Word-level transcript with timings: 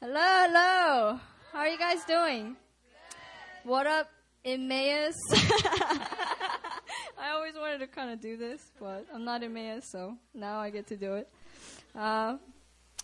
Hello, 0.00 0.12
hello. 0.20 1.20
How 1.52 1.58
are 1.60 1.68
you 1.68 1.78
guys 1.78 2.04
doing? 2.04 2.56
What 3.64 3.86
up, 3.86 4.08
Emmaus? 4.44 5.14
I 7.18 7.30
always 7.32 7.54
wanted 7.54 7.78
to 7.78 7.86
kind 7.86 8.10
of 8.10 8.20
do 8.20 8.36
this, 8.36 8.60
but 8.78 9.06
I'm 9.12 9.24
not 9.24 9.42
Emmaus, 9.42 9.84
so 9.90 10.16
now 10.34 10.58
I 10.58 10.70
get 10.70 10.86
to 10.88 10.96
do 10.96 11.14
it. 11.14 11.28
Uh, 11.94 12.36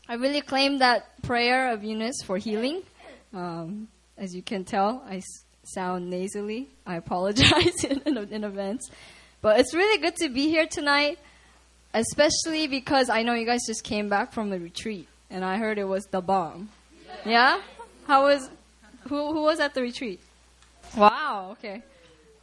I 0.09 0.15
really 0.15 0.43
claim 0.43 0.79
that 0.79 1.21
prayer 1.23 1.73
of 1.73 1.83
Eunice 1.83 2.23
for 2.25 2.37
healing. 2.39 2.83
Um, 3.33 3.89
as 4.19 4.35
you 4.35 4.43
can 4.43 4.65
tell, 4.65 5.03
I 5.09 5.17
s- 5.17 5.45
sound 5.65 6.11
nasally. 6.11 6.69
I 6.87 6.97
apologize 6.97 7.85
in, 7.89 8.01
in, 8.05 8.19
in 8.19 8.45
advance. 8.45 8.91
But 9.41 9.59
it's 9.61 9.75
really 9.75 9.99
good 10.01 10.17
to 10.17 10.29
be 10.29 10.49
here 10.49 10.67
tonight, 10.67 11.19
especially 11.95 12.67
because 12.69 13.09
I 13.09 13.23
know 13.23 13.35
you 13.35 13.47
guys 13.47 13.61
just 13.67 13.83
came 13.83 14.09
back 14.09 14.33
from 14.33 14.51
the 14.51 14.61
retreat, 14.61 15.09
and 15.31 15.45
I 15.45 15.57
heard 15.57 15.79
it 15.79 15.85
was 15.89 16.05
the 16.11 16.21
bomb. 16.21 16.69
Yeah? 17.25 17.61
How 18.07 18.25
was, 18.25 18.51
who, 19.09 19.33
who 19.33 19.43
was 19.43 19.61
at 19.61 19.75
the 19.75 19.83
retreat? 19.83 20.21
Wow, 20.97 21.51
okay. 21.53 21.83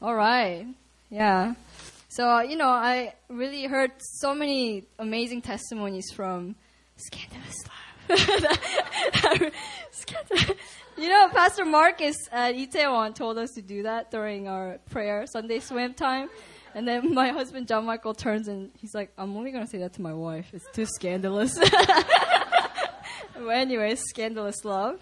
All 0.01 0.15
right. 0.15 0.65
Yeah. 1.09 1.53
So, 2.07 2.29
uh, 2.29 2.41
you 2.41 2.55
know, 2.55 2.69
I 2.69 3.13
really 3.29 3.65
heard 3.65 3.91
so 3.99 4.33
many 4.33 4.85
amazing 4.97 5.41
testimonies 5.41 6.11
from 6.11 6.55
Scandalous 6.97 7.55
Love. 9.41 9.51
You 10.99 11.07
know, 11.07 11.29
Pastor 11.29 11.63
Marcus 11.63 12.17
at 12.29 12.55
Itaewon 12.55 13.15
told 13.15 13.37
us 13.37 13.51
to 13.51 13.61
do 13.61 13.83
that 13.83 14.11
during 14.11 14.49
our 14.49 14.79
prayer 14.89 15.25
Sunday 15.27 15.59
swim 15.59 15.93
time. 15.93 16.29
And 16.75 16.85
then 16.85 17.13
my 17.13 17.29
husband 17.29 17.69
John 17.69 17.85
Michael 17.85 18.13
turns 18.13 18.49
and 18.49 18.69
he's 18.77 18.93
like, 18.93 19.13
I'm 19.17 19.37
only 19.37 19.51
going 19.51 19.63
to 19.63 19.69
say 19.69 19.77
that 19.77 19.93
to 19.93 20.01
my 20.01 20.13
wife. 20.13 20.47
It's 20.51 20.69
too 20.73 20.85
scandalous. 20.85 21.57
but 23.39 23.49
anyways, 23.49 24.01
scandalous 24.01 24.63
love. 24.63 24.99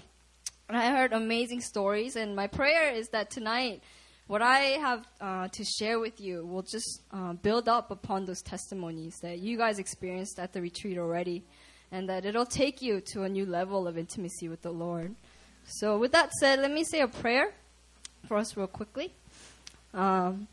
And 0.69 0.77
I 0.77 0.91
heard 0.91 1.13
amazing 1.13 1.61
stories. 1.61 2.15
And 2.15 2.35
my 2.35 2.47
prayer 2.47 2.91
is 2.91 3.09
that 3.09 3.29
tonight, 3.29 3.81
what 4.27 4.41
I 4.41 4.59
have 4.79 5.07
uh, 5.21 5.47
to 5.47 5.63
share 5.63 5.99
with 5.99 6.19
you 6.19 6.45
will 6.45 6.61
just 6.61 7.01
uh, 7.11 7.33
build 7.33 7.69
up 7.69 7.91
upon 7.91 8.25
those 8.25 8.41
testimonies 8.41 9.15
that 9.21 9.39
you 9.39 9.57
guys 9.57 9.79
experienced 9.79 10.39
at 10.39 10.53
the 10.53 10.61
retreat 10.61 10.97
already, 10.97 11.43
and 11.91 12.09
that 12.09 12.25
it'll 12.25 12.45
take 12.45 12.81
you 12.81 13.01
to 13.13 13.23
a 13.23 13.29
new 13.29 13.45
level 13.45 13.87
of 13.87 13.97
intimacy 13.97 14.49
with 14.49 14.61
the 14.61 14.71
Lord. 14.71 15.15
So, 15.65 15.97
with 15.97 16.11
that 16.11 16.31
said, 16.33 16.59
let 16.59 16.71
me 16.71 16.83
say 16.83 17.01
a 17.01 17.07
prayer 17.07 17.53
for 18.27 18.37
us 18.37 18.57
real 18.57 18.67
quickly. 18.67 19.13
Um, 19.93 20.47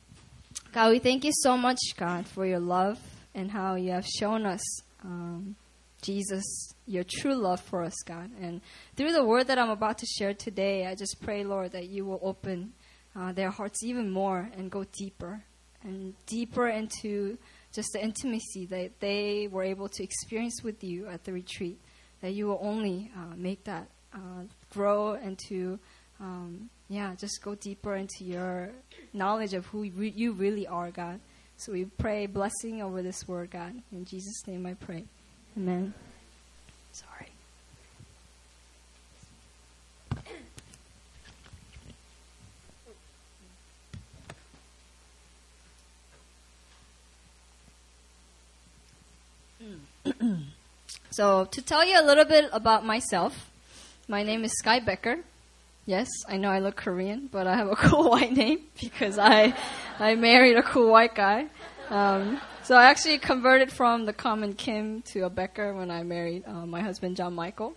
God, 0.72 0.92
we 0.92 0.98
thank 1.00 1.24
you 1.24 1.32
so 1.32 1.56
much, 1.56 1.78
God, 1.96 2.26
for 2.26 2.46
your 2.46 2.60
love 2.60 2.98
and 3.34 3.50
how 3.50 3.74
you 3.74 3.90
have 3.90 4.06
shown 4.06 4.46
us, 4.46 4.62
um, 5.02 5.56
Jesus, 6.04 6.74
your 6.86 7.04
true 7.04 7.34
love 7.34 7.60
for 7.60 7.82
us, 7.82 7.94
God. 8.04 8.30
And 8.40 8.60
through 8.94 9.12
the 9.12 9.24
word 9.24 9.46
that 9.46 9.58
I'm 9.58 9.70
about 9.70 9.98
to 9.98 10.06
share 10.06 10.34
today, 10.34 10.86
I 10.86 10.94
just 10.94 11.16
pray, 11.22 11.44
Lord, 11.44 11.72
that 11.72 11.88
you 11.88 12.04
will 12.04 12.20
open 12.22 12.74
uh, 13.16 13.32
their 13.32 13.50
hearts 13.50 13.82
even 13.82 14.10
more 14.10 14.50
and 14.56 14.70
go 14.70 14.84
deeper 14.98 15.42
and 15.82 16.14
deeper 16.26 16.68
into 16.68 17.38
just 17.72 17.88
the 17.92 18.02
intimacy 18.02 18.66
that 18.66 19.00
they 19.00 19.48
were 19.50 19.62
able 19.62 19.88
to 19.88 20.02
experience 20.02 20.62
with 20.62 20.84
you 20.84 21.06
at 21.06 21.24
the 21.24 21.32
retreat. 21.32 21.78
That 22.20 22.32
you 22.32 22.46
will 22.46 22.60
only 22.62 23.10
uh, 23.16 23.34
make 23.36 23.64
that 23.64 23.88
uh, 24.14 24.44
grow 24.70 25.12
and 25.12 25.38
to, 25.48 25.78
um, 26.20 26.70
yeah, 26.88 27.14
just 27.14 27.42
go 27.42 27.54
deeper 27.54 27.96
into 27.96 28.24
your 28.24 28.70
knowledge 29.12 29.54
of 29.54 29.66
who 29.66 29.90
re- 29.90 30.12
you 30.14 30.32
really 30.32 30.66
are, 30.66 30.90
God. 30.90 31.20
So 31.56 31.72
we 31.72 31.84
pray 31.84 32.26
blessing 32.26 32.82
over 32.82 33.02
this 33.02 33.26
word, 33.28 33.50
God. 33.50 33.74
In 33.92 34.04
Jesus' 34.04 34.46
name 34.46 34.66
I 34.66 34.74
pray. 34.74 35.04
Amen. 35.56 35.94
Sorry. 36.92 37.28
So, 51.10 51.44
to 51.44 51.62
tell 51.62 51.86
you 51.86 52.00
a 52.00 52.02
little 52.02 52.24
bit 52.24 52.50
about 52.52 52.84
myself, 52.84 53.48
my 54.08 54.24
name 54.24 54.42
is 54.42 54.50
Sky 54.58 54.80
Becker. 54.80 55.18
Yes, 55.86 56.08
I 56.28 56.38
know 56.38 56.50
I 56.50 56.58
look 56.58 56.74
Korean, 56.74 57.28
but 57.30 57.46
I 57.46 57.54
have 57.54 57.68
a 57.68 57.76
cool 57.86 58.10
white 58.10 58.32
name 58.32 58.58
because 58.80 59.16
I 59.16 59.54
I 60.00 60.16
married 60.16 60.56
a 60.56 60.62
cool 60.64 60.90
white 60.90 61.14
guy. 61.14 61.46
Um, 61.88 62.40
so 62.64 62.76
I 62.76 62.86
actually 62.86 63.18
converted 63.18 63.70
from 63.70 64.06
the 64.06 64.12
common 64.12 64.54
Kim 64.54 65.02
to 65.12 65.26
a 65.26 65.30
Becker 65.30 65.74
when 65.74 65.90
I 65.90 66.02
married 66.02 66.44
uh, 66.46 66.66
my 66.66 66.80
husband 66.80 67.16
John 67.16 67.34
Michael. 67.34 67.74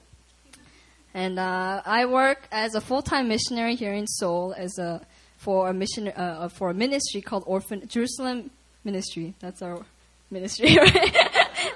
And 1.13 1.37
uh, 1.39 1.81
I 1.85 2.05
work 2.05 2.47
as 2.51 2.73
a 2.75 2.81
full-time 2.81 3.27
missionary 3.27 3.75
here 3.75 3.93
in 3.93 4.07
Seoul 4.07 4.53
as 4.57 4.77
a 4.77 5.01
for 5.37 5.69
a 5.69 5.73
mission 5.73 6.07
uh, 6.07 6.49
for 6.49 6.69
a 6.69 6.73
ministry 6.73 7.21
called 7.21 7.43
Orphan 7.45 7.87
Jerusalem 7.87 8.49
Ministry. 8.83 9.33
That's 9.39 9.61
our 9.61 9.85
ministry, 10.31 10.75
right? 10.81 11.15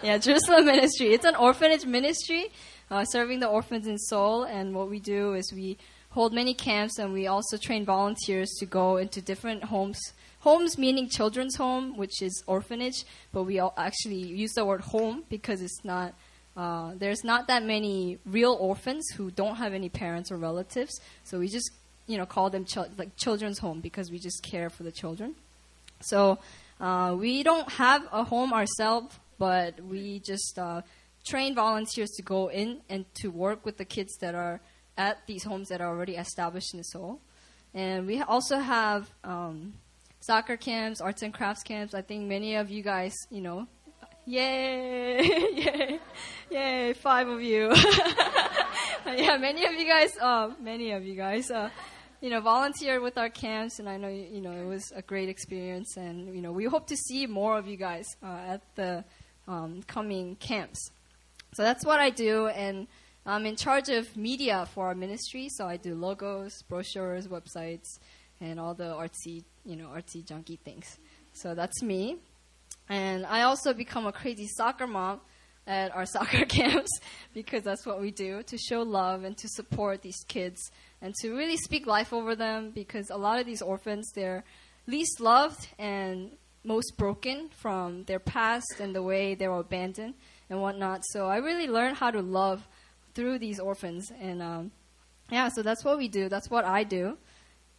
yeah, 0.01 0.17
Jerusalem 0.17 0.66
Ministry. 0.66 1.07
It's 1.07 1.25
an 1.25 1.35
orphanage 1.35 1.85
ministry 1.85 2.47
uh, 2.89 3.05
serving 3.05 3.39
the 3.39 3.47
orphans 3.47 3.88
in 3.88 3.97
Seoul. 3.97 4.43
And 4.43 4.73
what 4.73 4.89
we 4.89 4.99
do 4.99 5.33
is 5.33 5.51
we 5.53 5.78
hold 6.11 6.33
many 6.33 6.53
camps 6.53 6.99
and 6.99 7.13
we 7.13 7.28
also 7.28 7.57
train 7.57 7.85
volunteers 7.85 8.49
to 8.59 8.66
go 8.66 8.97
into 8.97 9.22
different 9.22 9.66
homes. 9.66 9.99
Homes 10.41 10.78
meaning 10.78 11.07
children's 11.07 11.56
home, 11.56 11.97
which 11.97 12.22
is 12.22 12.44
orphanage, 12.47 13.06
but 13.31 13.44
we 13.44 13.59
all 13.59 13.74
actually 13.78 14.16
use 14.16 14.53
the 14.53 14.66
word 14.66 14.81
home 14.81 15.24
because 15.29 15.62
it's 15.62 15.84
not. 15.84 16.13
Uh, 16.57 16.91
there's 16.97 17.24
not 17.24 17.47
that 17.47 17.63
many 17.63 18.18
real 18.25 18.57
orphans 18.59 19.07
who 19.16 19.31
don't 19.31 19.56
have 19.56 19.74
any 19.74 19.88
parents 19.88 20.31
or 20.31 20.38
relatives, 20.38 21.00
so 21.24 21.40
we 21.40 21.47
just 21.47 21.72
you 22.07 22.18
know 22.18 22.25
call 22.25 22.50
them 22.50 22.66
like 22.97 23.16
children's 23.16 23.59
home 23.59 23.79
because 23.79 24.12
we 24.12 24.19
just 24.19 24.44
care 24.44 24.69
for 24.69 24.84
the 24.84 24.91
children. 24.91 25.35
So 26.02 26.40
uh, 26.79 27.16
we 27.18 27.44
don't 27.44 27.69
have 27.73 28.08
a 28.12 28.23
home 28.23 28.52
ourselves, 28.52 29.18
but 29.38 29.79
we 29.79 30.19
just 30.19 30.58
uh, 30.58 30.81
train 31.23 31.53
volunteers 31.53 32.09
to 32.18 32.23
go 32.23 32.50
in 32.50 32.81
and 32.90 33.06
to 33.22 33.29
work 33.29 33.63
with 33.63 33.78
the 33.78 33.85
kids 33.85 34.18
that 34.18 34.34
are 34.34 34.59
at 34.97 35.25
these 35.28 35.44
homes 35.44 35.69
that 35.69 35.81
are 35.81 35.88
already 35.88 36.16
established 36.16 36.73
in 36.73 36.84
Seoul. 36.84 37.19
And 37.73 38.08
we 38.08 38.22
also 38.22 38.58
have 38.58 39.09
um, 39.23 39.73
soccer 40.22 40.56
camps, 40.56 41.02
arts 41.02 41.22
and 41.24 41.34
crafts 41.34 41.64
camps. 41.64 41.94
I 41.94 42.02
think 42.02 42.28
many 42.28 42.56
of 42.56 42.70
you 42.70 42.82
guys, 42.82 43.14
you 43.30 43.42
know, 43.42 43.68
yay, 44.26 45.20
yay, 45.56 46.00
yay, 46.50 46.94
five 46.94 47.28
of 47.28 47.42
you. 47.42 47.74
yeah, 49.06 49.38
many 49.38 49.66
of 49.66 49.74
you 49.74 49.86
guys, 49.86 50.18
uh, 50.22 50.52
many 50.62 50.92
of 50.92 51.04
you 51.04 51.16
guys, 51.16 51.52
uh, 51.52 51.70
you 52.22 52.30
know, 52.30 52.40
volunteered 52.40 53.02
with 53.02 53.18
our 53.18 53.30
camps, 53.30 53.80
and 53.80 53.90
I 53.90 53.98
know 53.98 54.08
you 54.08 54.42
know 54.42 54.52
it 54.52 54.66
was 54.66 54.94
a 54.96 55.02
great 55.02 55.28
experience, 55.28 55.98
and 55.98 56.34
you 56.36 56.42
know 56.42 56.52
we 56.52 56.66
hope 56.66 56.88
to 56.88 56.96
see 56.96 57.26
more 57.26 57.58
of 57.58 57.68
you 57.68 57.78
guys 57.78 58.06
uh, 58.24 58.40
at 58.48 58.62
the 58.76 59.03
um, 59.48 59.82
coming 59.88 60.36
camps. 60.36 60.92
So 61.53 61.64
that's 61.64 61.84
what 61.84 62.00
I 62.00 62.12
do, 62.12 62.48
and 62.48 62.88
I'm 63.26 63.46
in 63.46 63.56
charge 63.56 63.90
of 63.90 64.16
media 64.16 64.68
for 64.74 64.88
our 64.88 64.96
ministry. 64.96 65.50
So 65.50 65.68
I 65.68 65.78
do 65.78 65.96
logos, 65.96 66.62
brochures, 66.70 67.28
websites, 67.28 68.00
and 68.41 68.59
all 68.59 68.74
the 68.74 68.94
artsy, 68.96 69.44
you 69.63 69.78
know, 69.78 69.88
artsy 69.88 70.25
junky 70.25 70.59
things. 70.59 70.97
So 71.34 71.56
that's 71.56 71.81
me, 71.81 72.18
and 72.90 73.25
I 73.25 73.44
also 73.44 73.74
become 73.74 74.06
a 74.06 74.12
crazy 74.12 74.47
soccer 74.47 74.88
mom 74.88 75.22
at 75.68 75.96
our 75.96 76.06
soccer 76.16 76.46
camps 76.46 76.90
because 77.34 77.63
that's 77.63 77.85
what 77.85 78.02
we 78.02 78.12
do 78.12 78.44
to 78.44 78.57
show 78.57 78.81
love 78.81 79.24
and 79.24 79.38
to 79.38 79.47
support 79.47 80.02
these 80.02 80.24
kids 80.28 80.59
and 81.02 81.13
to 81.22 81.31
really 81.34 81.57
speak 81.57 81.88
life 81.88 82.13
over 82.13 82.35
them 82.35 82.72
because 82.72 83.09
a 83.09 83.18
lot 83.18 83.40
of 83.40 83.46
these 83.46 83.62
orphans 83.62 84.12
they're 84.13 84.44
least 84.88 85.19
loved 85.19 85.68
and 85.79 86.31
most 86.63 86.97
broken 86.97 87.50
from 87.50 88.03
their 88.03 88.19
past 88.19 88.79
and 88.79 88.96
the 88.96 89.02
way 89.02 89.35
they 89.35 89.47
were 89.47 89.59
abandoned 89.59 90.13
and 90.50 90.62
whatnot. 90.62 91.02
So 91.06 91.28
I 91.28 91.38
really 91.38 91.68
learned 91.68 91.97
how 91.97 92.12
to 92.12 92.22
love 92.22 92.68
through 93.13 93.40
these 93.40 93.59
orphans 93.59 94.12
and 94.19 94.41
um, 94.41 94.72
yeah, 95.32 95.47
so 95.47 95.61
that's 95.61 95.85
what 95.85 95.97
we 95.97 96.08
do. 96.08 96.28
That's 96.28 96.49
what 96.49 96.66
I 96.66 96.84
do. 96.84 97.17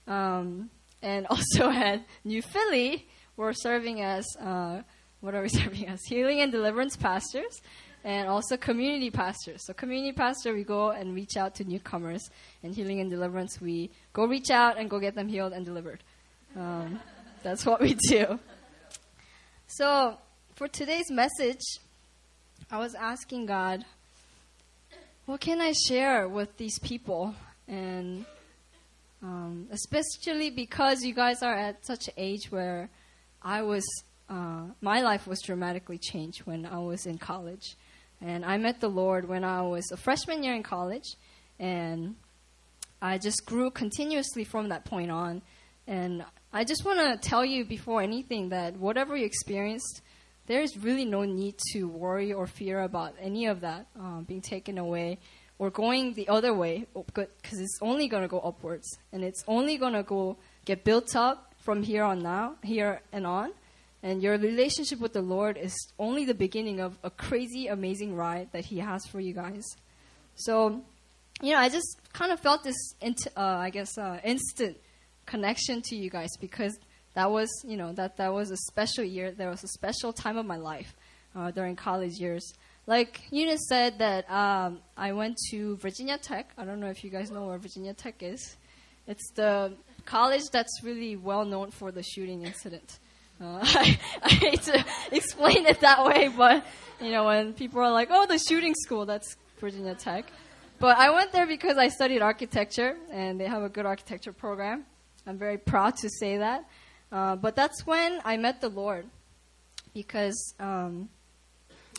Um, 0.06 0.70
and 1.02 1.26
also 1.26 1.70
at 1.70 2.04
New 2.25 2.43
Philly, 2.43 3.06
we're 3.37 3.52
serving 3.52 4.02
as 4.02 4.26
uh, 4.40 4.82
what 5.20 5.34
are 5.34 5.43
we 5.43 5.49
serving 5.60 5.88
as? 5.88 6.00
Healing 6.04 6.40
and 6.40 6.52
deliverance 6.52 6.96
pastors 6.96 7.60
and 8.04 8.28
also 8.28 8.56
community 8.56 9.10
pastors. 9.10 9.64
So 9.64 9.72
community 9.72 10.12
pastor, 10.12 10.54
we 10.54 10.64
go 10.64 10.90
and 10.90 11.14
reach 11.14 11.37
out 11.37 11.54
to 11.56 11.64
newcomers, 11.64 12.31
and 12.62 12.75
healing 12.75 13.00
and 13.00 13.10
deliverance, 13.10 13.60
we 13.60 13.90
go 14.12 14.26
reach 14.26 14.50
out 14.50 14.78
and 14.78 14.90
go 14.90 14.99
get 14.99 15.14
them 15.14 15.28
healed 15.28 15.52
and 15.52 15.64
delivered. 15.64 16.02
Um, 16.56 17.00
that's 17.43 17.64
what 17.64 17.81
we 17.81 17.94
do. 18.08 18.38
So 19.66 20.19
for 20.54 20.69
today's 20.69 21.10
message, 21.10 21.62
I 22.70 22.78
was 22.78 22.94
asking 22.94 23.46
God, 23.46 23.84
what 25.26 25.40
can 25.40 25.60
I 25.60 25.72
share 25.72 26.28
with 26.28 26.56
these 26.56 26.78
people? 26.81 27.34
And 27.69 28.26
um, 29.23 29.69
especially 29.71 30.51
because 30.51 31.03
you 31.03 31.15
guys 31.15 31.43
are 31.43 31.55
at 31.55 31.85
such 31.87 32.09
an 32.09 32.15
age 32.17 32.51
where 32.51 32.91
I 33.43 33.63
was, 33.63 33.85
uh, 34.29 34.65
my 34.81 35.01
life 35.01 35.27
was 35.27 35.41
dramatically 35.41 35.99
changed 35.99 36.41
when 36.41 36.67
I 36.67 36.79
was 36.79 37.07
in 37.07 37.19
college. 37.19 37.77
And 38.21 38.45
I 38.45 38.57
met 38.57 38.81
the 38.81 38.89
Lord 38.89 39.29
when 39.29 39.45
I 39.45 39.63
was 39.63 39.91
a 39.93 39.97
freshman 39.97 40.43
year 40.43 40.55
in 40.55 40.63
college. 40.63 41.17
and 41.59 42.17
I 43.01 43.19
just 43.19 43.45
grew 43.47 43.71
continuously 43.73 44.45
from 44.45 44.69
that 44.69 44.85
point 44.85 45.11
on. 45.11 45.43
And 45.89 46.25
I 46.53 46.63
just 46.63 46.85
want 46.85 47.01
to 47.01 47.29
tell 47.29 47.45
you 47.45 47.65
before 47.65 48.01
anything 48.01 48.51
that 48.51 48.77
whatever 48.77 49.17
you 49.17 49.27
experienced, 49.27 50.03
there 50.47 50.63
is 50.63 50.77
really 50.77 51.05
no 51.05 51.25
need 51.25 51.57
to 51.73 51.89
worry 51.89 52.33
or 52.33 52.47
fear 52.47 52.81
about 52.81 53.15
any 53.21 53.47
of 53.47 53.61
that 53.63 53.87
uh, 54.01 54.21
being 54.21 54.41
taken 54.41 54.79
away 54.79 55.19
or 55.62 55.70
going 55.70 56.12
the 56.14 56.29
other 56.29 56.53
way 56.53 56.85
because 57.14 57.61
it's 57.61 57.79
only 57.81 58.09
going 58.09 58.25
to 58.25 58.29
go 58.29 58.41
upwards 58.41 58.99
and 59.12 59.23
it's 59.23 59.44
only 59.47 59.76
going 59.76 59.93
to 59.93 60.03
go 60.03 60.37
get 60.64 60.82
built 60.82 61.14
up 61.14 61.55
from 61.59 61.85
here 61.85 62.03
on 62.03 62.19
now, 62.19 62.56
here 62.64 63.00
and 63.12 63.25
on. 63.25 63.53
And 64.03 64.20
your 64.20 64.37
relationship 64.38 64.99
with 64.99 65.12
the 65.12 65.23
Lord 65.23 65.56
is 65.56 65.73
only 66.00 66.25
the 66.25 66.35
beginning 66.35 66.81
of 66.81 66.99
a 67.05 67.11
crazy, 67.11 67.69
amazing 67.69 68.17
ride 68.17 68.49
that 68.50 68.64
He 68.64 68.81
has 68.81 69.06
for 69.06 69.20
you 69.20 69.32
guys. 69.35 69.62
So, 70.35 70.82
you 71.41 71.53
know, 71.53 71.61
I 71.61 71.69
just 71.69 71.97
kind 72.12 72.32
of 72.32 72.41
felt 72.41 72.64
this, 72.64 72.97
int- 73.00 73.29
uh, 73.37 73.59
I 73.67 73.70
guess, 73.70 73.97
uh, 73.97 74.19
instant 74.25 74.76
connection 75.26 75.81
to 75.82 75.94
you 75.94 76.11
guys 76.11 76.31
because 76.41 76.76
that 77.14 77.31
was, 77.31 77.49
you 77.64 77.76
know, 77.76 77.93
that, 77.93 78.17
that 78.17 78.32
was 78.32 78.50
a 78.50 78.56
special 78.56 79.05
year. 79.05 79.31
There 79.31 79.49
was 79.49 79.62
a 79.62 79.69
special 79.69 80.12
time 80.12 80.37
of 80.37 80.44
my 80.44 80.56
life 80.56 80.97
uh, 81.37 81.53
during 81.53 81.76
college 81.76 82.14
years. 82.19 82.53
Like 82.87 83.20
Eunice 83.31 83.69
said 83.69 84.00
that 84.00 84.29
um, 84.31 84.81
I 84.96 85.12
went 85.12 85.38
to 85.50 85.76
Virginia 85.76 86.19
Tech. 86.19 86.50
I 86.58 86.64
don't 86.64 86.81
know 86.81 86.88
if 86.88 87.05
you 87.05 87.11
guys 87.11 87.31
know 87.31 87.46
where 87.46 87.58
Virginia 87.58 87.94
Tech 87.94 88.23
is. 88.23 88.56
It's 89.06 89.31
the 89.34 89.75
college 90.05 90.43
that's 90.50 90.82
really 90.82 91.17
well 91.17 91.44
known 91.44 91.70
for 91.70 91.93
the 91.93 92.02
shooting 92.02 92.43
incident. 92.44 92.99
Uh, 93.40 93.61
I, 93.62 93.99
I 94.23 94.29
hate 94.31 94.62
to 94.62 94.84
explain 95.12 95.67
it 95.67 95.81
that 95.81 96.05
way, 96.05 96.29
but 96.29 96.64
you 97.00 97.11
know, 97.11 97.26
when 97.26 97.52
people 97.52 97.81
are 97.81 97.90
like, 97.93 98.08
"Oh, 98.11 98.26
the 98.26 98.38
shooting 98.38 98.75
school," 98.75 99.06
that's 99.06 99.37
Virginia 99.58 99.94
Tech. 99.94 100.26
But 100.78 100.99
I 100.99 101.11
went 101.11 101.31
there 101.31 101.46
because 101.46 101.78
I 101.78 101.88
studied 101.88 102.23
architecture, 102.23 102.96
and 103.12 103.38
they 103.38 103.46
have 103.46 103.62
a 103.62 103.69
good 103.69 103.87
architecture 103.87 104.32
program. 104.32 104.85
I'm 105.26 105.38
very 105.38 105.58
proud 105.58 105.96
to 105.99 106.08
say 106.11 106.38
that. 106.38 106.64
Uh, 107.12 107.37
but 107.37 107.55
that's 107.55 107.87
when 107.87 108.20
I 108.25 108.37
met 108.37 108.61
the 108.61 108.69
Lord, 108.69 109.06
because, 109.94 110.55
um, 110.58 111.08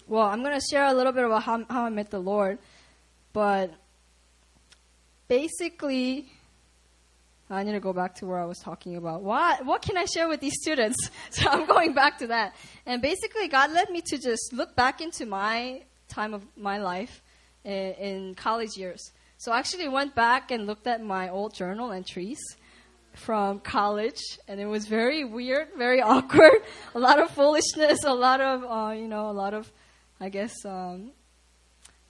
well, 0.08 0.26
I'm 0.26 0.44
going 0.44 0.60
to 0.60 0.66
share 0.72 0.86
a 0.86 0.94
little 0.94 1.12
bit 1.12 1.24
about 1.24 1.44
how, 1.44 1.64
how 1.70 1.86
I 1.86 1.90
met 1.90 2.10
the 2.12 2.20
Lord, 2.20 2.60
but 3.32 3.74
basically, 5.28 6.30
I 7.50 7.64
need 7.64 7.74
to 7.74 7.80
go 7.80 7.94
back 7.94 8.16
to 8.16 8.26
where 8.26 8.40
I 8.40 8.46
was 8.46 8.60
talking 8.60 8.96
about. 8.96 9.22
What 9.22 9.66
what 9.66 9.82
can 9.82 9.98
I 9.98 10.06
share 10.06 10.28
with 10.28 10.40
these 10.40 10.56
students? 10.62 11.10
So 11.32 11.50
I'm 11.50 11.66
going 11.66 11.94
back 11.94 12.20
to 12.20 12.28
that. 12.28 12.56
And 12.86 13.02
basically, 13.02 13.48
God 13.48 13.72
led 13.72 13.90
me 13.90 14.02
to 14.02 14.18
just 14.18 14.54
look 14.54 14.76
back 14.76 15.02
into 15.02 15.26
my 15.26 15.82
time 16.08 16.34
of 16.34 16.44
my 16.56 16.78
life 16.78 17.22
in, 17.64 17.94
in 17.94 18.36
college 18.36 18.78
years. 18.78 19.12
So 19.38 19.52
I 19.52 19.60
actually 19.60 19.90
went 19.90 20.16
back 20.16 20.52
and 20.52 20.68
looked 20.68 20.88
at 20.88 21.04
my 21.04 21.30
old 21.30 21.54
journal 21.54 21.92
entries 21.92 22.40
from 23.14 23.60
college, 23.60 24.22
and 24.48 24.60
it 24.60 24.66
was 24.66 24.88
very 24.88 25.24
weird, 25.24 25.68
very 25.78 26.02
awkward. 26.14 26.62
a 26.96 27.00
lot 27.00 27.20
of 27.20 27.30
foolishness, 27.32 28.04
a 28.04 28.14
lot 28.14 28.42
of 28.42 28.64
uh, 28.64 28.92
you 28.94 29.08
know, 29.08 29.30
a 29.30 29.36
lot 29.44 29.54
of, 29.54 29.72
I 30.24 30.30
guess, 30.30 30.64
um, 30.64 31.12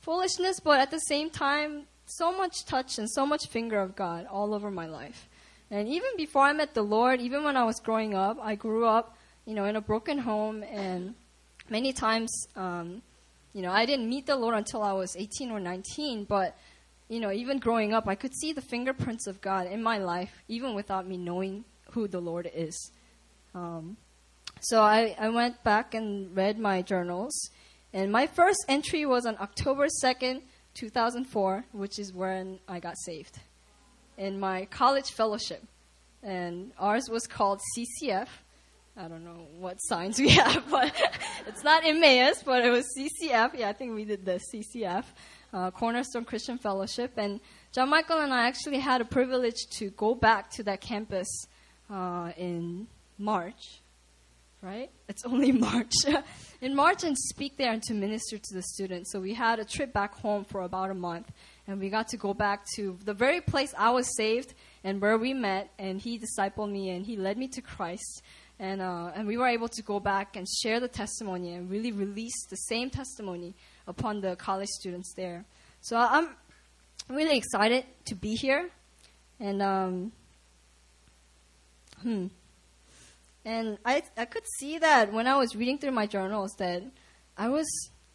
foolishness, 0.02 0.60
but 0.60 0.80
at 0.80 0.92
the 0.92 1.00
same 1.00 1.32
time, 1.32 1.88
so 2.06 2.32
much 2.32 2.64
touch 2.64 3.00
and 3.00 3.10
so 3.10 3.26
much 3.26 3.48
finger 3.48 3.80
of 3.80 3.96
God 3.96 4.28
all 4.30 4.54
over 4.54 4.70
my 4.70 4.86
life. 4.86 5.28
And 5.72 5.88
even 5.88 6.10
before 6.16 6.44
I 6.44 6.54
met 6.54 6.76
the 6.76 6.84
Lord, 6.84 7.20
even 7.22 7.44
when 7.44 7.58
I 7.58 7.64
was 7.64 7.80
growing 7.80 8.14
up, 8.14 8.38
I 8.40 8.54
grew 8.54 8.86
up, 8.86 9.18
you 9.48 9.56
know, 9.56 9.66
in 9.66 9.76
a 9.76 9.82
broken 9.82 10.20
home, 10.20 10.62
and 10.62 11.16
many 11.72 11.92
times, 11.92 12.30
um, 12.56 13.02
you 13.52 13.64
know, 13.64 13.72
I 13.72 13.88
didn't 13.88 14.08
meet 14.08 14.28
the 14.28 14.36
Lord 14.36 14.54
until 14.54 14.84
I 14.84 14.94
was 14.94 15.16
18 15.16 15.50
or 15.50 15.60
19. 15.60 16.26
But, 16.26 16.56
you 17.10 17.20
know, 17.20 17.32
even 17.32 17.58
growing 17.58 17.94
up, 17.94 18.08
I 18.08 18.14
could 18.14 18.36
see 18.36 18.54
the 18.54 18.62
fingerprints 18.62 19.26
of 19.26 19.42
God 19.42 19.66
in 19.66 19.82
my 19.82 19.98
life, 19.98 20.44
even 20.48 20.76
without 20.76 21.08
me 21.08 21.18
knowing 21.18 21.66
who 21.94 22.08
the 22.08 22.20
Lord 22.20 22.48
is. 22.54 22.92
Um, 23.56 23.98
so 24.62 24.84
I, 24.84 25.16
I 25.20 25.30
went 25.30 25.64
back 25.64 25.96
and 25.96 26.38
read 26.38 26.60
my 26.60 26.84
journals, 26.84 27.50
and 27.94 28.12
my 28.12 28.26
first 28.28 28.66
entry 28.68 29.06
was 29.06 29.26
on 29.26 29.38
October 29.40 29.88
2nd, 30.04 30.42
2004, 30.74 31.66
which 31.72 32.00
is 32.00 32.12
when 32.12 32.60
I 32.68 32.80
got 32.80 32.98
saved 32.98 33.40
in 34.18 34.40
my 34.40 34.66
college 34.66 35.12
fellowship. 35.12 35.64
And 36.24 36.72
ours 36.80 37.10
was 37.10 37.28
called 37.28 37.60
CCF. 37.78 38.28
I 38.96 39.08
don't 39.08 39.24
know 39.24 39.48
what 39.60 39.78
signs 39.78 40.20
we 40.20 40.30
have, 40.42 40.64
but 40.70 40.94
it's 41.48 41.64
not 41.64 41.86
Emmaus, 41.86 42.42
but 42.44 42.66
it 42.66 42.70
was 42.72 42.86
CCF. 42.98 43.58
Yeah, 43.58 43.70
I 43.70 43.74
think 43.74 43.94
we 43.94 44.06
did 44.06 44.26
the 44.26 44.40
CCF, 44.54 45.04
uh, 45.54 45.72
Cornerstone 45.72 46.26
Christian 46.26 46.58
Fellowship. 46.58 47.14
And 47.18 47.40
John 47.74 47.90
Michael 47.90 48.20
and 48.20 48.34
I 48.34 48.48
actually 48.48 48.80
had 48.80 49.02
a 49.02 49.06
privilege 49.06 49.68
to 49.78 49.90
go 49.92 50.16
back 50.16 50.50
to 50.52 50.64
that 50.64 50.82
campus 50.82 51.28
uh, 51.92 52.32
in 52.38 52.88
March, 53.18 53.82
right? 54.64 54.90
It's 55.10 55.26
only 55.26 55.52
March. 55.70 55.94
in 56.62 56.74
March 56.74 57.04
and 57.04 57.18
speak 57.18 57.58
there 57.58 57.72
and 57.72 57.84
to 57.84 57.94
minister 57.94 58.38
to 58.38 58.54
the 58.54 58.62
students. 58.62 59.12
So 59.12 59.20
we 59.20 59.34
had 59.34 59.60
a 59.60 59.66
trip 59.66 59.94
back 59.94 60.16
home 60.16 60.46
for 60.46 60.62
about 60.62 60.90
a 60.90 60.96
month 60.96 61.30
and 61.68 61.80
we 61.80 61.90
got 61.90 62.08
to 62.10 62.18
go 62.18 62.34
back 62.34 62.66
to 62.76 62.98
the 63.04 63.14
very 63.14 63.42
place 63.42 63.74
I 63.78 63.92
was 63.92 64.16
saved 64.16 64.54
and 64.84 65.02
where 65.02 65.18
we 65.18 65.34
met, 65.34 65.70
and 65.80 66.02
he 66.02 66.20
discipled 66.20 66.70
me 66.70 66.90
and 66.90 67.06
he 67.06 67.16
led 67.16 67.38
me 67.38 67.48
to 67.50 67.62
Christ. 67.62 68.22
And, 68.60 68.82
uh, 68.82 69.12
and 69.16 69.28
we 69.28 69.38
were 69.38 69.48
able 69.48 69.70
to 69.70 69.82
go 69.82 70.00
back 70.00 70.36
and 70.36 70.46
share 70.62 70.80
the 70.80 70.88
testimony 70.88 71.54
and 71.54 71.70
really 71.70 71.92
release 71.92 72.46
the 72.50 72.56
same 72.56 72.90
testimony 72.90 73.56
upon 73.88 74.22
the 74.22 74.36
college 74.36 74.70
students 74.70 75.14
there. 75.16 75.46
So 75.82 75.98
I'm 75.98 76.30
really 77.10 77.38
excited 77.38 77.86
to 78.06 78.16
be 78.16 78.36
here. 78.36 78.70
And, 79.40 79.62
um, 79.62 80.12
hmm. 82.02 82.28
And 83.46 83.78
I, 83.84 84.04
I 84.18 84.26
could 84.26 84.46
see 84.58 84.78
that 84.80 85.12
when 85.12 85.28
I 85.28 85.36
was 85.36 85.56
reading 85.56 85.78
through 85.78 85.92
my 85.92 86.08
journals 86.08 86.54
that 86.60 86.84
I 87.38 87.50
was 87.50 87.68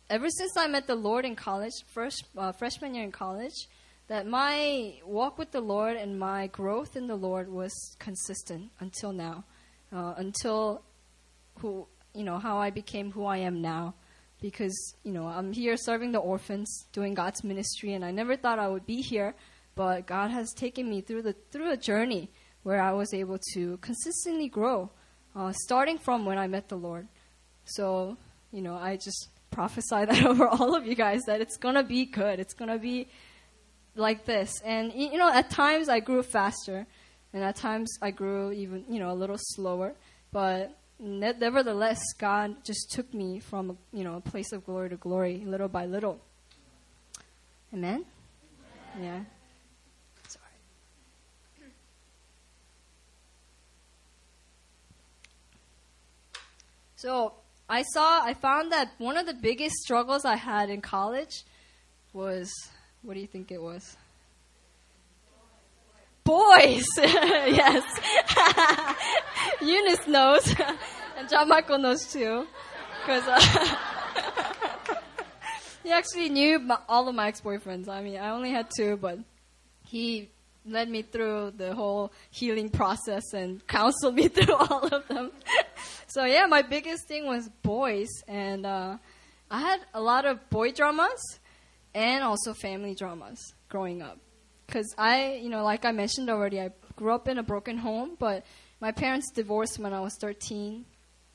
ever 0.09 0.29
since 0.31 0.57
I 0.57 0.67
met 0.67 0.87
the 0.87 0.95
Lord 0.95 1.25
in 1.25 1.37
college, 1.37 1.73
first 1.87 2.25
uh, 2.37 2.53
freshman 2.53 2.95
year 2.95 3.05
in 3.05 3.13
college, 3.13 3.69
that 4.09 4.27
my 4.27 4.95
walk 5.05 5.39
with 5.39 5.51
the 5.51 5.61
Lord 5.61 5.97
and 5.97 6.19
my 6.19 6.47
growth 6.47 6.97
in 6.97 7.07
the 7.07 7.17
Lord 7.17 7.51
was 7.51 7.73
consistent 7.99 8.71
until 8.81 9.13
now, 9.13 9.45
uh, 9.93 10.15
until 10.17 10.83
who 11.59 11.87
you 12.15 12.25
know 12.25 12.39
how 12.39 12.57
I 12.57 12.71
became 12.71 13.13
who 13.13 13.27
I 13.27 13.39
am 13.39 13.61
now, 13.61 13.95
because 14.41 14.95
you 15.05 15.13
know 15.13 15.27
I'm 15.27 15.53
here 15.53 15.77
serving 15.77 16.13
the 16.13 16.19
orphans, 16.19 16.87
doing 16.93 17.13
God's 17.13 17.45
ministry, 17.45 17.93
and 17.93 18.05
I 18.05 18.11
never 18.11 18.35
thought 18.35 18.59
I 18.59 18.69
would 18.69 18.87
be 18.87 19.03
here, 19.03 19.35
but 19.75 20.07
God 20.07 20.31
has 20.31 20.55
taken 20.55 20.89
me 20.89 21.03
through 21.03 21.23
the 21.23 21.35
through 21.53 21.71
a 21.71 21.77
journey 21.77 22.31
where 22.63 22.81
I 22.81 22.93
was 22.93 23.13
able 23.13 23.39
to 23.53 23.77
consistently 23.79 24.49
grow, 24.49 24.91
uh, 25.39 25.53
starting 25.53 25.99
from 25.99 26.27
when 26.27 26.39
I 26.39 26.47
met 26.47 26.69
the 26.69 26.77
Lord. 26.77 27.07
So 27.65 28.17
you 28.53 28.63
know 28.63 28.75
I 28.75 28.97
just 28.97 29.29
prophesy 29.51 30.05
that 30.05 30.25
over 30.25 30.47
all 30.49 30.75
of 30.75 30.87
you 30.87 30.95
guys 30.95 31.21
that 31.27 31.41
it's 31.41 31.57
going 31.57 31.75
to 31.75 31.83
be 31.83 32.05
good. 32.05 32.41
It's 32.41 32.55
going 32.55 32.71
to 32.71 32.79
be 32.79 33.09
like 33.99 34.25
this. 34.25 34.61
And, 34.65 34.93
you 34.95 35.19
know, 35.19 35.31
at 35.31 35.51
times 35.51 35.89
I 35.89 36.01
grew 36.01 36.23
faster, 36.23 36.87
and 37.33 37.43
at 37.43 37.57
times 37.57 37.99
I 38.01 38.11
grew 38.11 38.53
even, 38.53 38.85
you 38.89 38.99
know, 38.99 39.11
a 39.11 39.19
little 39.19 39.37
slower. 39.39 39.95
But 40.33 40.77
nevertheless, 40.99 42.01
God 42.19 42.65
just 42.65 42.91
took 42.91 43.13
me 43.13 43.41
from, 43.41 43.79
you 43.93 44.05
know, 44.05 44.17
a 44.17 44.21
place 44.21 44.53
of 44.53 44.65
glory 44.65 44.91
to 44.91 44.97
glory, 44.97 45.43
little 45.45 45.69
by 45.69 45.87
little. 45.87 46.21
Amen? 47.75 48.05
Amen. 48.97 49.05
Yeah. 49.05 49.38
So, 56.99 57.35
I 57.69 57.83
saw, 57.95 58.25
I 58.25 58.35
found 58.35 58.73
that 58.73 58.91
one 58.99 59.17
of 59.17 59.25
the 59.25 59.33
biggest 59.33 59.77
struggles 59.77 60.25
I 60.25 60.35
had 60.35 60.69
in 60.69 60.81
college 60.81 61.45
was, 62.13 62.51
what 63.03 63.15
do 63.15 63.21
you 63.21 63.29
think 63.29 63.53
it 63.53 63.63
was? 63.63 63.97
Boys! 66.25 66.85
yes. 66.97 67.85
Eunice 69.63 70.09
knows, 70.09 70.53
and 71.17 71.29
John 71.29 71.49
Michael 71.49 71.79
knows 71.79 72.05
too, 72.13 72.49
because 73.03 73.23
uh, 73.29 73.77
he 75.85 75.93
actually 75.93 76.31
knew 76.31 76.59
my, 76.59 76.79
all 76.89 77.09
of 77.09 77.15
my 77.15 77.29
ex-boyfriends. 77.29 77.89
I 77.89 78.03
mean, 78.03 78.19
I 78.19 78.31
only 78.31 78.51
had 78.51 78.71
two, 78.77 78.97
but 78.97 79.21
he 79.87 80.31
led 80.67 80.91
me 80.91 81.03
through 81.03 81.53
the 81.57 81.77
whole 81.77 82.13
healing 82.33 82.71
process 82.71 83.33
and 83.35 83.65
counseled 83.69 84.17
me 84.17 84.27
through 84.27 84.55
all 84.55 84.85
of 84.85 85.07
them. 85.07 85.31
So 86.09 86.25
yeah, 86.25 86.47
my 86.47 86.63
biggest 86.63 87.07
thing 87.07 87.27
was 87.27 87.51
boys, 87.63 88.09
and 88.27 88.65
uh, 88.65 88.97
I 89.51 89.61
had 89.61 89.81
a 89.93 90.01
lot 90.01 90.25
of 90.25 90.49
boy 90.49 90.73
dramas 90.73 91.39
and 91.95 92.25
also 92.25 92.55
family 92.55 92.95
dramas 92.95 93.55
growing 93.69 94.01
up. 94.01 94.19
Because 94.67 94.95
I, 94.97 95.35
you 95.35 95.51
know, 95.51 95.63
like 95.65 95.85
I 95.85 95.93
mentioned 95.93 96.31
already, 96.31 96.61
I 96.61 96.71
grew 96.97 97.15
up 97.15 97.29
in 97.29 97.37
a 97.37 97.43
broken 97.43 97.77
home, 97.77 98.17
but 98.19 98.45
my 98.81 98.91
parents 98.91 99.31
divorced 99.33 99.79
when 99.79 99.93
I 99.93 100.01
was 100.01 100.15
13, 100.19 100.87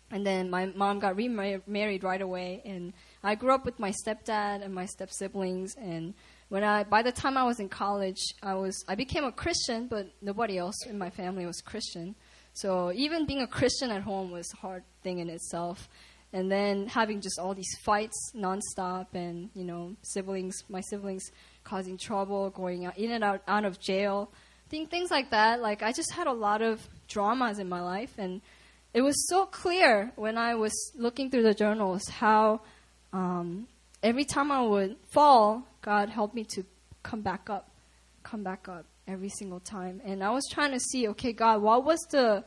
and 0.09 0.25
then 0.25 0.49
my 0.49 0.65
mom 0.65 0.97
got 0.97 1.15
remarried 1.15 2.03
right 2.03 2.21
away, 2.21 2.63
and 2.65 2.93
I 3.23 3.35
grew 3.35 3.53
up 3.53 3.65
with 3.65 3.79
my 3.79 3.91
stepdad 3.91 4.63
and 4.63 4.73
my 4.73 4.85
step 4.85 5.11
siblings, 5.11 5.75
and 5.75 6.15
when 6.49 6.63
I 6.63 6.83
by 6.83 7.01
the 7.01 7.11
time 7.11 7.37
I 7.37 7.43
was 7.43 7.59
in 7.59 7.69
college, 7.69 8.21
I 8.41 8.55
was 8.55 8.83
I 8.87 8.95
became 8.95 9.23
a 9.23 9.31
Christian, 9.31 9.87
but 9.87 10.07
nobody 10.21 10.57
else 10.57 10.85
in 10.87 10.97
my 10.97 11.09
family 11.09 11.45
was 11.45 11.61
Christian. 11.61 12.15
So 12.53 12.91
even 12.93 13.25
being 13.25 13.41
a 13.41 13.47
Christian 13.47 13.89
at 13.91 14.03
home 14.03 14.31
was 14.31 14.51
a 14.53 14.57
hard 14.57 14.83
thing 15.01 15.19
in 15.19 15.29
itself. 15.29 15.89
And 16.31 16.51
then 16.51 16.87
having 16.87 17.21
just 17.21 17.39
all 17.39 17.53
these 17.53 17.75
fights 17.83 18.31
nonstop, 18.35 19.07
and 19.13 19.49
you 19.53 19.63
know, 19.63 19.95
siblings, 20.01 20.63
my 20.67 20.81
siblings 20.81 21.23
causing 21.63 21.97
trouble, 21.97 22.49
going 22.49 22.85
out, 22.85 22.97
in 22.97 23.11
and 23.11 23.23
out, 23.23 23.41
out 23.47 23.65
of 23.65 23.79
jail, 23.79 24.31
think 24.69 24.89
things 24.89 25.11
like 25.11 25.29
that. 25.29 25.61
Like 25.61 25.83
I 25.83 25.91
just 25.91 26.11
had 26.11 26.25
a 26.25 26.33
lot 26.33 26.61
of 26.63 26.81
dramas 27.07 27.59
in 27.59 27.69
my 27.69 27.81
life, 27.81 28.13
and 28.17 28.41
it 28.93 29.01
was 29.01 29.15
so 29.29 29.45
clear 29.45 30.11
when 30.15 30.37
I 30.37 30.55
was 30.55 30.73
looking 30.95 31.29
through 31.29 31.43
the 31.43 31.53
journals 31.53 32.07
how 32.07 32.61
um, 33.11 33.67
every 34.01 34.25
time 34.25 34.51
I 34.51 34.61
would 34.61 34.95
fall, 35.11 35.67
God 35.83 36.09
helped 36.09 36.33
me 36.33 36.45
to 36.55 36.63
come 37.03 37.21
back 37.21 37.49
up, 37.49 37.69
come 38.23 38.43
back 38.43 38.67
up 38.67 38.85
every 39.07 39.29
single 39.29 39.59
time. 39.59 40.01
And 40.05 40.23
I 40.23 40.29
was 40.31 40.43
trying 40.51 40.71
to 40.71 40.79
see, 40.79 41.07
okay, 41.09 41.33
God, 41.33 41.61
what 41.61 41.83
was 41.83 41.99
the 42.11 42.43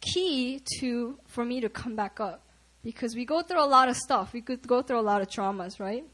key 0.00 0.62
to 0.78 1.18
for 1.26 1.44
me 1.44 1.60
to 1.60 1.68
come 1.68 1.96
back 1.96 2.20
up? 2.20 2.42
Because 2.82 3.14
we 3.14 3.24
go 3.24 3.42
through 3.42 3.62
a 3.62 3.66
lot 3.66 3.88
of 3.88 3.96
stuff. 3.96 4.32
We 4.32 4.40
could 4.40 4.66
go 4.66 4.82
through 4.82 5.00
a 5.00 5.02
lot 5.02 5.20
of 5.20 5.28
traumas, 5.28 5.80
right? 5.80 6.04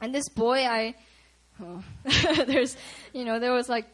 And 0.00 0.14
this 0.14 0.28
boy, 0.28 0.64
I, 0.64 0.94
oh, 1.62 1.82
there's, 2.46 2.76
you 3.12 3.24
know, 3.24 3.38
there 3.38 3.52
was 3.52 3.68
like 3.68 3.86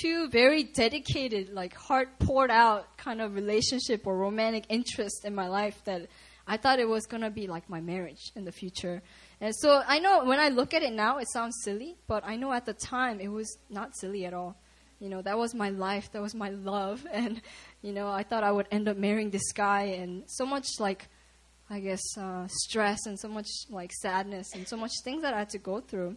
two 0.00 0.28
very 0.28 0.64
dedicated, 0.64 1.50
like 1.52 1.74
heart 1.74 2.18
poured 2.18 2.50
out 2.50 2.96
kind 2.96 3.20
of 3.20 3.34
relationship 3.34 4.06
or 4.06 4.16
romantic 4.16 4.64
interest 4.68 5.24
in 5.24 5.34
my 5.34 5.48
life 5.48 5.82
that 5.84 6.08
I 6.46 6.56
thought 6.56 6.80
it 6.80 6.88
was 6.88 7.06
gonna 7.06 7.30
be 7.30 7.46
like 7.46 7.68
my 7.68 7.80
marriage 7.80 8.32
in 8.34 8.44
the 8.44 8.52
future. 8.52 9.02
And 9.40 9.54
so 9.54 9.82
I 9.86 10.00
know 10.00 10.24
when 10.24 10.40
I 10.40 10.48
look 10.48 10.74
at 10.74 10.82
it 10.82 10.92
now, 10.92 11.18
it 11.18 11.28
sounds 11.32 11.54
silly, 11.62 11.96
but 12.06 12.24
I 12.26 12.36
know 12.36 12.52
at 12.52 12.66
the 12.66 12.74
time 12.74 13.20
it 13.20 13.28
was 13.28 13.58
not 13.68 13.96
silly 13.96 14.24
at 14.26 14.34
all. 14.34 14.56
You 15.00 15.08
know, 15.08 15.22
that 15.22 15.38
was 15.38 15.54
my 15.54 15.70
life, 15.70 16.12
that 16.12 16.20
was 16.20 16.34
my 16.34 16.50
love, 16.50 17.04
and 17.12 17.40
you 17.82 17.92
know, 17.92 18.08
I 18.08 18.22
thought 18.22 18.44
I 18.44 18.52
would 18.52 18.68
end 18.70 18.88
up 18.88 18.96
marrying 18.96 19.30
this 19.30 19.52
guy, 19.52 19.82
and 19.82 20.24
so 20.26 20.44
much 20.44 20.68
like, 20.78 21.08
I 21.68 21.80
guess, 21.80 22.02
uh, 22.18 22.46
stress 22.48 23.06
and 23.06 23.18
so 23.18 23.28
much 23.28 23.48
like 23.70 23.92
sadness 23.92 24.48
and 24.54 24.68
so 24.68 24.76
much 24.76 24.92
things 25.02 25.22
that 25.22 25.34
I 25.34 25.38
had 25.40 25.50
to 25.50 25.58
go 25.58 25.80
through. 25.80 26.16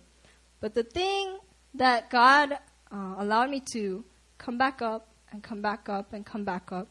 But 0.60 0.74
the 0.76 0.84
thing 0.84 1.38
that 1.76 2.10
God 2.10 2.54
uh, 2.92 3.16
allowed 3.18 3.50
me 3.50 3.62
to 3.74 4.04
come 4.38 4.58
back 4.58 4.82
up 4.82 5.08
and 5.32 5.42
come 5.42 5.62
back 5.62 5.90
up 5.90 6.14
and 6.14 6.26
come 6.26 6.44
back 6.44 6.72
up 6.72 6.88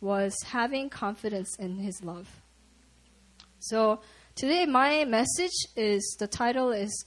was 0.00 0.34
having 0.46 0.88
confidence 0.90 1.56
in 1.58 1.76
His 1.76 2.02
love. 2.02 2.28
So 3.58 4.00
today, 4.34 4.64
my 4.66 5.04
message 5.04 5.56
is 5.76 6.16
the 6.18 6.26
title 6.26 6.70
is 6.70 7.04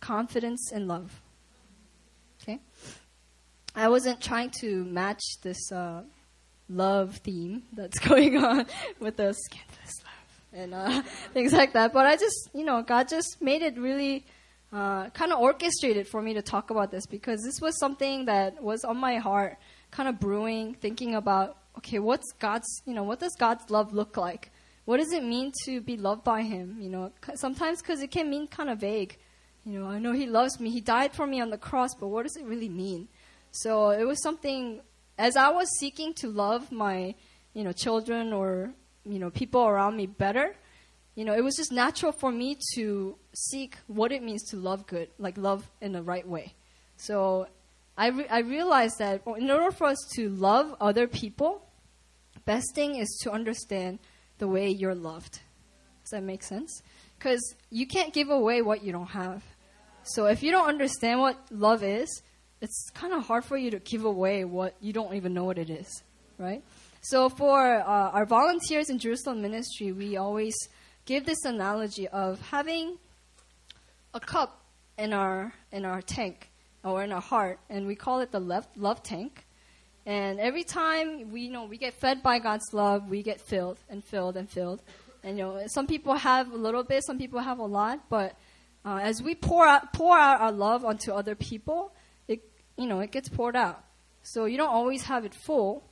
Confidence 0.00 0.70
in 0.72 0.86
Love. 0.86 1.20
Okay? 2.42 2.60
I 3.78 3.88
wasn't 3.88 4.22
trying 4.22 4.50
to 4.60 4.84
match 4.86 5.22
this 5.42 5.70
uh, 5.70 6.00
love 6.70 7.16
theme 7.16 7.64
that's 7.74 7.98
going 8.08 8.38
on 8.42 8.64
with 8.98 9.18
the 9.18 9.34
scandalous 9.34 10.02
love 10.02 10.54
and 10.54 10.74
uh, 10.74 11.02
things 11.34 11.52
like 11.52 11.74
that, 11.74 11.92
but 11.92 12.06
I 12.06 12.16
just, 12.16 12.48
you 12.54 12.64
know, 12.64 12.80
God 12.80 13.06
just 13.06 13.36
made 13.42 13.60
it 13.60 13.76
really 13.76 14.24
uh, 14.72 15.10
kind 15.10 15.30
of 15.30 15.40
orchestrated 15.40 16.08
for 16.08 16.22
me 16.22 16.32
to 16.32 16.40
talk 16.40 16.70
about 16.70 16.90
this 16.90 17.04
because 17.04 17.42
this 17.42 17.60
was 17.60 17.78
something 17.78 18.24
that 18.24 18.62
was 18.62 18.82
on 18.82 18.96
my 18.96 19.16
heart, 19.16 19.58
kind 19.90 20.08
of 20.08 20.18
brewing, 20.18 20.74
thinking 20.80 21.14
about, 21.14 21.58
okay, 21.76 21.98
what's 21.98 22.32
God's, 22.38 22.66
you 22.86 22.94
know, 22.94 23.02
what 23.02 23.20
does 23.20 23.34
God's 23.38 23.68
love 23.68 23.92
look 23.92 24.16
like? 24.16 24.50
What 24.86 24.96
does 24.96 25.12
it 25.12 25.22
mean 25.22 25.52
to 25.66 25.82
be 25.82 25.98
loved 25.98 26.24
by 26.24 26.42
Him? 26.42 26.78
You 26.80 26.88
know, 26.88 27.12
sometimes 27.34 27.82
because 27.82 28.00
it 28.00 28.10
can 28.10 28.30
mean 28.30 28.46
kind 28.46 28.70
of 28.70 28.78
vague. 28.78 29.18
You 29.66 29.80
know, 29.80 29.86
I 29.86 29.98
know 29.98 30.12
He 30.12 30.26
loves 30.26 30.58
me, 30.60 30.70
He 30.70 30.80
died 30.80 31.12
for 31.12 31.26
me 31.26 31.42
on 31.42 31.50
the 31.50 31.58
cross, 31.58 31.94
but 31.94 32.08
what 32.08 32.22
does 32.22 32.36
it 32.36 32.46
really 32.46 32.70
mean? 32.70 33.08
So 33.52 33.90
it 33.90 34.04
was 34.04 34.22
something, 34.22 34.80
as 35.18 35.36
I 35.36 35.50
was 35.50 35.68
seeking 35.78 36.14
to 36.14 36.28
love 36.28 36.70
my, 36.70 37.14
you 37.54 37.64
know, 37.64 37.72
children 37.72 38.32
or, 38.32 38.72
you 39.04 39.18
know, 39.18 39.30
people 39.30 39.66
around 39.66 39.96
me 39.96 40.06
better, 40.06 40.54
you 41.14 41.24
know, 41.24 41.34
it 41.34 41.42
was 41.42 41.56
just 41.56 41.72
natural 41.72 42.12
for 42.12 42.30
me 42.30 42.58
to 42.74 43.16
seek 43.34 43.76
what 43.86 44.12
it 44.12 44.22
means 44.22 44.42
to 44.50 44.56
love 44.56 44.86
good, 44.86 45.08
like 45.18 45.38
love 45.38 45.70
in 45.80 45.92
the 45.92 46.02
right 46.02 46.28
way. 46.28 46.54
So 46.96 47.48
I, 47.96 48.08
re- 48.08 48.28
I 48.28 48.40
realized 48.40 48.98
that 48.98 49.22
in 49.38 49.50
order 49.50 49.70
for 49.70 49.86
us 49.86 49.98
to 50.16 50.28
love 50.28 50.76
other 50.80 51.06
people, 51.06 51.62
best 52.44 52.74
thing 52.74 52.96
is 52.96 53.08
to 53.22 53.30
understand 53.30 53.98
the 54.38 54.46
way 54.46 54.68
you're 54.68 54.94
loved. 54.94 55.40
Does 56.02 56.10
that 56.10 56.22
make 56.22 56.42
sense? 56.42 56.82
Because 57.18 57.54
you 57.70 57.86
can't 57.86 58.12
give 58.12 58.28
away 58.28 58.60
what 58.60 58.84
you 58.84 58.92
don't 58.92 59.06
have. 59.06 59.42
So 60.02 60.26
if 60.26 60.42
you 60.42 60.52
don't 60.52 60.68
understand 60.68 61.20
what 61.20 61.38
love 61.50 61.82
is, 61.82 62.22
it's 62.60 62.90
kind 62.94 63.12
of 63.12 63.26
hard 63.26 63.44
for 63.44 63.56
you 63.56 63.70
to 63.70 63.78
give 63.78 64.04
away 64.04 64.44
what 64.44 64.74
you 64.80 64.92
don't 64.92 65.14
even 65.14 65.34
know 65.34 65.44
what 65.44 65.58
it 65.58 65.70
is, 65.70 66.02
right? 66.38 66.62
So 67.02 67.28
for 67.28 67.60
uh, 67.60 68.10
our 68.10 68.26
volunteers 68.26 68.90
in 68.90 68.98
Jerusalem 68.98 69.42
Ministry, 69.42 69.92
we 69.92 70.16
always 70.16 70.54
give 71.04 71.26
this 71.26 71.44
analogy 71.44 72.08
of 72.08 72.40
having 72.40 72.98
a 74.14 74.20
cup 74.20 74.64
in 74.98 75.12
our 75.12 75.52
in 75.70 75.84
our 75.84 76.00
tank 76.00 76.50
or 76.82 77.04
in 77.04 77.12
our 77.12 77.20
heart, 77.20 77.60
and 77.68 77.86
we 77.86 77.94
call 77.94 78.20
it 78.20 78.32
the 78.32 78.40
love, 78.40 78.66
love 78.76 79.02
tank. 79.02 79.44
And 80.06 80.38
every 80.40 80.64
time 80.64 81.30
we 81.32 81.42
you 81.42 81.50
know 81.50 81.64
we 81.64 81.76
get 81.76 81.94
fed 81.94 82.22
by 82.22 82.38
God's 82.38 82.72
love, 82.72 83.08
we 83.08 83.22
get 83.22 83.40
filled 83.40 83.78
and 83.88 84.02
filled 84.02 84.36
and 84.36 84.48
filled. 84.48 84.82
And 85.22 85.38
you 85.38 85.44
know, 85.44 85.62
some 85.66 85.86
people 85.86 86.14
have 86.14 86.52
a 86.52 86.56
little 86.56 86.84
bit, 86.84 87.04
some 87.04 87.18
people 87.18 87.40
have 87.40 87.58
a 87.58 87.64
lot, 87.64 88.08
but 88.08 88.36
uh, 88.84 89.00
as 89.02 89.22
we 89.22 89.34
pour 89.34 89.66
out 89.66 89.92
pour 89.92 90.16
out 90.16 90.40
our 90.40 90.52
love 90.52 90.84
onto 90.84 91.12
other 91.12 91.34
people, 91.34 91.92
you 92.76 92.86
know 92.86 93.00
it 93.00 93.12
gets 93.12 93.28
poured 93.28 93.56
out. 93.56 93.82
So 94.22 94.46
you 94.46 94.56
don't 94.56 94.72
always 94.72 95.04
have 95.04 95.24
it 95.24 95.34
full, 95.34 95.84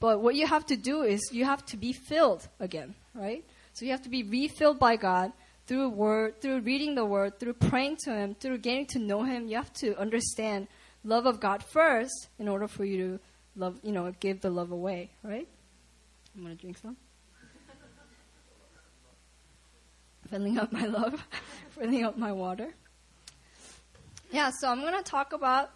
but 0.00 0.20
what 0.20 0.34
you 0.34 0.46
have 0.46 0.66
to 0.66 0.76
do 0.76 1.02
is 1.02 1.20
you 1.32 1.44
have 1.44 1.64
to 1.66 1.76
be 1.76 1.92
filled 1.92 2.48
again, 2.60 2.94
right? 3.14 3.44
So 3.72 3.84
you 3.84 3.90
have 3.90 4.02
to 4.02 4.08
be 4.08 4.22
refilled 4.22 4.78
by 4.78 4.96
God 4.96 5.32
through 5.66 5.88
word, 5.88 6.40
through 6.40 6.60
reading 6.60 6.94
the 6.94 7.04
word, 7.04 7.40
through 7.40 7.54
praying 7.54 7.96
to 8.04 8.14
Him, 8.14 8.34
through 8.34 8.58
getting 8.58 8.86
to 8.86 8.98
know 8.98 9.24
Him. 9.24 9.48
You 9.48 9.56
have 9.56 9.72
to 9.74 9.98
understand 9.98 10.68
love 11.02 11.26
of 11.26 11.40
God 11.40 11.62
first 11.62 12.28
in 12.38 12.48
order 12.48 12.68
for 12.68 12.84
you 12.84 12.98
to 12.98 13.20
love, 13.56 13.80
you 13.82 13.92
know, 13.92 14.12
give 14.20 14.40
the 14.40 14.50
love 14.50 14.70
away, 14.70 15.10
right? 15.22 15.48
I'm 16.36 16.42
gonna 16.42 16.54
drink 16.54 16.78
some. 16.78 16.96
filling 20.30 20.58
up 20.58 20.72
my 20.72 20.86
love, 20.86 21.26
filling 21.70 22.04
up 22.04 22.18
my 22.18 22.32
water. 22.32 22.74
Yeah, 24.30 24.50
so 24.50 24.68
I'm 24.68 24.80
gonna 24.80 25.02
talk 25.02 25.32
about 25.32 25.70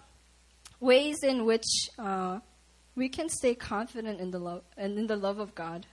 ways 0.80 1.18
in 1.22 1.44
which 1.44 1.66
uh, 1.98 2.40
we 2.94 3.08
can 3.08 3.28
stay 3.28 3.54
confident 3.54 4.20
in 4.20 4.30
the 4.30 4.38
love 4.38 4.62
and 4.76 4.98
in 4.98 5.06
the 5.06 5.16
love 5.16 5.38
of 5.38 5.54
God 5.54 5.86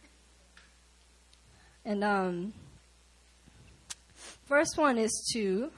and 1.86 2.04
um, 2.04 2.54
first 4.16 4.76
one 4.76 4.98
is 4.98 5.12
to, 5.34 5.70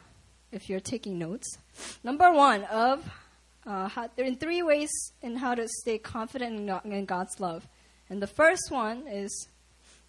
if 0.53 0.69
you're 0.69 0.79
taking 0.79 1.19
notes, 1.19 1.57
number 2.01 2.31
one 2.31 2.63
of 2.63 3.05
uh, 3.65 3.89
how, 3.89 4.09
there 4.15 4.25
are 4.25 4.33
three 4.33 4.63
ways 4.63 4.89
in 5.21 5.35
how 5.35 5.53
to 5.53 5.67
stay 5.81 5.97
confident 5.97 6.69
in, 6.85 6.93
in 6.93 7.05
God's 7.05 7.41
love, 7.41 7.67
and 8.09 8.21
the 8.21 8.27
first 8.27 8.71
one 8.71 9.05
is 9.05 9.49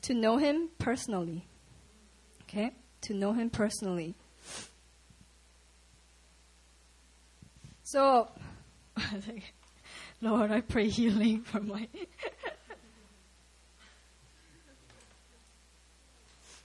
to 0.03 0.15
know 0.15 0.37
Him 0.37 0.69
personally. 0.79 1.45
Okay, 2.45 2.71
to 3.03 3.15
know 3.15 3.33
Him 3.33 3.51
personally. 3.51 4.15
So, 7.83 8.29
Lord, 10.21 10.51
I 10.51 10.61
pray 10.61 10.89
healing 10.89 11.43
for 11.43 11.61
my 11.61 11.87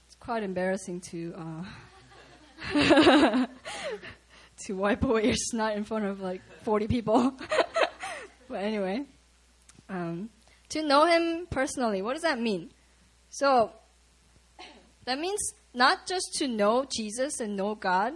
it's 0.06 0.16
quite 0.18 0.42
embarrassing 0.42 1.00
to 1.12 1.34
uh, 1.36 1.64
to 4.66 4.72
wipe 4.72 5.04
away 5.04 5.26
your 5.26 5.36
snot 5.36 5.76
in 5.76 5.84
front 5.84 6.06
of 6.06 6.20
like 6.20 6.40
40 6.62 6.88
people. 6.88 7.34
but 8.48 8.62
anyway, 8.62 9.04
um, 9.88 10.30
to 10.70 10.82
know 10.82 11.04
him 11.06 11.46
personally, 11.50 12.02
what 12.02 12.14
does 12.14 12.22
that 12.22 12.40
mean? 12.40 12.72
So 13.28 13.72
that 15.04 15.18
means 15.18 15.40
not 15.74 16.06
just 16.06 16.34
to 16.38 16.48
know 16.48 16.86
Jesus 16.90 17.40
and 17.40 17.56
know 17.56 17.74
God 17.74 18.14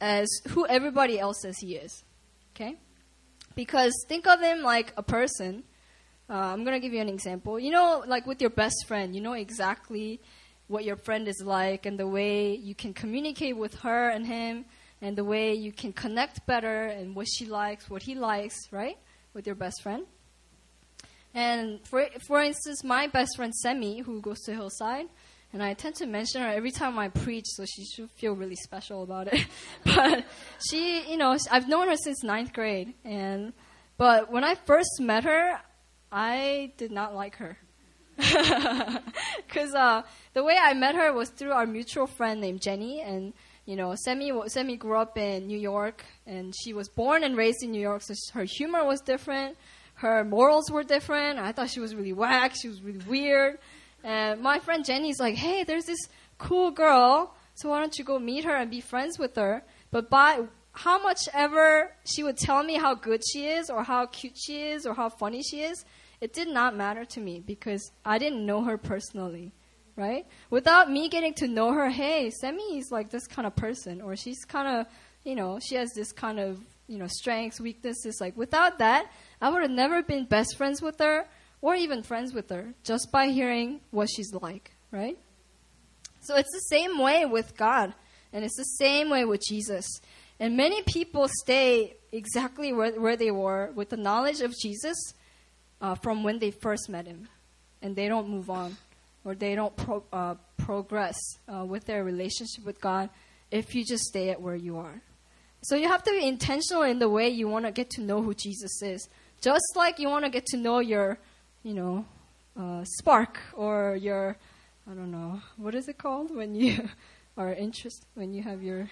as 0.00 0.28
who 0.48 0.66
everybody 0.66 1.18
else 1.18 1.42
says 1.42 1.58
he 1.58 1.76
is. 1.76 2.04
Okay? 2.54 2.76
Because 3.56 3.92
think 4.06 4.28
of 4.28 4.40
him 4.40 4.62
like 4.62 4.92
a 4.96 5.02
person. 5.02 5.64
Uh, 6.30 6.34
I'm 6.34 6.62
going 6.62 6.74
to 6.74 6.80
give 6.80 6.92
you 6.92 7.00
an 7.00 7.08
example. 7.08 7.58
You 7.58 7.72
know, 7.72 8.04
like 8.06 8.26
with 8.26 8.40
your 8.40 8.50
best 8.50 8.76
friend, 8.86 9.14
you 9.14 9.20
know 9.20 9.32
exactly 9.32 10.20
what 10.68 10.84
your 10.84 10.96
friend 10.96 11.26
is 11.26 11.42
like 11.44 11.86
and 11.86 11.98
the 11.98 12.06
way 12.06 12.54
you 12.54 12.74
can 12.74 12.92
communicate 12.92 13.56
with 13.56 13.74
her 13.76 14.10
and 14.10 14.26
him 14.26 14.66
and 15.00 15.16
the 15.16 15.24
way 15.24 15.54
you 15.54 15.72
can 15.72 15.92
connect 15.92 16.46
better 16.46 16.84
and 16.84 17.14
what 17.14 17.26
she 17.28 17.46
likes, 17.46 17.88
what 17.88 18.02
he 18.02 18.14
likes, 18.14 18.56
right? 18.70 18.98
With 19.34 19.46
your 19.46 19.56
best 19.56 19.82
friend. 19.82 20.04
And 21.34 21.80
for, 21.86 22.06
for 22.26 22.42
instance, 22.42 22.82
my 22.82 23.06
best 23.06 23.36
friend 23.36 23.54
Semi, 23.54 24.00
who 24.00 24.20
goes 24.20 24.40
to 24.42 24.52
Hillside, 24.52 25.06
and 25.52 25.62
I 25.62 25.74
tend 25.74 25.94
to 25.96 26.06
mention 26.06 26.42
her 26.42 26.48
every 26.48 26.70
time 26.70 26.98
I 26.98 27.08
preach, 27.08 27.46
so 27.46 27.64
she 27.64 27.84
should 27.84 28.10
feel 28.10 28.34
really 28.34 28.56
special 28.56 29.02
about 29.02 29.32
it. 29.32 29.46
but 29.84 30.24
she, 30.68 31.10
you 31.10 31.16
know, 31.16 31.36
I've 31.50 31.68
known 31.68 31.88
her 31.88 31.96
since 31.96 32.22
ninth 32.22 32.52
grade, 32.52 32.94
and 33.04 33.52
but 33.96 34.30
when 34.30 34.44
I 34.44 34.54
first 34.54 35.00
met 35.00 35.24
her, 35.24 35.60
I 36.12 36.72
did 36.76 36.90
not 36.90 37.14
like 37.14 37.36
her. 37.36 37.58
Because 39.46 39.74
uh, 39.74 40.02
the 40.34 40.44
way 40.44 40.56
I 40.60 40.74
met 40.74 40.94
her 40.96 41.12
was 41.12 41.30
through 41.30 41.52
our 41.52 41.66
mutual 41.66 42.06
friend 42.06 42.40
named 42.40 42.60
Jenny, 42.60 43.00
and 43.00 43.32
you 43.64 43.76
know, 43.76 43.94
Semi 43.96 44.30
Semi 44.48 44.76
grew 44.76 44.96
up 44.96 45.16
in 45.16 45.46
New 45.46 45.58
York, 45.58 46.04
and 46.26 46.54
she 46.62 46.72
was 46.72 46.88
born 46.88 47.24
and 47.24 47.36
raised 47.36 47.62
in 47.62 47.70
New 47.70 47.80
York, 47.80 48.02
so 48.02 48.14
her 48.34 48.44
humor 48.44 48.84
was 48.84 49.00
different, 49.00 49.56
her 49.94 50.24
morals 50.24 50.70
were 50.70 50.82
different. 50.82 51.38
I 51.38 51.52
thought 51.52 51.70
she 51.70 51.80
was 51.80 51.94
really 51.94 52.12
whack, 52.12 52.54
she 52.60 52.68
was 52.68 52.82
really 52.82 53.04
weird, 53.06 53.58
and 54.06 54.40
my 54.40 54.60
friend 54.60 54.84
Jenny's 54.84 55.18
like, 55.18 55.34
hey, 55.34 55.64
there's 55.64 55.86
this 55.86 56.08
cool 56.38 56.70
girl, 56.70 57.34
so 57.54 57.70
why 57.70 57.80
don't 57.80 57.98
you 57.98 58.04
go 58.04 58.20
meet 58.20 58.44
her 58.44 58.54
and 58.54 58.70
be 58.70 58.80
friends 58.80 59.18
with 59.18 59.34
her? 59.34 59.64
But 59.90 60.08
by 60.08 60.44
how 60.70 61.02
much 61.02 61.18
ever 61.34 61.92
she 62.04 62.22
would 62.22 62.36
tell 62.36 62.62
me 62.62 62.74
how 62.74 62.94
good 62.94 63.22
she 63.32 63.48
is, 63.48 63.68
or 63.68 63.82
how 63.82 64.06
cute 64.06 64.36
she 64.36 64.62
is, 64.62 64.86
or 64.86 64.94
how 64.94 65.08
funny 65.08 65.42
she 65.42 65.62
is, 65.62 65.84
it 66.20 66.32
did 66.32 66.46
not 66.46 66.76
matter 66.76 67.04
to 67.04 67.20
me 67.20 67.40
because 67.40 67.90
I 68.04 68.18
didn't 68.18 68.46
know 68.46 68.62
her 68.62 68.78
personally, 68.78 69.52
right? 69.96 70.24
Without 70.50 70.88
me 70.88 71.08
getting 71.08 71.34
to 71.34 71.48
know 71.48 71.72
her, 71.72 71.90
hey, 71.90 72.30
Semi 72.30 72.78
is 72.78 72.92
like 72.92 73.10
this 73.10 73.26
kind 73.26 73.44
of 73.44 73.56
person, 73.56 74.00
or 74.00 74.14
she's 74.14 74.44
kind 74.44 74.68
of, 74.68 74.86
you 75.24 75.34
know, 75.34 75.58
she 75.58 75.74
has 75.74 75.92
this 75.94 76.12
kind 76.12 76.38
of, 76.38 76.60
you 76.86 76.98
know, 76.98 77.08
strengths, 77.08 77.60
weaknesses. 77.60 78.20
Like 78.20 78.36
without 78.36 78.78
that, 78.78 79.10
I 79.40 79.50
would 79.50 79.62
have 79.62 79.70
never 79.72 80.00
been 80.00 80.26
best 80.26 80.56
friends 80.56 80.80
with 80.80 81.00
her 81.00 81.26
or 81.60 81.74
even 81.74 82.02
friends 82.02 82.32
with 82.32 82.50
her 82.50 82.74
just 82.84 83.10
by 83.12 83.28
hearing 83.28 83.80
what 83.90 84.08
she's 84.08 84.32
like, 84.32 84.72
right? 84.90 85.18
So 86.20 86.36
it's 86.36 86.52
the 86.52 86.76
same 86.76 86.98
way 86.98 87.24
with 87.24 87.56
God, 87.56 87.94
and 88.32 88.44
it's 88.44 88.56
the 88.56 88.64
same 88.64 89.10
way 89.10 89.24
with 89.24 89.42
Jesus. 89.46 89.86
And 90.38 90.56
many 90.56 90.82
people 90.82 91.28
stay 91.42 91.96
exactly 92.12 92.72
where, 92.72 92.92
where 92.92 93.16
they 93.16 93.30
were 93.30 93.70
with 93.74 93.90
the 93.90 93.96
knowledge 93.96 94.40
of 94.40 94.54
Jesus 94.58 95.14
uh, 95.80 95.94
from 95.94 96.22
when 96.24 96.38
they 96.38 96.50
first 96.50 96.88
met 96.88 97.06
him, 97.06 97.28
and 97.80 97.94
they 97.96 98.08
don't 98.08 98.28
move 98.28 98.50
on 98.50 98.76
or 99.26 99.34
they 99.34 99.56
don't 99.56 99.76
pro- 99.76 100.04
uh, 100.12 100.36
progress 100.56 101.16
uh, 101.52 101.64
with 101.64 101.84
their 101.84 102.04
relationship 102.04 102.64
with 102.64 102.80
God 102.80 103.10
if 103.50 103.74
you 103.74 103.84
just 103.84 104.04
stay 104.04 104.30
at 104.30 104.40
where 104.40 104.54
you 104.54 104.78
are. 104.78 105.02
So 105.62 105.74
you 105.74 105.88
have 105.88 106.04
to 106.04 106.10
be 106.12 106.24
intentional 106.24 106.84
in 106.84 107.00
the 107.00 107.08
way 107.08 107.28
you 107.28 107.48
want 107.48 107.64
to 107.66 107.72
get 107.72 107.90
to 107.90 108.02
know 108.02 108.22
who 108.22 108.34
Jesus 108.34 108.80
is. 108.82 109.08
Just 109.40 109.64
like 109.74 109.98
you 109.98 110.08
want 110.08 110.24
to 110.24 110.30
get 110.30 110.46
to 110.46 110.56
know 110.56 110.78
your 110.78 111.18
you 111.66 111.74
know, 111.74 112.04
uh, 112.56 112.84
spark 112.84 113.40
or 113.56 113.96
your, 113.96 114.36
I 114.88 114.94
don't 114.94 115.10
know, 115.10 115.40
what 115.56 115.74
is 115.74 115.88
it 115.88 115.98
called 115.98 116.32
when 116.32 116.54
you 116.54 116.88
are 117.36 117.52
interested, 117.52 118.06
when 118.14 118.32
you 118.32 118.44
have 118.44 118.62
your 118.62 118.88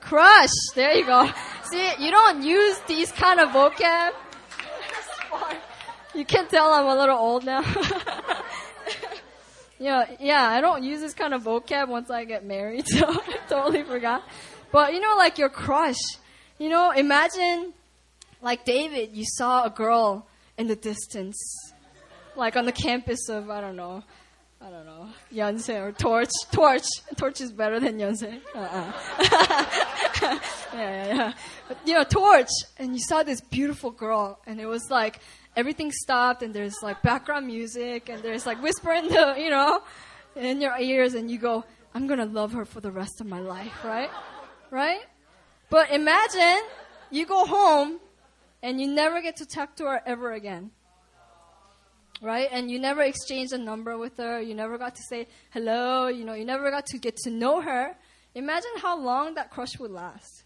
crush. 0.00 0.50
There 0.74 0.92
you 0.92 1.06
go. 1.06 1.30
See, 1.70 1.88
you 2.00 2.10
don't 2.10 2.42
use 2.42 2.80
these 2.88 3.12
kind 3.12 3.38
of 3.38 3.50
vocab. 3.50 4.12
you 6.16 6.24
can 6.24 6.48
tell 6.48 6.72
I'm 6.72 6.86
a 6.86 6.96
little 6.96 7.16
old 7.16 7.44
now. 7.44 7.60
yeah, 9.78 10.06
yeah, 10.18 10.50
I 10.50 10.60
don't 10.60 10.82
use 10.82 11.00
this 11.00 11.14
kind 11.14 11.32
of 11.32 11.44
vocab 11.44 11.86
once 11.86 12.10
I 12.10 12.24
get 12.24 12.44
married, 12.44 12.88
so 12.88 13.06
I 13.06 13.38
totally 13.48 13.84
forgot. 13.84 14.24
But 14.72 14.94
you 14.94 15.00
know, 15.00 15.14
like 15.16 15.38
your 15.38 15.48
crush. 15.48 16.00
You 16.58 16.70
know, 16.70 16.90
imagine, 16.90 17.72
like 18.42 18.64
David, 18.64 19.10
you 19.12 19.24
saw 19.24 19.64
a 19.64 19.70
girl 19.70 20.26
in 20.58 20.66
the 20.66 20.74
distance 20.74 21.36
like 22.36 22.56
on 22.56 22.64
the 22.64 22.72
campus 22.72 23.28
of 23.28 23.50
I 23.50 23.60
don't 23.60 23.76
know, 23.76 24.02
I 24.60 24.70
don't 24.70 24.86
know, 24.86 25.08
Yonsei 25.32 25.80
or 25.80 25.92
Torch. 25.92 26.30
Torch, 26.52 26.86
Torch 27.16 27.40
is 27.40 27.52
better 27.52 27.80
than 27.80 27.98
Yonsei. 27.98 28.40
Uh-uh. 28.54 28.92
yeah, 30.22 30.38
yeah, 30.72 31.06
yeah. 31.06 31.32
But, 31.68 31.78
you 31.84 31.94
know, 31.94 32.04
Torch, 32.04 32.50
and 32.78 32.94
you 32.94 33.00
saw 33.00 33.22
this 33.22 33.40
beautiful 33.40 33.90
girl, 33.90 34.40
and 34.46 34.60
it 34.60 34.66
was 34.66 34.90
like 34.90 35.20
everything 35.56 35.90
stopped, 35.92 36.42
and 36.42 36.54
there's 36.54 36.82
like 36.82 37.02
background 37.02 37.46
music, 37.46 38.08
and 38.08 38.22
there's 38.22 38.46
like 38.46 38.62
whisper 38.62 38.92
in 38.92 39.08
the, 39.08 39.34
you 39.38 39.50
know, 39.50 39.82
in 40.34 40.60
your 40.60 40.78
ears, 40.78 41.14
and 41.14 41.30
you 41.30 41.38
go, 41.38 41.64
I'm 41.94 42.06
gonna 42.06 42.26
love 42.26 42.52
her 42.52 42.64
for 42.64 42.80
the 42.80 42.90
rest 42.90 43.20
of 43.20 43.26
my 43.26 43.40
life, 43.40 43.84
right? 43.84 44.10
Right? 44.70 45.00
But 45.70 45.90
imagine 45.90 46.62
you 47.10 47.26
go 47.26 47.44
home 47.44 48.00
and 48.62 48.80
you 48.80 48.86
never 48.86 49.20
get 49.20 49.36
to 49.36 49.46
talk 49.46 49.76
to 49.76 49.84
her 49.84 50.02
ever 50.06 50.32
again 50.32 50.70
right? 52.20 52.48
And 52.50 52.70
you 52.70 52.78
never 52.78 53.02
exchanged 53.02 53.52
a 53.52 53.58
number 53.58 53.98
with 53.98 54.16
her. 54.18 54.40
You 54.40 54.54
never 54.54 54.78
got 54.78 54.94
to 54.94 55.02
say 55.08 55.28
hello. 55.50 56.08
You 56.08 56.24
know, 56.24 56.34
you 56.34 56.44
never 56.44 56.70
got 56.70 56.86
to 56.86 56.98
get 56.98 57.16
to 57.18 57.30
know 57.30 57.60
her. 57.60 57.96
Imagine 58.34 58.72
how 58.78 58.98
long 58.98 59.34
that 59.34 59.50
crush 59.50 59.78
would 59.78 59.90
last. 59.90 60.44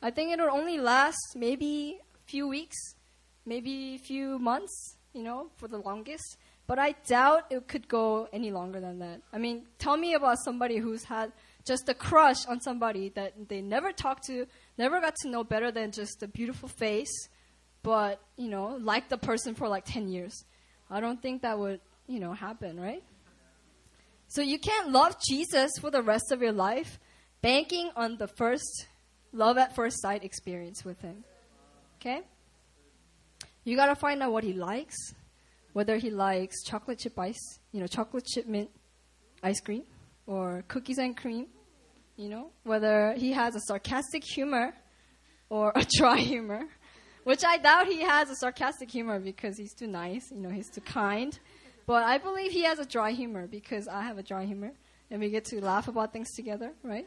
I 0.00 0.10
think 0.10 0.32
it 0.32 0.40
would 0.40 0.48
only 0.48 0.78
last 0.78 1.34
maybe 1.34 1.98
a 2.14 2.30
few 2.30 2.46
weeks, 2.48 2.76
maybe 3.44 3.96
a 3.96 3.98
few 3.98 4.38
months, 4.38 4.96
you 5.12 5.22
know, 5.22 5.50
for 5.56 5.68
the 5.68 5.78
longest. 5.78 6.36
But 6.66 6.78
I 6.78 6.94
doubt 7.06 7.46
it 7.50 7.66
could 7.66 7.88
go 7.88 8.28
any 8.32 8.50
longer 8.50 8.78
than 8.78 8.98
that. 8.98 9.22
I 9.32 9.38
mean, 9.38 9.62
tell 9.78 9.96
me 9.96 10.14
about 10.14 10.38
somebody 10.44 10.76
who's 10.76 11.04
had 11.04 11.32
just 11.66 11.88
a 11.88 11.94
crush 11.94 12.46
on 12.46 12.60
somebody 12.60 13.10
that 13.10 13.48
they 13.48 13.60
never 13.60 13.92
talked 13.92 14.24
to, 14.26 14.46
never 14.76 15.00
got 15.00 15.14
to 15.22 15.28
know 15.28 15.44
better 15.44 15.70
than 15.70 15.92
just 15.92 16.22
a 16.22 16.28
beautiful 16.28 16.68
face, 16.68 17.28
but, 17.82 18.20
you 18.36 18.48
know, 18.48 18.78
liked 18.80 19.10
the 19.10 19.18
person 19.18 19.54
for 19.54 19.68
like 19.68 19.84
10 19.84 20.08
years. 20.08 20.44
I 20.90 21.00
don't 21.00 21.20
think 21.20 21.42
that 21.42 21.58
would, 21.58 21.80
you 22.06 22.20
know, 22.20 22.32
happen, 22.32 22.80
right? 22.80 23.02
So 24.28 24.42
you 24.42 24.58
can't 24.58 24.90
love 24.90 25.16
Jesus 25.26 25.70
for 25.80 25.90
the 25.90 26.02
rest 26.02 26.32
of 26.32 26.42
your 26.42 26.52
life 26.52 26.98
banking 27.40 27.90
on 27.96 28.16
the 28.18 28.28
first 28.28 28.86
love 29.32 29.58
at 29.58 29.74
first 29.74 30.00
sight 30.00 30.24
experience 30.24 30.84
with 30.84 31.00
him. 31.00 31.24
Okay? 32.00 32.22
You 33.64 33.76
got 33.76 33.86
to 33.86 33.94
find 33.94 34.22
out 34.22 34.32
what 34.32 34.44
he 34.44 34.52
likes, 34.52 34.96
whether 35.72 35.96
he 35.96 36.10
likes 36.10 36.62
chocolate 36.64 36.98
chip 36.98 37.18
ice, 37.18 37.58
you 37.72 37.80
know, 37.80 37.86
chocolate 37.86 38.24
chip 38.26 38.46
mint 38.46 38.70
ice 39.42 39.60
cream 39.60 39.84
or 40.26 40.64
cookies 40.68 40.98
and 40.98 41.16
cream, 41.16 41.46
you 42.16 42.28
know, 42.28 42.50
whether 42.64 43.14
he 43.16 43.32
has 43.32 43.54
a 43.54 43.60
sarcastic 43.60 44.24
humor 44.24 44.74
or 45.48 45.72
a 45.76 45.86
dry 45.96 46.18
humor 46.18 46.66
which 47.28 47.44
I 47.44 47.58
doubt 47.58 47.88
he 47.88 48.00
has 48.00 48.30
a 48.30 48.36
sarcastic 48.36 48.90
humor 48.90 49.20
because 49.20 49.58
he's 49.58 49.74
too 49.74 49.86
nice, 49.86 50.30
you 50.30 50.40
know, 50.40 50.48
he's 50.48 50.70
too 50.70 50.80
kind. 50.80 51.38
But 51.84 52.04
I 52.04 52.16
believe 52.16 52.52
he 52.52 52.62
has 52.62 52.78
a 52.78 52.86
dry 52.86 53.10
humor 53.10 53.46
because 53.46 53.86
I 53.86 54.00
have 54.00 54.16
a 54.16 54.22
dry 54.22 54.46
humor 54.46 54.72
and 55.10 55.20
we 55.20 55.28
get 55.28 55.44
to 55.50 55.62
laugh 55.62 55.88
about 55.88 56.10
things 56.10 56.32
together, 56.34 56.72
right? 56.82 57.06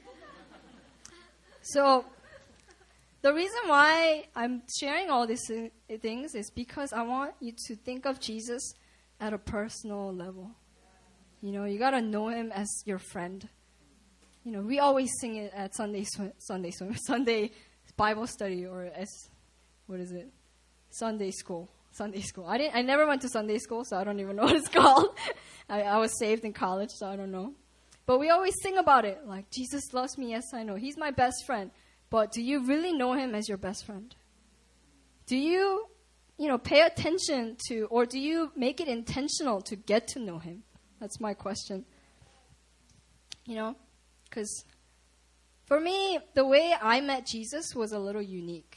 So, 1.64 2.06
the 3.24 3.34
reason 3.34 3.62
why 3.66 4.26
I'm 4.36 4.62
sharing 4.80 5.10
all 5.10 5.26
these 5.26 5.42
things 6.04 6.36
is 6.36 6.52
because 6.52 6.94
I 6.94 7.02
want 7.02 7.34
you 7.40 7.54
to 7.66 7.76
think 7.76 8.06
of 8.06 8.20
Jesus 8.20 8.76
at 9.20 9.34
a 9.34 9.40
personal 9.40 10.14
level. 10.14 10.52
You 11.42 11.52
know, 11.52 11.66
you 11.66 11.80
got 11.80 11.92
to 11.92 12.02
know 12.02 12.28
him 12.28 12.52
as 12.52 12.70
your 12.86 13.00
friend. 13.00 13.50
You 14.46 14.52
know, 14.52 14.62
we 14.62 14.78
always 14.78 15.10
sing 15.20 15.38
it 15.38 15.52
at 15.56 15.76
Sunday 15.76 16.06
Sunday 16.38 16.72
Sunday 17.08 17.52
Bible 17.98 18.28
study 18.28 18.68
or 18.68 18.84
as 18.96 19.31
what 19.88 20.00
is 20.00 20.12
it? 20.12 20.30
Sunday 20.90 21.32
school. 21.32 21.70
Sunday 21.92 22.22
school. 22.22 22.46
I 22.46 22.58
didn't. 22.58 22.76
I 22.76 22.82
never 22.82 23.06
went 23.06 23.22
to 23.22 23.30
Sunday 23.30 23.58
school, 23.58 23.84
so 23.86 23.98
I 23.98 24.04
don't 24.04 24.20
even 24.20 24.36
know 24.36 24.44
what 24.46 24.56
it's 24.56 24.70
called. 24.70 25.18
I, 25.70 25.82
I 25.82 25.98
was 25.98 26.18
saved 26.18 26.46
in 26.46 26.54
college, 26.54 26.90
so 26.92 27.08
I 27.08 27.16
don't 27.16 27.32
know. 27.32 27.54
But 28.06 28.20
we 28.20 28.30
always 28.30 28.56
sing 28.62 28.78
about 28.78 29.06
it, 29.06 29.26
like 29.26 29.50
Jesus 29.52 29.94
loves 29.94 30.18
me. 30.18 30.32
Yes, 30.32 30.54
I 30.54 30.64
know. 30.64 30.76
He's 30.76 30.98
my 30.98 31.12
best 31.12 31.46
friend. 31.46 31.72
But 32.10 32.32
do 32.32 32.42
you 32.42 32.66
really 32.66 32.92
know 32.92 33.14
him 33.14 33.36
as 33.36 33.48
your 33.48 33.58
best 33.58 33.86
friend? 33.86 34.14
Do 35.28 35.38
you, 35.38 35.86
you 36.38 36.48
know, 36.48 36.58
pay 36.58 36.82
attention 36.82 37.56
to, 37.70 37.88
or 37.90 38.06
do 38.06 38.20
you 38.20 38.52
make 38.56 38.82
it 38.82 38.88
intentional 38.88 39.62
to 39.62 39.76
get 39.76 40.08
to 40.10 40.20
know 40.20 40.40
him? 40.40 40.64
That's 41.00 41.20
my 41.20 41.34
question. 41.34 41.86
You 43.46 43.56
know, 43.56 43.76
because 44.26 44.66
for 45.66 45.80
me, 45.80 46.20
the 46.36 46.46
way 46.46 46.76
I 46.82 47.00
met 47.02 47.26
Jesus 47.26 47.74
was 47.76 47.92
a 47.92 48.00
little 48.00 48.22
unique. 48.22 48.71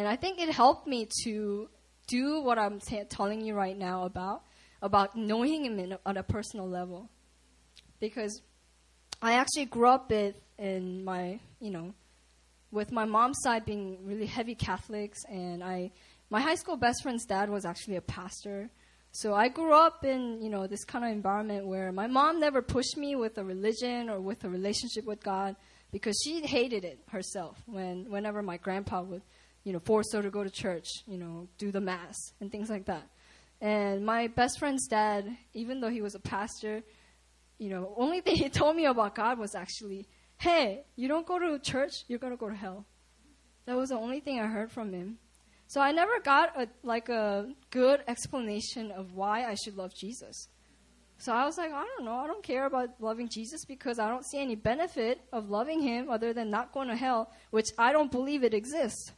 And 0.00 0.08
I 0.08 0.16
think 0.16 0.40
it 0.40 0.48
helped 0.48 0.86
me 0.86 1.06
to 1.24 1.68
do 2.06 2.40
what 2.40 2.58
I'm 2.58 2.80
t- 2.80 3.04
telling 3.04 3.42
you 3.42 3.52
right 3.52 3.76
now 3.76 4.04
about 4.04 4.44
about 4.80 5.14
knowing 5.14 5.66
him 5.66 5.78
in, 5.78 5.98
on 6.06 6.16
a 6.16 6.22
personal 6.22 6.66
level. 6.66 7.10
Because 8.00 8.40
I 9.20 9.34
actually 9.34 9.66
grew 9.66 9.88
up 9.88 10.08
with, 10.08 10.36
in 10.58 11.04
my, 11.04 11.38
you 11.60 11.70
know, 11.70 11.92
with 12.70 12.92
my 12.92 13.04
mom's 13.04 13.40
side 13.42 13.66
being 13.66 13.98
really 14.06 14.24
heavy 14.24 14.54
Catholics, 14.54 15.18
and 15.28 15.62
I, 15.62 15.90
my 16.30 16.40
high 16.40 16.54
school 16.54 16.78
best 16.78 17.02
friend's 17.02 17.26
dad 17.26 17.50
was 17.50 17.66
actually 17.66 17.96
a 17.96 18.00
pastor. 18.00 18.70
So 19.12 19.34
I 19.34 19.48
grew 19.48 19.74
up 19.74 20.02
in, 20.02 20.40
you 20.40 20.48
know, 20.48 20.66
this 20.66 20.82
kind 20.82 21.04
of 21.04 21.10
environment 21.10 21.66
where 21.66 21.92
my 21.92 22.06
mom 22.06 22.40
never 22.40 22.62
pushed 22.62 22.96
me 22.96 23.16
with 23.16 23.36
a 23.36 23.44
religion 23.44 24.08
or 24.08 24.18
with 24.18 24.44
a 24.44 24.48
relationship 24.48 25.04
with 25.04 25.22
God 25.22 25.56
because 25.92 26.18
she 26.24 26.40
hated 26.40 26.86
it 26.86 27.00
herself 27.10 27.58
when, 27.66 28.10
whenever 28.10 28.40
my 28.40 28.56
grandpa 28.56 29.02
would 29.02 29.20
you 29.64 29.72
know, 29.72 29.80
force 29.80 30.12
her 30.12 30.22
to 30.22 30.30
go 30.30 30.42
to 30.42 30.50
church, 30.50 30.88
you 31.06 31.18
know, 31.18 31.48
do 31.58 31.70
the 31.70 31.80
mass 31.80 32.16
and 32.40 32.50
things 32.50 32.70
like 32.70 32.86
that. 32.86 33.06
And 33.60 34.04
my 34.04 34.28
best 34.28 34.58
friend's 34.58 34.86
dad, 34.88 35.36
even 35.52 35.80
though 35.80 35.90
he 35.90 36.00
was 36.00 36.14
a 36.14 36.18
pastor, 36.20 36.82
you 37.58 37.68
know, 37.68 37.92
only 37.96 38.20
thing 38.20 38.36
he 38.36 38.48
told 38.48 38.74
me 38.76 38.86
about 38.86 39.14
God 39.14 39.38
was 39.38 39.54
actually, 39.54 40.08
hey, 40.38 40.84
you 40.96 41.08
don't 41.08 41.26
go 41.26 41.38
to 41.38 41.58
church, 41.58 41.92
you're 42.08 42.18
gonna 42.18 42.36
go 42.36 42.48
to 42.48 42.54
hell. 42.54 42.86
That 43.66 43.76
was 43.76 43.90
the 43.90 43.96
only 43.96 44.20
thing 44.20 44.40
I 44.40 44.46
heard 44.46 44.72
from 44.72 44.92
him. 44.92 45.18
So 45.66 45.80
I 45.80 45.92
never 45.92 46.18
got 46.18 46.60
a, 46.60 46.68
like 46.82 47.08
a 47.08 47.46
good 47.70 48.02
explanation 48.08 48.90
of 48.90 49.14
why 49.14 49.44
I 49.44 49.54
should 49.54 49.76
love 49.76 49.94
Jesus. 49.94 50.48
So 51.18 51.34
I 51.34 51.44
was 51.44 51.58
like, 51.58 51.70
I 51.70 51.84
don't 51.84 52.06
know. 52.06 52.14
I 52.14 52.26
don't 52.26 52.42
care 52.42 52.64
about 52.64 52.88
loving 52.98 53.28
Jesus 53.28 53.66
because 53.66 53.98
I 53.98 54.08
don't 54.08 54.24
see 54.24 54.40
any 54.40 54.54
benefit 54.54 55.20
of 55.32 55.50
loving 55.50 55.82
him 55.82 56.08
other 56.08 56.32
than 56.32 56.50
not 56.50 56.72
going 56.72 56.88
to 56.88 56.96
hell, 56.96 57.30
which 57.50 57.66
I 57.78 57.92
don't 57.92 58.10
believe 58.10 58.42
it 58.42 58.54
exists. 58.54 59.12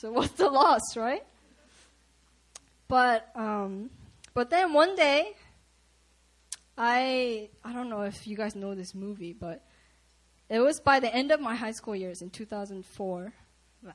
So 0.00 0.12
what's 0.16 0.32
the 0.32 0.48
loss, 0.48 0.96
right? 0.96 1.24
But 2.86 3.30
um, 3.34 3.90
but 4.34 4.50
then 4.50 4.72
one 4.72 4.94
day, 4.94 5.34
I 6.76 7.50
I 7.64 7.72
don't 7.72 7.90
know 7.90 8.02
if 8.02 8.26
you 8.26 8.36
guys 8.36 8.54
know 8.54 8.74
this 8.74 8.94
movie, 8.94 9.32
but 9.32 9.64
it 10.48 10.60
was 10.60 10.80
by 10.80 11.00
the 11.00 11.12
end 11.14 11.30
of 11.32 11.40
my 11.40 11.54
high 11.54 11.72
school 11.72 11.94
years 11.94 12.22
in 12.22 12.30
2004. 12.30 13.32
Wow. 13.82 13.92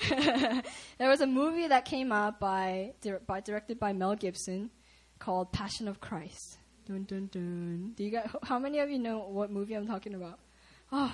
there 0.98 1.08
was 1.08 1.20
a 1.20 1.26
movie 1.26 1.66
that 1.66 1.84
came 1.84 2.12
out 2.12 2.38
by, 2.38 2.92
by 3.26 3.40
directed 3.40 3.80
by 3.80 3.92
Mel 3.92 4.14
Gibson 4.14 4.70
called 5.18 5.52
Passion 5.52 5.88
of 5.88 6.00
Christ. 6.00 6.58
Dun 6.86 7.02
dun 7.02 7.28
dun. 7.32 7.92
Do 7.96 8.04
you 8.04 8.10
guys, 8.10 8.30
how 8.44 8.60
many 8.60 8.78
of 8.78 8.90
you 8.90 8.98
know 9.00 9.18
what 9.18 9.50
movie 9.50 9.74
I'm 9.74 9.88
talking 9.88 10.14
about? 10.14 10.38
Oh, 10.92 11.12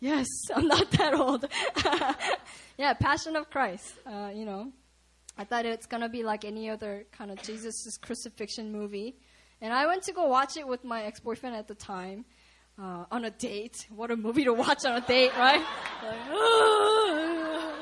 yes, 0.00 0.26
I'm 0.54 0.66
not 0.66 0.90
that 0.92 1.14
old. 1.14 1.46
yeah, 2.78 2.94
Passion 2.94 3.36
of 3.36 3.50
Christ. 3.50 3.94
Uh, 4.06 4.30
you 4.34 4.44
know, 4.44 4.72
I 5.38 5.44
thought 5.44 5.66
it's 5.66 5.86
gonna 5.86 6.08
be 6.08 6.22
like 6.22 6.44
any 6.44 6.68
other 6.68 7.04
kind 7.12 7.30
of 7.30 7.42
Jesus' 7.42 7.96
crucifixion 8.00 8.72
movie, 8.72 9.16
and 9.60 9.72
I 9.72 9.86
went 9.86 10.02
to 10.04 10.12
go 10.12 10.26
watch 10.26 10.56
it 10.56 10.66
with 10.66 10.84
my 10.84 11.02
ex-boyfriend 11.02 11.54
at 11.54 11.68
the 11.68 11.74
time. 11.74 12.24
Uh, 12.78 13.04
on 13.10 13.26
a 13.26 13.30
date. 13.30 13.86
What 13.94 14.10
a 14.10 14.16
movie 14.16 14.44
to 14.44 14.54
watch 14.54 14.86
on 14.86 14.96
a 14.96 15.02
date, 15.02 15.36
right? 15.36 15.60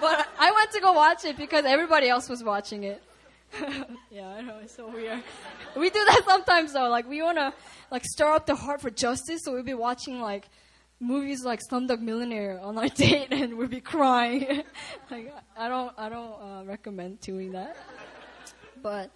But 0.00 0.26
I 0.38 0.50
went 0.50 0.70
to 0.72 0.80
go 0.80 0.92
watch 0.92 1.24
it 1.24 1.36
because 1.36 1.64
everybody 1.66 2.08
else 2.08 2.28
was 2.28 2.42
watching 2.42 2.84
it. 2.84 3.02
yeah, 4.10 4.28
I 4.28 4.40
know 4.40 4.58
it's 4.62 4.74
so 4.74 4.88
weird. 4.88 5.22
We 5.76 5.90
do 5.90 6.04
that 6.04 6.22
sometimes 6.26 6.72
though. 6.72 6.88
Like 6.88 7.06
we 7.06 7.22
wanna 7.22 7.52
like 7.90 8.04
stir 8.04 8.32
up 8.32 8.46
the 8.46 8.54
heart 8.54 8.80
for 8.80 8.90
justice, 8.90 9.42
so 9.44 9.52
we'll 9.52 9.62
be 9.62 9.74
watching 9.74 10.20
like 10.20 10.48
movies 11.00 11.44
like 11.44 11.60
Slumdog 11.60 12.00
Millionaire 12.00 12.60
on 12.62 12.78
our 12.78 12.88
date, 12.94 13.28
and 13.30 13.56
we'd 13.56 13.70
be 13.70 13.80
crying. 13.80 14.62
like 15.10 15.34
I 15.56 15.68
don't, 15.68 15.92
I 15.98 16.08
don't 16.08 16.34
uh, 16.40 16.64
recommend 16.64 17.20
doing 17.20 17.52
that. 17.52 17.76
But 18.82 19.10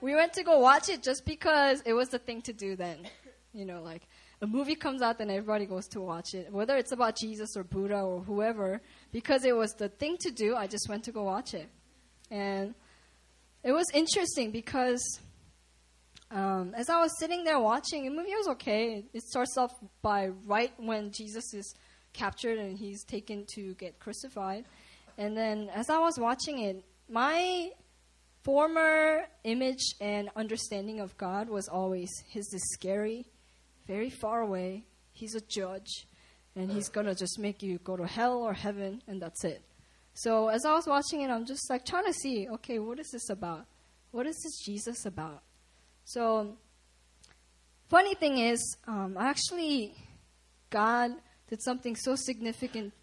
we 0.00 0.14
went 0.14 0.32
to 0.34 0.42
go 0.42 0.58
watch 0.60 0.88
it 0.88 1.02
just 1.02 1.24
because 1.26 1.82
it 1.84 1.92
was 1.92 2.08
the 2.08 2.18
thing 2.18 2.42
to 2.42 2.52
do 2.52 2.76
then. 2.76 3.08
You 3.52 3.64
know, 3.64 3.82
like 3.82 4.02
a 4.40 4.46
movie 4.46 4.76
comes 4.76 5.02
out, 5.02 5.20
and 5.20 5.30
everybody 5.30 5.66
goes 5.66 5.86
to 5.88 6.00
watch 6.00 6.34
it, 6.34 6.52
whether 6.52 6.76
it's 6.76 6.92
about 6.92 7.16
Jesus 7.16 7.56
or 7.56 7.64
Buddha 7.64 8.00
or 8.00 8.20
whoever. 8.20 8.80
Because 9.12 9.44
it 9.44 9.56
was 9.56 9.72
the 9.72 9.88
thing 9.88 10.16
to 10.20 10.30
do, 10.30 10.54
I 10.54 10.66
just 10.66 10.88
went 10.88 11.04
to 11.04 11.12
go 11.12 11.24
watch 11.24 11.54
it, 11.54 11.68
and 12.30 12.74
it 13.64 13.72
was 13.72 13.86
interesting 13.92 14.52
because 14.52 15.20
um, 16.30 16.74
as 16.76 16.90
I 16.90 17.00
was 17.00 17.18
sitting 17.18 17.44
there 17.44 17.58
watching, 17.58 18.04
the 18.04 18.10
movie 18.10 18.34
was 18.34 18.48
okay. 18.48 19.04
It 19.12 19.22
starts 19.22 19.56
off 19.56 19.72
by 20.02 20.28
right 20.46 20.72
when 20.76 21.10
Jesus 21.10 21.54
is 21.54 21.74
captured 22.12 22.58
and 22.58 22.78
he's 22.78 23.04
taken 23.04 23.46
to 23.54 23.74
get 23.74 23.98
crucified, 23.98 24.64
and 25.16 25.36
then 25.36 25.70
as 25.74 25.88
I 25.88 25.98
was 25.98 26.18
watching 26.18 26.60
it, 26.60 26.84
my 27.08 27.70
former 28.44 29.24
image 29.44 29.94
and 30.00 30.30
understanding 30.36 31.00
of 31.00 31.16
God 31.16 31.48
was 31.48 31.68
always 31.68 32.10
He's 32.28 32.48
this 32.48 32.62
scary, 32.72 33.26
very 33.86 34.10
far 34.10 34.40
away. 34.40 34.84
He's 35.12 35.34
a 35.34 35.40
judge, 35.40 36.06
and 36.54 36.70
He's 36.70 36.88
gonna 36.88 37.14
just 37.14 37.38
make 37.38 37.62
you 37.62 37.78
go 37.78 37.96
to 37.96 38.06
hell 38.06 38.38
or 38.38 38.52
heaven, 38.52 39.02
and 39.06 39.20
that's 39.20 39.44
it. 39.44 39.62
So 40.14 40.48
as 40.48 40.64
I 40.64 40.72
was 40.74 40.86
watching 40.86 41.22
it, 41.22 41.30
I'm 41.30 41.46
just 41.46 41.70
like 41.70 41.86
trying 41.86 42.06
to 42.06 42.12
see, 42.12 42.48
okay, 42.54 42.78
what 42.78 42.98
is 42.98 43.10
this 43.12 43.30
about? 43.30 43.66
What 44.10 44.26
is 44.26 44.36
this 44.42 44.64
Jesus 44.64 45.06
about? 45.06 45.42
So, 46.08 46.56
funny 47.90 48.14
thing 48.14 48.38
is, 48.38 48.78
um, 48.86 49.18
actually, 49.20 49.94
God 50.70 51.10
did 51.50 51.62
something 51.62 51.94
so 51.96 52.14
significant 52.16 52.94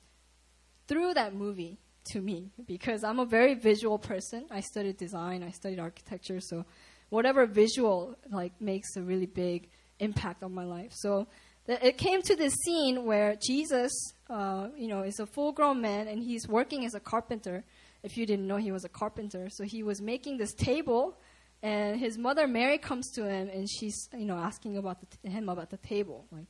through 0.87 1.13
that 1.13 1.35
movie 1.35 1.77
to 2.13 2.19
me 2.19 2.49
because 2.65 3.03
I'm 3.03 3.19
a 3.19 3.25
very 3.25 3.53
visual 3.53 3.99
person. 3.99 4.45
I 4.49 4.61
studied 4.61 4.97
design, 4.97 5.43
I 5.43 5.51
studied 5.51 5.77
architecture, 5.77 6.39
so 6.39 6.65
whatever 7.09 7.45
visual 7.45 8.17
like 8.31 8.59
makes 8.59 8.95
a 8.95 9.03
really 9.03 9.27
big 9.27 9.69
impact 9.99 10.41
on 10.41 10.55
my 10.55 10.63
life. 10.63 10.91
So 10.91 11.27
it 11.67 11.99
came 11.99 12.23
to 12.23 12.35
this 12.35 12.55
scene 12.65 13.05
where 13.05 13.35
Jesus, 13.35 13.91
uh, 14.31 14.69
you 14.75 14.87
know, 14.87 15.03
is 15.03 15.19
a 15.19 15.27
full-grown 15.27 15.79
man 15.79 16.07
and 16.07 16.23
he's 16.23 16.47
working 16.47 16.85
as 16.85 16.95
a 16.95 16.99
carpenter. 16.99 17.65
If 18.01 18.17
you 18.17 18.25
didn't 18.25 18.47
know, 18.47 18.57
he 18.57 18.71
was 18.71 18.83
a 18.83 18.89
carpenter. 18.89 19.47
So 19.51 19.63
he 19.63 19.83
was 19.83 20.01
making 20.01 20.37
this 20.37 20.55
table, 20.55 21.19
and 21.65 21.99
his 21.99 22.15
mother 22.15 22.45
Mary 22.47 22.77
comes 22.77 23.09
to 23.13 23.27
him 23.27 23.49
and 23.49 23.67
she's, 23.67 24.07
you 24.15 24.25
know, 24.25 24.37
asking 24.37 24.77
about 24.77 24.97
t- 25.01 25.27
him 25.27 25.49
about 25.49 25.71
the 25.71 25.77
table, 25.77 26.27
like, 26.31 26.45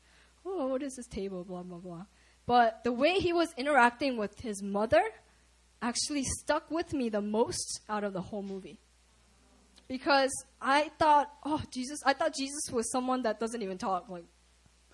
oh, 0.46 0.68
what 0.68 0.84
is 0.84 0.94
this 0.96 1.08
table? 1.08 1.46
Blah 1.46 1.64
blah 1.64 1.78
blah. 1.78 2.06
But 2.46 2.84
the 2.84 2.92
way 2.92 3.14
he 3.14 3.32
was 3.32 3.48
interacting 3.56 4.18
with 4.18 4.38
his 4.42 4.62
mother 4.62 5.02
actually 5.82 6.26
stuck 6.42 6.70
with 6.70 6.92
me 6.92 7.08
the 7.08 7.22
most 7.22 7.80
out 7.88 8.04
of 8.04 8.12
the 8.12 8.20
whole 8.20 8.44
movie. 8.44 8.78
Because 9.88 10.32
I 10.62 10.92
thought, 11.00 11.32
oh, 11.46 11.62
Jesus, 11.72 12.00
I 12.06 12.12
thought 12.12 12.34
Jesus 12.36 12.70
was 12.70 12.92
someone 12.92 13.22
that 13.22 13.40
doesn't 13.40 13.62
even 13.62 13.78
talk. 13.78 14.10
Like, 14.10 14.26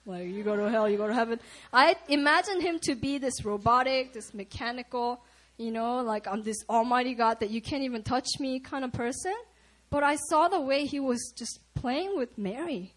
like 0.05 0.27
you 0.27 0.43
go 0.43 0.55
to 0.55 0.69
hell, 0.69 0.87
you 0.87 0.97
go 0.97 1.07
to 1.07 1.15
heaven. 1.15 1.39
I 1.73 1.95
imagined 2.07 2.61
him 2.61 2.77
to 2.83 2.93
be 2.93 3.17
this 3.17 3.43
robotic, 3.43 4.13
this 4.13 4.35
mechanical, 4.35 5.23
you 5.57 5.71
know, 5.71 6.01
like 6.01 6.27
I'm 6.27 6.43
this 6.43 6.57
almighty 6.69 7.15
God 7.15 7.39
that 7.39 7.49
you 7.49 7.59
can't 7.59 7.83
even 7.83 8.03
touch 8.03 8.27
me 8.39 8.59
kind 8.59 8.85
of 8.85 8.93
person. 8.93 9.33
But 9.91 10.03
I 10.03 10.15
saw 10.15 10.47
the 10.47 10.59
way 10.59 10.85
he 10.85 10.99
was 10.99 11.33
just 11.37 11.59
playing 11.75 12.17
with 12.17 12.37
Mary. 12.37 12.93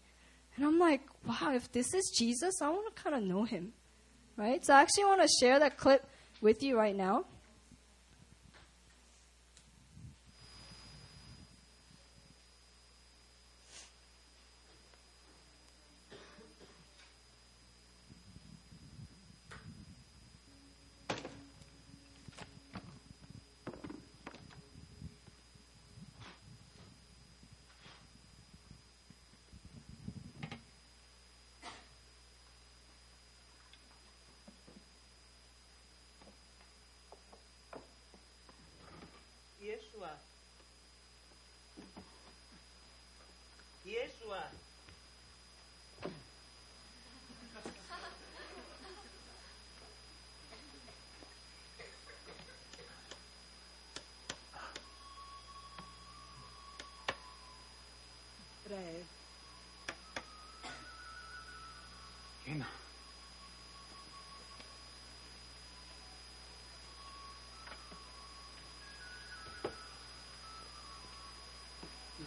And 0.55 0.65
I'm 0.65 0.79
like, 0.79 1.01
wow, 1.27 1.53
if 1.53 1.71
this 1.71 1.93
is 1.93 2.11
Jesus, 2.17 2.61
I 2.61 2.69
want 2.69 2.95
to 2.95 3.03
kind 3.03 3.15
of 3.15 3.21
know 3.21 3.43
him. 3.43 3.73
Right? 4.37 4.65
So 4.65 4.73
I 4.73 4.81
actually 4.81 5.05
want 5.05 5.21
to 5.21 5.29
share 5.39 5.59
that 5.59 5.77
clip 5.77 6.07
with 6.41 6.63
you 6.63 6.77
right 6.77 6.95
now. 6.95 7.25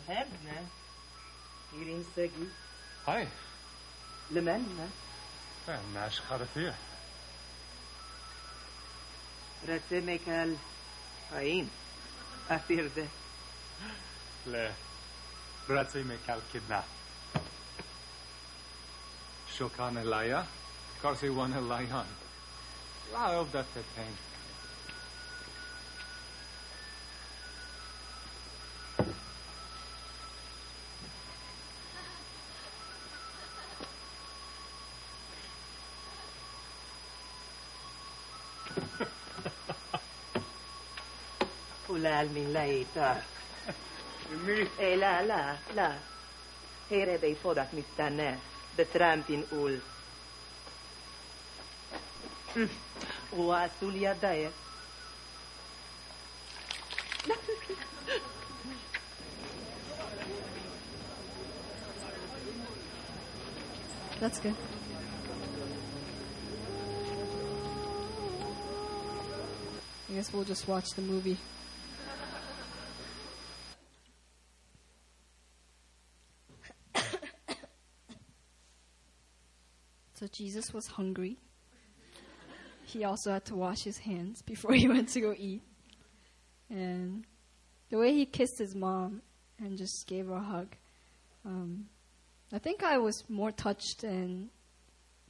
Lehebne. 0.08 0.66
Irin 1.80 2.06
segi. 2.14 2.48
Hi. 3.06 3.28
Lemenne. 4.30 4.88
Nash 5.94 6.20
Kharafia. 6.28 6.74
Retse 9.66 10.00
mekel. 10.00 10.56
Ain. 11.36 11.70
Afirde. 12.48 13.06
Le. 14.46 14.72
Bratzi 15.68 16.04
Mekal 16.04 16.40
Kidna. 16.52 16.82
Shokan 19.58 19.96
Elaya. 19.96 20.46
Karsi 21.02 21.28
Wan 21.36 21.52
Elayan. 21.52 22.06
La 23.12 23.40
of. 23.40 23.52
Hulal 23.52 23.64
min 42.32 42.52
laita. 42.52 43.22
Eh, 44.78 44.96
la, 44.96 45.20
la, 45.20 45.56
la. 45.74 45.92
Here 46.88 47.18
bei 47.18 47.34
fodak 47.34 47.72
mistane. 47.72 48.38
Betrampin 48.76 49.44
ul. 49.52 49.80
Mm. 52.54 52.68
Wa 53.32 53.68
sulia 53.80 54.14
dae. 54.20 54.50
That's 64.20 64.40
good. 64.40 64.56
I 70.10 70.14
guess 70.14 70.32
we'll 70.32 70.44
just 70.44 70.66
watch 70.66 70.88
the 70.96 71.02
movie. 71.02 71.36
Jesus 80.38 80.72
was 80.72 80.86
hungry. 80.86 81.36
He 82.84 83.02
also 83.02 83.32
had 83.32 83.44
to 83.46 83.56
wash 83.56 83.82
his 83.82 83.98
hands 83.98 84.40
before 84.40 84.72
he 84.82 84.86
went 84.86 85.08
to 85.10 85.20
go 85.20 85.34
eat. 85.36 85.62
And 86.70 87.24
the 87.90 87.98
way 87.98 88.14
he 88.14 88.24
kissed 88.24 88.56
his 88.56 88.76
mom 88.76 89.20
and 89.58 89.76
just 89.76 90.06
gave 90.06 90.26
her 90.26 90.34
a 90.34 90.40
hug, 90.40 90.76
um, 91.44 91.86
I 92.52 92.60
think 92.60 92.84
I 92.84 92.98
was 92.98 93.24
more 93.28 93.50
touched 93.50 94.04
and 94.04 94.48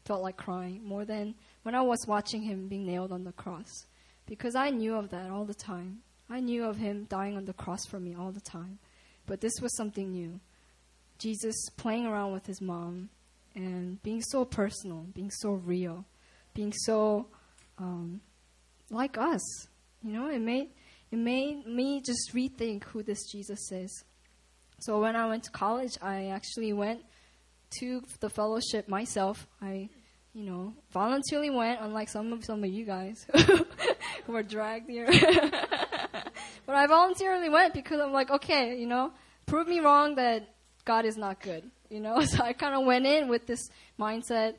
felt 0.04 0.22
like 0.22 0.36
crying 0.36 0.84
more 0.84 1.06
than 1.06 1.34
when 1.62 1.74
I 1.74 1.80
was 1.80 2.04
watching 2.06 2.42
him 2.42 2.68
being 2.68 2.84
nailed 2.84 3.10
on 3.10 3.24
the 3.24 3.32
cross. 3.32 3.86
Because 4.26 4.54
I 4.54 4.68
knew 4.68 4.94
of 4.94 5.08
that 5.08 5.30
all 5.30 5.46
the 5.46 5.54
time. 5.54 6.00
I 6.28 6.40
knew 6.40 6.66
of 6.66 6.76
him 6.76 7.06
dying 7.08 7.34
on 7.34 7.46
the 7.46 7.54
cross 7.54 7.86
for 7.86 7.98
me 7.98 8.14
all 8.14 8.30
the 8.30 8.42
time. 8.42 8.78
But 9.24 9.40
this 9.40 9.58
was 9.62 9.74
something 9.74 10.12
new. 10.12 10.38
Jesus 11.18 11.56
playing 11.78 12.04
around 12.04 12.32
with 12.32 12.44
his 12.44 12.60
mom 12.60 13.08
and 13.54 14.02
being 14.02 14.22
so 14.22 14.44
personal, 14.44 15.06
being 15.14 15.30
so 15.30 15.50
real, 15.52 16.04
being 16.54 16.72
so 16.72 17.26
um, 17.78 18.20
like 18.90 19.18
us. 19.18 19.42
You 20.02 20.12
know, 20.12 20.28
it 20.28 20.40
made 20.40 20.68
it 21.10 21.18
made 21.18 21.66
me 21.66 22.02
just 22.04 22.32
rethink 22.34 22.84
who 22.84 23.02
this 23.02 23.30
Jesus 23.30 23.72
is. 23.72 24.04
So 24.80 25.00
when 25.00 25.16
I 25.16 25.26
went 25.26 25.44
to 25.44 25.50
college, 25.50 25.92
I 26.00 26.26
actually 26.26 26.72
went 26.72 27.00
to 27.80 28.02
the 28.20 28.30
fellowship 28.30 28.88
myself. 28.88 29.46
I, 29.60 29.88
you 30.34 30.44
know, 30.44 30.74
voluntarily 30.92 31.50
went, 31.50 31.80
unlike 31.80 32.08
some 32.08 32.32
of 32.32 32.44
some 32.44 32.62
of 32.62 32.70
you 32.70 32.84
guys 32.84 33.26
who 34.24 34.32
were 34.32 34.42
dragged 34.42 34.88
here. 34.88 35.06
but 36.66 36.74
I 36.74 36.86
voluntarily 36.86 37.48
went 37.48 37.74
because 37.74 38.00
I'm 38.00 38.12
like, 38.12 38.30
okay, 38.30 38.78
you 38.78 38.86
know, 38.86 39.12
prove 39.46 39.66
me 39.66 39.80
wrong 39.80 40.14
that 40.16 40.48
God 40.88 41.04
is 41.04 41.18
not 41.18 41.42
good. 41.42 41.70
You 41.90 42.00
know, 42.00 42.20
so 42.32 42.42
I 42.42 42.54
kind 42.54 42.74
of 42.74 42.86
went 42.86 43.06
in 43.06 43.28
with 43.28 43.46
this 43.46 43.60
mindset. 44.00 44.54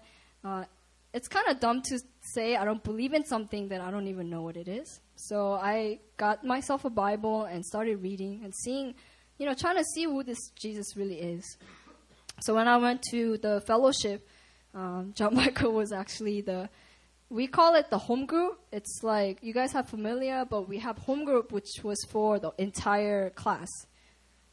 Uh, 0.46 0.65
it's 1.12 1.28
kind 1.28 1.48
of 1.50 1.60
dumb 1.60 1.82
to 1.89 2.00
say 2.36 2.56
I 2.56 2.63
don't 2.65 2.84
believe 2.84 3.13
in 3.13 3.26
something 3.26 3.70
that 3.70 3.82
I 3.82 3.89
don't 3.89 4.08
even 4.08 4.30
know 4.30 4.44
what 4.44 4.56
it 4.56 4.68
is. 4.68 5.00
So 5.15 5.54
I 5.54 6.00
got 6.18 6.46
myself 6.46 6.86
a 6.86 6.92
Bible 6.92 7.46
and 7.46 7.65
started 7.65 8.04
reading 8.04 8.42
and 8.44 8.54
seeing, 8.63 8.94
you 9.39 9.48
know, 9.48 9.56
trying 9.56 9.78
to 9.78 9.84
see 9.96 10.04
who 10.04 10.22
this 10.24 10.38
Jesus 10.56 10.96
really 10.96 11.20
is. 11.20 11.44
So 12.42 12.54
when 12.54 12.68
I 12.68 12.78
went 12.78 13.02
to 13.10 13.39
the 13.39 13.62
fellowship, 13.65 14.28
um, 14.76 15.13
John 15.18 15.34
Michael 15.34 15.74
was 15.74 15.92
actually 15.92 16.42
the, 16.42 16.70
we 17.32 17.48
call 17.48 17.74
it 17.74 17.89
the 17.89 17.98
home 17.98 18.28
group. 18.28 18.60
It's 18.72 19.00
like, 19.02 19.39
you 19.42 19.52
guys 19.52 19.72
have 19.72 19.89
familiar, 19.89 20.46
but 20.46 20.70
we 20.70 20.78
have 20.78 21.00
home 21.00 21.26
group, 21.26 21.52
which 21.52 21.72
was 21.84 21.98
for 22.12 22.38
the 22.38 22.52
entire 22.60 23.32
class. 23.32 23.68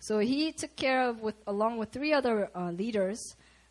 So 0.07 0.21
he 0.21 0.53
took 0.53 0.77
care 0.77 1.09
of, 1.09 1.21
with 1.21 1.35
along 1.49 1.79
with 1.79 1.91
three 1.91 2.13
other 2.13 2.49
uh, 2.55 2.71
leaders, 2.71 3.19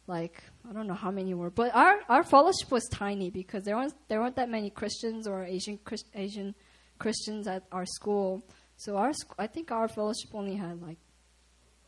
like 0.05 0.43
I 0.69 0.73
don't 0.73 0.85
know 0.85 0.93
how 0.93 1.09
many 1.09 1.33
were, 1.33 1.49
but 1.49 1.73
our 1.73 2.01
our 2.09 2.23
fellowship 2.23 2.69
was 2.71 2.83
tiny 2.91 3.29
because 3.29 3.63
there 3.63 3.77
weren't 3.77 3.93
there 4.09 4.19
weren't 4.19 4.35
that 4.35 4.49
many 4.49 4.69
Christians 4.69 5.27
or 5.27 5.45
Asian 5.45 5.77
Christ, 5.85 6.07
Asian 6.13 6.53
Christians 6.99 7.47
at 7.47 7.63
our 7.71 7.85
school. 7.85 8.45
So 8.75 8.97
our 8.97 9.13
sc- 9.13 9.39
I 9.39 9.47
think 9.47 9.71
our 9.71 9.87
fellowship 9.87 10.31
only 10.33 10.55
had 10.55 10.81
like 10.81 10.97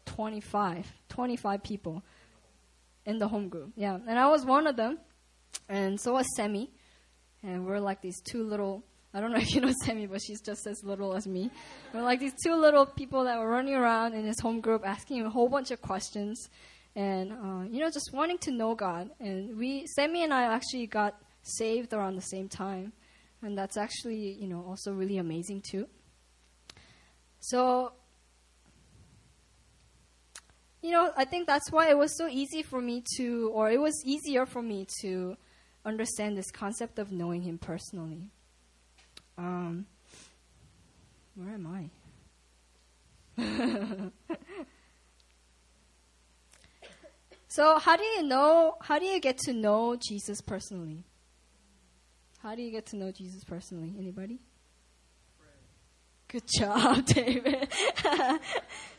25, 0.06 0.94
25 1.10 1.64
people 1.64 2.06
in 3.06 3.18
the 3.18 3.28
home 3.28 3.50
group. 3.50 3.74
Yeah, 3.76 3.98
and 4.08 4.18
I 4.18 4.30
was 4.30 4.46
one 4.46 4.66
of 4.66 4.78
them, 4.78 4.98
and 5.68 6.00
so 6.00 6.14
was 6.14 6.26
Semi, 6.38 6.72
and 7.44 7.66
we're 7.66 7.82
like 7.82 8.02
these 8.02 8.22
two 8.22 8.44
little. 8.44 8.86
I 9.18 9.20
don't 9.20 9.32
know 9.32 9.40
if 9.42 9.54
you 9.56 9.62
know 9.62 9.74
Sammy, 9.84 10.06
but 10.06 10.22
she's 10.22 10.42
just 10.42 10.68
as 10.68 10.84
little 10.84 11.16
as 11.16 11.26
me. 11.26 11.50
We're 11.92 12.04
like 12.04 12.20
these 12.20 12.36
two 12.44 12.54
little 12.54 12.86
people 12.86 13.24
that 13.24 13.40
were 13.40 13.50
running 13.50 13.74
around 13.74 14.14
in 14.14 14.26
his 14.26 14.40
home 14.40 14.62
group, 14.62 14.84
asking 14.86 15.18
him 15.18 15.26
a 15.26 15.30
whole 15.32 15.50
bunch 15.50 15.72
of 15.72 15.82
questions, 15.82 16.50
and 16.96 17.32
uh, 17.32 17.64
you 17.68 17.80
know, 17.80 17.90
just 17.90 18.12
wanting 18.14 18.38
to 18.40 18.52
know 18.52 18.76
God. 18.76 19.10
And 19.20 19.58
we, 19.58 19.88
Sammy 19.96 20.24
and 20.24 20.32
I, 20.32 20.54
actually 20.54 20.86
got 20.86 21.20
saved 21.42 21.94
around 21.94 22.16
the 22.16 22.22
same 22.22 22.48
time, 22.48 22.94
and 23.42 23.58
that's 23.58 23.76
actually 23.76 24.38
you 24.40 24.48
know 24.48 24.64
also 24.68 24.92
really 24.92 25.18
amazing 25.18 25.64
too. 25.68 25.88
So 27.40 27.94
you 30.84 30.92
know, 30.92 31.12
I 31.18 31.26
think 31.26 31.48
that's 31.48 31.72
why 31.72 31.90
it 31.90 31.98
was 31.98 32.16
so 32.16 32.28
easy 32.28 32.62
for 32.62 32.80
me 32.80 33.04
to, 33.18 33.52
or 33.54 33.72
it 33.72 33.82
was 33.82 34.00
easier 34.06 34.46
for 34.46 34.62
me 34.62 34.86
to 35.02 35.36
understand 35.84 36.38
this 36.38 36.52
concept 36.52 37.00
of 37.00 37.12
knowing 37.12 37.42
Him 37.42 37.58
personally. 37.58 38.30
Um, 39.38 39.86
where 41.36 41.54
am 41.54 41.68
I? 41.68 41.90
so, 47.48 47.78
how 47.78 47.96
do 47.96 48.04
you 48.04 48.24
know? 48.24 48.76
How 48.82 48.98
do 48.98 49.06
you 49.06 49.20
get 49.20 49.38
to 49.40 49.54
know 49.54 49.96
Jesus 49.96 50.42
personally? 50.42 51.04
How 52.40 52.56
do 52.56 52.64
you 52.64 52.72
get 52.72 52.88
to 52.88 52.96
know 52.96 53.12
Jesus 53.12 53.44
personally? 53.44 53.94
Anybody? 54.00 54.40
Good 56.28 56.44
job, 56.60 57.06
David. 57.14 57.70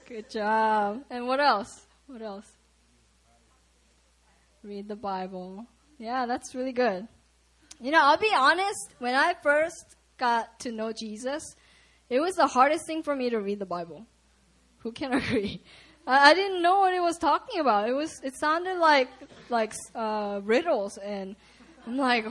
Good 0.08 0.30
job. 0.30 1.02
And 1.10 1.26
what 1.26 1.40
else? 1.40 1.86
What 2.06 2.22
else? 2.22 2.46
Read 4.62 4.88
the 4.88 4.96
Bible. 4.96 5.66
Yeah, 5.98 6.26
that's 6.26 6.54
really 6.54 6.72
good. 6.72 7.06
You 7.80 7.90
know, 7.90 8.00
I'll 8.02 8.16
be 8.16 8.32
honest, 8.34 8.94
when 8.98 9.14
I 9.14 9.34
first 9.42 9.96
got 10.18 10.60
to 10.60 10.72
know 10.72 10.92
Jesus, 10.92 11.42
it 12.10 12.20
was 12.20 12.34
the 12.34 12.46
hardest 12.46 12.86
thing 12.86 13.02
for 13.02 13.14
me 13.14 13.30
to 13.30 13.38
read 13.38 13.58
the 13.58 13.66
Bible. 13.66 14.06
Who 14.78 14.92
can 14.92 15.12
agree? 15.20 15.62
I, 16.06 16.30
I 16.30 16.34
didn't 16.34 16.62
know 16.62 16.80
what 16.80 16.94
it 16.94 17.02
was 17.02 17.18
talking 17.18 17.60
about. 17.60 17.88
It 17.88 17.94
was 17.94 18.20
it 18.22 18.34
sounded 18.38 18.78
like 18.78 19.08
like 19.48 19.74
uh, 19.94 20.40
riddles 20.44 20.98
and 20.98 21.36
I'm 21.86 21.96
like, 21.96 22.26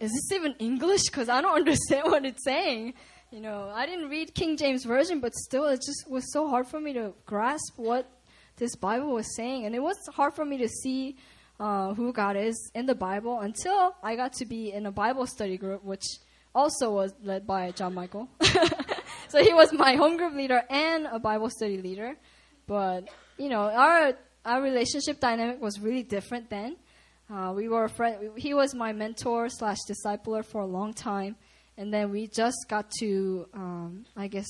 is 0.00 0.10
this 0.12 0.32
even 0.32 0.54
English? 0.58 1.04
Because 1.04 1.28
I 1.28 1.40
don't 1.40 1.56
understand 1.62 2.04
what 2.04 2.24
it's 2.24 2.44
saying. 2.44 2.94
You 3.30 3.40
know, 3.40 3.70
I 3.74 3.86
didn't 3.86 4.08
read 4.08 4.34
King 4.34 4.56
James 4.56 4.84
Version, 4.84 5.20
but 5.20 5.34
still, 5.34 5.66
it 5.66 5.82
just 5.84 6.08
was 6.08 6.32
so 6.32 6.48
hard 6.48 6.68
for 6.68 6.80
me 6.80 6.92
to 6.92 7.12
grasp 7.26 7.72
what 7.76 8.08
this 8.56 8.76
Bible 8.76 9.12
was 9.12 9.34
saying. 9.34 9.66
And 9.66 9.74
it 9.74 9.82
was 9.82 9.96
hard 10.14 10.34
for 10.34 10.44
me 10.44 10.58
to 10.58 10.68
see 10.68 11.16
uh, 11.58 11.92
who 11.94 12.12
God 12.12 12.36
is 12.36 12.70
in 12.74 12.86
the 12.86 12.94
Bible 12.94 13.40
until 13.40 13.96
I 14.02 14.16
got 14.16 14.32
to 14.34 14.46
be 14.46 14.72
in 14.72 14.86
a 14.86 14.92
Bible 14.92 15.26
study 15.26 15.56
group, 15.56 15.84
which 15.84 16.04
also 16.56 16.90
was 16.90 17.12
led 17.22 17.46
by 17.46 17.70
John 17.70 17.94
Michael. 17.94 18.28
so 19.28 19.44
he 19.44 19.52
was 19.52 19.72
my 19.72 19.94
home 19.94 20.16
group 20.16 20.34
leader 20.34 20.62
and 20.70 21.06
a 21.06 21.18
Bible 21.18 21.50
study 21.50 21.78
leader. 21.78 22.16
But, 22.66 23.08
you 23.38 23.48
know, 23.48 23.60
our, 23.60 24.14
our 24.44 24.62
relationship 24.62 25.20
dynamic 25.20 25.60
was 25.60 25.78
really 25.78 26.02
different 26.02 26.50
then. 26.50 26.76
Uh, 27.30 27.52
we 27.54 27.68
were 27.68 27.86
friend. 27.88 28.32
He 28.36 28.54
was 28.54 28.74
my 28.74 28.92
mentor 28.92 29.48
slash 29.48 29.78
discipler 29.88 30.44
for 30.44 30.62
a 30.62 30.66
long 30.66 30.94
time 30.94 31.36
and 31.76 31.92
then 31.92 32.10
we 32.10 32.26
just 32.26 32.66
got 32.68 32.90
to, 33.00 33.46
um, 33.52 34.06
I 34.16 34.28
guess, 34.28 34.46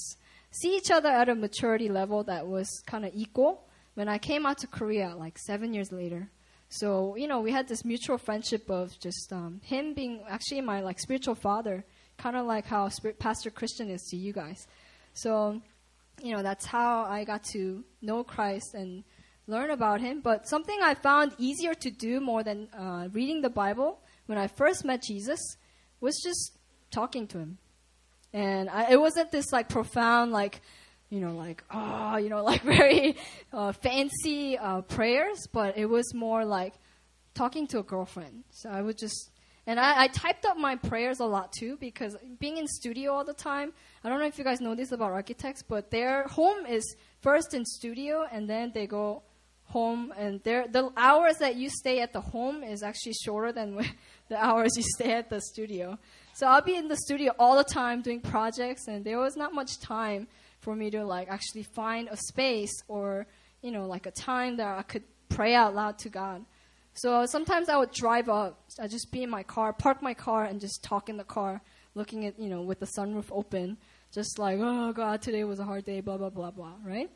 see 0.50 0.76
each 0.76 0.90
other 0.90 1.08
at 1.08 1.28
a 1.28 1.34
maturity 1.34 1.88
level 1.88 2.22
that 2.24 2.46
was 2.46 2.68
kind 2.86 3.04
of 3.04 3.12
equal 3.14 3.64
when 3.94 4.08
I 4.08 4.18
came 4.18 4.46
out 4.46 4.58
to 4.58 4.66
Korea, 4.66 5.14
like 5.16 5.38
seven 5.38 5.74
years 5.74 5.90
later. 5.90 6.30
So 6.68 7.16
you 7.16 7.26
know, 7.26 7.40
we 7.40 7.52
had 7.52 7.68
this 7.68 7.84
mutual 7.84 8.18
friendship 8.18 8.70
of 8.70 8.98
just 9.00 9.32
um, 9.32 9.60
him 9.64 9.94
being 9.94 10.22
actually 10.28 10.60
my 10.60 10.80
like 10.80 11.00
spiritual 11.00 11.34
father, 11.34 11.84
kind 12.18 12.36
of 12.36 12.46
like 12.46 12.66
how 12.66 12.88
Pastor 13.18 13.50
Christian 13.50 13.90
is 13.90 14.02
to 14.10 14.16
you 14.16 14.32
guys. 14.32 14.66
So 15.14 15.60
you 16.22 16.34
know, 16.34 16.42
that's 16.42 16.66
how 16.66 17.04
I 17.04 17.24
got 17.24 17.44
to 17.52 17.84
know 18.02 18.24
Christ 18.24 18.74
and 18.74 19.04
learn 19.46 19.70
about 19.70 20.00
him. 20.00 20.20
But 20.20 20.48
something 20.48 20.78
I 20.82 20.94
found 20.94 21.32
easier 21.38 21.74
to 21.74 21.90
do 21.90 22.20
more 22.20 22.42
than 22.42 22.68
uh, 22.76 23.08
reading 23.12 23.42
the 23.42 23.50
Bible 23.50 24.00
when 24.26 24.38
I 24.38 24.46
first 24.46 24.84
met 24.84 25.02
Jesus 25.02 25.40
was 26.00 26.20
just 26.22 26.58
talking 26.90 27.26
to 27.28 27.38
him. 27.38 27.58
And 28.32 28.68
I, 28.68 28.92
it 28.92 29.00
wasn't 29.00 29.30
this 29.30 29.52
like 29.52 29.68
profound, 29.68 30.32
like, 30.32 30.60
you 31.10 31.20
know, 31.20 31.34
like, 31.34 31.62
oh, 31.70 32.16
you 32.16 32.28
know, 32.28 32.42
like 32.52 32.62
very 32.62 33.16
uh, 33.52 33.72
fancy 33.72 34.58
uh, 34.58 34.82
prayers, 34.82 35.46
but 35.52 35.76
it 35.76 35.86
was 35.86 36.12
more 36.14 36.44
like 36.44 36.74
talking 37.34 37.66
to 37.68 37.78
a 37.78 37.82
girlfriend. 37.82 38.44
So 38.50 38.70
I 38.70 38.82
would 38.82 38.98
just, 38.98 39.30
And 39.66 39.80
I, 39.80 40.04
I 40.04 40.08
typed 40.08 40.46
up 40.46 40.56
my 40.56 40.76
prayers 40.76 41.18
a 41.18 41.24
lot 41.24 41.52
too 41.52 41.76
because 41.78 42.16
being 42.38 42.56
in 42.56 42.66
studio 42.68 43.12
all 43.12 43.24
the 43.24 43.34
time, 43.34 43.72
I 44.04 44.08
don't 44.08 44.20
know 44.20 44.26
if 44.26 44.38
you 44.38 44.44
guys 44.44 44.60
know 44.60 44.74
this 44.74 44.92
about 44.92 45.10
architects, 45.10 45.62
but 45.62 45.90
their 45.90 46.24
home 46.28 46.66
is 46.66 46.96
first 47.20 47.52
in 47.52 47.64
studio 47.64 48.26
and 48.30 48.48
then 48.48 48.70
they 48.72 48.86
go 48.86 49.22
home 49.64 50.12
and 50.16 50.40
their 50.44 50.68
the 50.68 50.92
hours 50.96 51.38
that 51.38 51.56
you 51.56 51.68
stay 51.68 52.00
at 52.00 52.12
the 52.12 52.20
home 52.20 52.62
is 52.62 52.84
actually 52.84 53.14
shorter 53.24 53.50
than 53.50 53.76
the 54.28 54.42
hours 54.42 54.76
you 54.76 54.84
stay 54.84 55.12
at 55.12 55.28
the 55.28 55.40
studio. 55.40 55.98
So 56.34 56.46
I'll 56.46 56.62
be 56.62 56.76
in 56.76 56.86
the 56.86 56.96
studio 56.96 57.32
all 57.38 57.56
the 57.56 57.64
time 57.64 58.02
doing 58.02 58.20
projects 58.20 58.86
and 58.86 59.04
there 59.04 59.18
was 59.18 59.36
not 59.36 59.52
much 59.52 59.80
time 59.80 60.28
for 60.60 60.76
me 60.76 60.90
to 60.90 61.04
like 61.04 61.28
actually 61.28 61.64
find 61.64 62.08
a 62.08 62.16
space 62.16 62.74
or, 62.86 63.26
you 63.62 63.72
know, 63.72 63.86
like 63.86 64.06
a 64.06 64.10
time 64.12 64.58
that 64.58 64.78
I 64.78 64.82
could 64.82 65.02
pray 65.28 65.54
out 65.54 65.74
loud 65.74 65.98
to 66.00 66.08
God. 66.08 66.44
So 66.96 67.26
sometimes 67.26 67.68
I 67.68 67.76
would 67.76 67.92
drive 67.92 68.30
up. 68.30 68.64
I'd 68.80 68.90
just 68.90 69.12
be 69.12 69.22
in 69.22 69.28
my 69.28 69.42
car, 69.42 69.74
park 69.74 70.00
my 70.00 70.14
car, 70.14 70.44
and 70.44 70.58
just 70.58 70.82
talk 70.82 71.10
in 71.10 71.18
the 71.18 71.24
car, 71.24 71.60
looking 71.94 72.24
at, 72.24 72.38
you 72.40 72.48
know, 72.48 72.62
with 72.62 72.80
the 72.80 72.86
sunroof 72.86 73.26
open, 73.30 73.76
just 74.12 74.38
like, 74.38 74.58
oh 74.62 74.94
God, 74.94 75.20
today 75.20 75.44
was 75.44 75.58
a 75.58 75.64
hard 75.64 75.84
day, 75.84 76.00
blah, 76.00 76.16
blah, 76.16 76.30
blah, 76.30 76.50
blah, 76.50 76.72
right? 76.82 77.10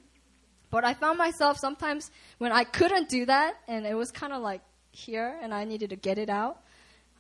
But 0.71 0.85
I 0.85 0.93
found 0.93 1.17
myself 1.17 1.57
sometimes 1.59 2.11
when 2.37 2.53
I 2.53 2.65
couldn't 2.65 3.09
do 3.09 3.25
that, 3.25 3.55
and 3.69 3.87
it 3.87 3.95
was 3.95 4.11
kind 4.11 4.35
of 4.35 4.43
like 4.43 4.61
here, 4.93 5.39
and 5.43 5.55
I 5.55 5.65
needed 5.65 5.91
to 5.91 5.97
get 5.97 6.19
it 6.19 6.29
out, 6.29 6.61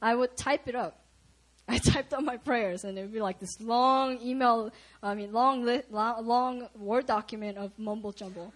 I 0.03 0.15
would 0.15 0.37
type 0.37 0.69
it 0.69 0.75
up. 0.75 1.03
I 1.69 1.79
typed 1.79 2.13
up 2.13 2.23
my 2.23 2.37
prayers, 2.37 2.85
and 2.85 2.99
it 2.99 3.03
would 3.03 3.13
be 3.13 3.21
like 3.21 3.39
this 3.39 3.59
long 3.59 4.21
email, 4.21 4.71
I 5.03 5.15
mean, 5.15 5.33
long, 5.33 5.65
li- 5.65 5.85
long, 5.91 6.27
long 6.27 6.69
Word 6.77 7.07
document 7.07 7.57
of 7.57 7.73
mumble 7.79 8.13
jumble. 8.13 8.53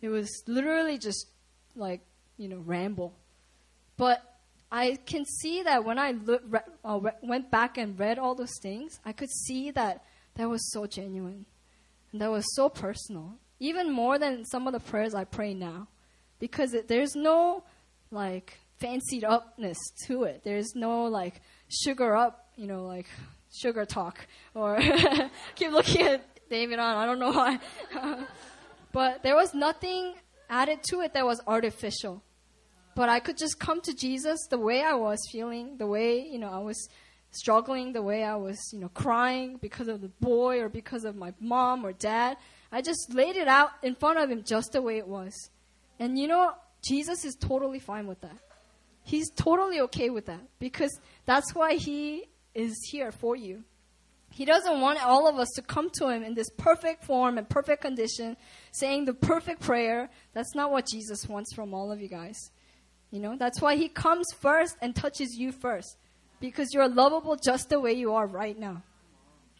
It 0.00 0.10
was 0.10 0.44
literally 0.46 0.96
just 0.96 1.26
like, 1.74 2.02
you 2.36 2.48
know, 2.48 2.58
ramble. 2.58 3.14
But 3.98 4.22
I 4.72 4.96
can 5.04 5.26
see 5.26 5.62
that 5.64 5.84
when 5.84 5.98
I 5.98 6.12
look, 6.12 6.42
re, 6.48 6.60
uh, 6.84 7.00
re, 7.02 7.10
went 7.22 7.50
back 7.50 7.76
and 7.76 7.98
read 7.98 8.18
all 8.18 8.34
those 8.34 8.56
things, 8.62 8.98
I 9.04 9.12
could 9.12 9.30
see 9.30 9.70
that 9.72 10.04
that 10.36 10.48
was 10.48 10.72
so 10.72 10.86
genuine. 10.86 11.44
And 12.12 12.22
that 12.22 12.30
was 12.30 12.44
so 12.54 12.70
personal. 12.70 13.34
Even 13.60 13.90
more 13.90 14.18
than 14.18 14.44
some 14.46 14.66
of 14.66 14.72
the 14.72 14.80
prayers 14.80 15.14
I 15.14 15.24
pray 15.24 15.52
now. 15.52 15.88
Because 16.38 16.72
it, 16.72 16.86
there's 16.88 17.14
no 17.16 17.64
like 18.10 18.58
fancied 18.78 19.24
upness 19.24 19.76
to 20.06 20.22
it. 20.22 20.42
There's 20.44 20.74
no 20.74 21.04
like 21.04 21.42
sugar 21.68 22.14
up, 22.14 22.48
you 22.56 22.68
know, 22.68 22.86
like 22.86 23.06
sugar 23.60 23.84
talk. 23.84 24.26
Or 24.54 24.78
keep 25.56 25.72
looking 25.72 26.02
at 26.02 26.48
David 26.48 26.78
on, 26.78 26.96
I 26.96 27.04
don't 27.04 27.18
know 27.18 27.32
why. 27.32 27.58
but 28.92 29.24
there 29.24 29.34
was 29.34 29.54
nothing 29.54 30.14
added 30.48 30.80
to 30.90 31.00
it 31.00 31.14
that 31.14 31.26
was 31.26 31.40
artificial. 31.46 32.22
But 32.98 33.08
I 33.08 33.20
could 33.20 33.38
just 33.38 33.60
come 33.60 33.80
to 33.82 33.94
Jesus 33.94 34.48
the 34.50 34.58
way 34.58 34.82
I 34.82 34.94
was 34.94 35.20
feeling, 35.30 35.76
the 35.76 35.86
way, 35.86 36.18
you 36.18 36.36
know, 36.36 36.48
I 36.48 36.58
was 36.58 36.88
struggling, 37.30 37.92
the 37.92 38.02
way 38.02 38.24
I 38.24 38.34
was, 38.34 38.58
you 38.72 38.80
know, 38.80 38.88
crying 38.88 39.56
because 39.62 39.86
of 39.86 40.00
the 40.00 40.08
boy 40.08 40.60
or 40.60 40.68
because 40.68 41.04
of 41.04 41.14
my 41.14 41.32
mom 41.38 41.86
or 41.86 41.92
dad. 41.92 42.38
I 42.72 42.82
just 42.82 43.14
laid 43.14 43.36
it 43.36 43.46
out 43.46 43.70
in 43.84 43.94
front 43.94 44.18
of 44.18 44.28
him 44.28 44.42
just 44.42 44.72
the 44.72 44.82
way 44.82 44.98
it 44.98 45.06
was. 45.06 45.32
And 46.00 46.18
you 46.18 46.26
know, 46.26 46.54
Jesus 46.82 47.24
is 47.24 47.36
totally 47.36 47.78
fine 47.78 48.08
with 48.08 48.20
that. 48.22 48.36
He's 49.04 49.30
totally 49.30 49.78
okay 49.82 50.10
with 50.10 50.26
that 50.26 50.40
because 50.58 50.98
that's 51.24 51.54
why 51.54 51.74
he 51.76 52.24
is 52.52 52.76
here 52.90 53.12
for 53.12 53.36
you. 53.36 53.62
He 54.32 54.44
doesn't 54.44 54.80
want 54.80 55.06
all 55.06 55.28
of 55.28 55.36
us 55.36 55.50
to 55.54 55.62
come 55.62 55.88
to 56.00 56.08
him 56.08 56.24
in 56.24 56.34
this 56.34 56.50
perfect 56.56 57.04
form 57.04 57.38
and 57.38 57.48
perfect 57.48 57.80
condition, 57.80 58.36
saying 58.72 59.04
the 59.04 59.14
perfect 59.14 59.60
prayer. 59.60 60.10
That's 60.32 60.56
not 60.56 60.72
what 60.72 60.88
Jesus 60.92 61.28
wants 61.28 61.54
from 61.54 61.72
all 61.72 61.92
of 61.92 62.00
you 62.00 62.08
guys. 62.08 62.50
You 63.10 63.20
know, 63.20 63.36
that's 63.36 63.60
why 63.60 63.76
he 63.76 63.88
comes 63.88 64.26
first 64.38 64.76
and 64.82 64.94
touches 64.94 65.36
you 65.38 65.52
first. 65.52 65.96
Because 66.40 66.68
you're 66.72 66.88
lovable 66.88 67.36
just 67.36 67.68
the 67.68 67.80
way 67.80 67.92
you 67.92 68.14
are 68.14 68.26
right 68.26 68.58
now. 68.58 68.82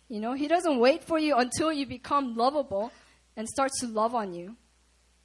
You 0.09 0.21
know, 0.21 0.33
he 0.35 0.49
doesn't 0.49 0.79
wait 0.79 1.05
for 1.05 1.19
you 1.19 1.37
until 1.37 1.73
you 1.73 1.87
become 1.87 2.37
lovable 2.37 2.93
and 3.37 3.49
starts 3.49 3.81
to 3.81 3.87
love 3.87 4.15
on 4.15 4.33
you. 4.33 4.57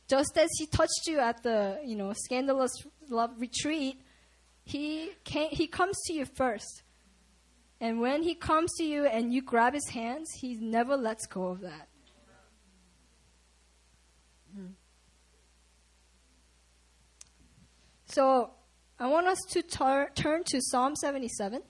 Just 0.10 0.38
as 0.38 0.50
he 0.58 0.66
touched 0.66 1.08
you 1.08 1.20
at 1.20 1.44
the, 1.44 1.80
you 1.86 1.96
know, 1.96 2.14
scandalous 2.14 2.72
love 3.10 3.32
retreat, 3.40 4.00
he 4.66 5.12
came, 5.24 5.50
he 5.52 5.68
comes 5.68 5.98
to 6.08 6.14
you 6.14 6.26
first. 6.26 6.84
And 7.80 8.00
when 8.00 8.24
he 8.24 8.36
comes 8.36 8.72
to 8.78 8.84
you 8.84 9.06
and 9.06 9.34
you 9.34 9.42
grab 9.42 9.74
his 9.74 9.90
hands, 9.90 10.30
he 10.40 10.56
never 10.56 10.96
lets 10.96 11.26
go 11.26 11.48
of 11.48 11.62
that. 11.62 11.88
So 18.14 18.52
I 19.00 19.08
want 19.08 19.26
us 19.26 19.40
to 19.54 19.64
tar- 19.64 20.12
turn 20.14 20.44
to 20.44 20.62
Psalm 20.62 20.96
77. 20.96 21.64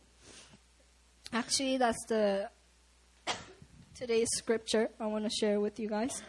Actually, 1.32 1.77
that's 1.77 2.03
the 2.10 2.49
today's 3.95 4.27
scripture 4.34 4.89
I 4.99 5.06
want 5.06 5.23
to 5.23 5.29
share 5.29 5.62
with 5.62 5.79
you 5.79 5.88
guys. 5.88 6.21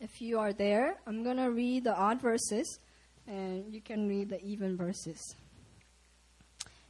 If 0.00 0.20
you 0.20 0.40
are 0.40 0.52
there, 0.52 0.96
I'm 1.06 1.22
going 1.22 1.36
to 1.36 1.52
read 1.52 1.84
the 1.84 1.94
odd 1.96 2.20
verses 2.20 2.80
and 3.26 3.72
you 3.72 3.80
can 3.80 4.08
read 4.08 4.30
the 4.30 4.42
even 4.42 4.76
verses. 4.76 5.36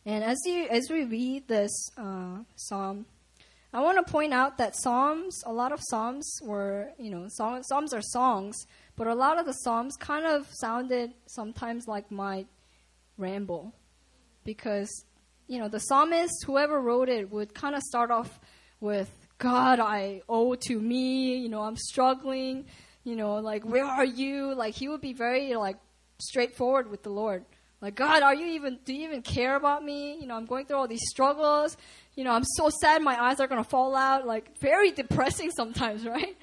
And 0.06 0.22
as 0.22 0.38
you 0.44 0.66
as 0.68 0.88
we 0.90 1.04
read 1.04 1.48
this 1.48 1.90
uh, 1.96 2.38
psalm, 2.56 3.06
I 3.72 3.80
want 3.80 4.04
to 4.04 4.12
point 4.12 4.32
out 4.32 4.58
that 4.58 4.76
psalms, 4.76 5.42
a 5.46 5.52
lot 5.52 5.72
of 5.72 5.80
psalms 5.88 6.38
were, 6.42 6.90
you 6.98 7.10
know, 7.10 7.26
song, 7.28 7.62
psalms 7.62 7.92
are 7.94 8.02
songs, 8.02 8.56
but 8.96 9.06
a 9.06 9.14
lot 9.14 9.38
of 9.38 9.46
the 9.46 9.52
psalms 9.52 9.96
kind 9.96 10.26
of 10.26 10.46
sounded 10.52 11.12
sometimes 11.26 11.88
like 11.88 12.10
my 12.10 12.46
ramble, 13.16 13.74
because 14.44 15.04
you 15.48 15.58
know 15.58 15.68
the 15.68 15.80
psalmist, 15.80 16.44
whoever 16.46 16.80
wrote 16.80 17.08
it, 17.08 17.30
would 17.30 17.54
kind 17.54 17.74
of 17.74 17.82
start 17.82 18.10
off 18.10 18.38
with 18.80 19.10
God, 19.38 19.80
I 19.80 20.22
owe 20.28 20.54
to 20.54 20.78
me, 20.78 21.38
you 21.38 21.48
know, 21.48 21.62
I'm 21.62 21.76
struggling, 21.76 22.66
you 23.02 23.16
know, 23.16 23.36
like 23.36 23.64
where 23.64 23.84
are 23.84 24.04
you? 24.04 24.54
Like 24.54 24.74
he 24.74 24.88
would 24.88 25.00
be 25.00 25.12
very 25.12 25.54
like 25.54 25.76
straightforward 26.18 26.90
with 26.90 27.02
the 27.02 27.10
Lord. 27.10 27.44
Like, 27.80 27.96
God, 27.96 28.22
are 28.22 28.34
you 28.34 28.46
even, 28.46 28.78
do 28.84 28.94
you 28.94 29.06
even 29.06 29.20
care 29.20 29.56
about 29.56 29.84
me? 29.84 30.18
You 30.18 30.26
know, 30.26 30.36
I'm 30.36 30.46
going 30.46 30.64
through 30.64 30.78
all 30.78 30.88
these 30.88 31.06
struggles. 31.06 31.76
You 32.14 32.24
know, 32.24 32.32
I'm 32.32 32.44
so 32.56 32.70
sad 32.70 33.02
my 33.02 33.22
eyes 33.22 33.40
are 33.40 33.46
going 33.46 33.62
to 33.62 33.68
fall 33.68 33.94
out. 33.94 34.26
Like, 34.26 34.58
very 34.58 34.90
depressing 34.90 35.50
sometimes, 35.56 36.06
right? 36.06 36.36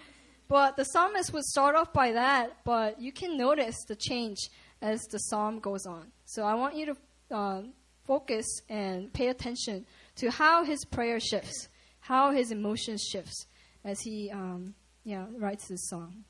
But 0.48 0.76
the 0.76 0.84
psalmist 0.84 1.34
would 1.34 1.46
start 1.46 1.76
off 1.76 1.94
by 1.94 2.12
that, 2.12 2.58
but 2.64 3.02
you 3.02 3.12
can 3.12 3.38
notice 3.38 3.76
the 3.88 3.96
change 3.96 4.38
as 4.82 5.02
the 5.10 5.18
psalm 5.18 5.60
goes 5.60 5.86
on. 5.86 6.12
So 6.26 6.44
I 6.44 6.56
want 6.56 6.76
you 6.76 6.94
to 7.30 7.36
um, 7.36 7.74
focus 8.06 8.46
and 8.70 9.12
pay 9.14 9.30
attention 9.30 9.86
to 10.18 10.30
how 10.30 10.64
his 10.64 10.84
prayer 10.86 11.20
shifts, 11.20 11.70
how 12.02 12.32
his 12.32 12.52
emotions 12.52 13.02
shifts 13.02 13.48
as 13.86 14.02
he, 14.02 14.30
um, 14.30 14.76
yeah, 15.06 15.26
writes 15.38 15.68
this 15.70 15.88
song. 15.88 16.26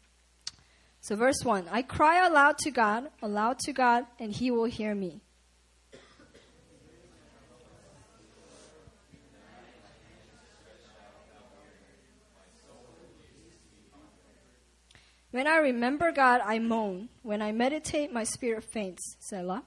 So, 1.01 1.15
verse 1.15 1.43
1 1.43 1.67
I 1.71 1.81
cry 1.81 2.25
aloud 2.25 2.59
to 2.59 2.69
God, 2.71 3.09
aloud 3.23 3.57
to 3.59 3.73
God, 3.73 4.05
and 4.19 4.31
he 4.31 4.51
will 4.51 4.65
hear 4.65 4.93
me. 4.93 5.21
When 15.31 15.47
I 15.47 15.57
remember 15.57 16.11
God, 16.11 16.41
I 16.45 16.59
moan. 16.59 17.09
When 17.23 17.41
I 17.41 17.51
meditate, 17.51 18.11
my 18.11 18.25
spirit 18.25 18.65
faints. 18.65 19.15
Selah. 19.19 19.63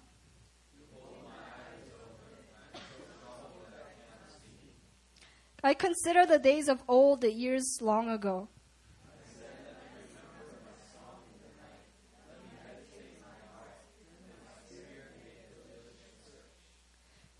I 5.64 5.72
consider 5.72 6.26
the 6.26 6.38
days 6.38 6.68
of 6.68 6.82
old, 6.86 7.22
the 7.22 7.32
years 7.32 7.78
long 7.80 8.10
ago. 8.10 8.48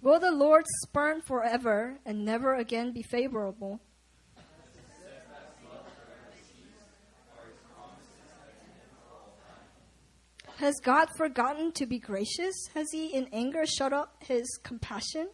Will 0.05 0.21
the 0.21 0.33
Lord 0.33 0.67
spurn 0.83 1.23
forever 1.23 1.99
and 2.05 2.27
never 2.27 2.57
again 2.57 2.93
be 2.93 3.03
favorable? 3.03 3.81
Has 10.59 10.75
God 10.83 11.09
forgotten 11.17 11.73
to 11.73 11.87
be 11.87 11.99
gracious? 11.99 12.55
Has 12.75 12.87
he 12.93 13.15
in 13.15 13.29
anger 13.33 13.65
shut 13.65 13.95
up 13.95 14.23
his 14.23 14.45
compassion? 14.63 15.31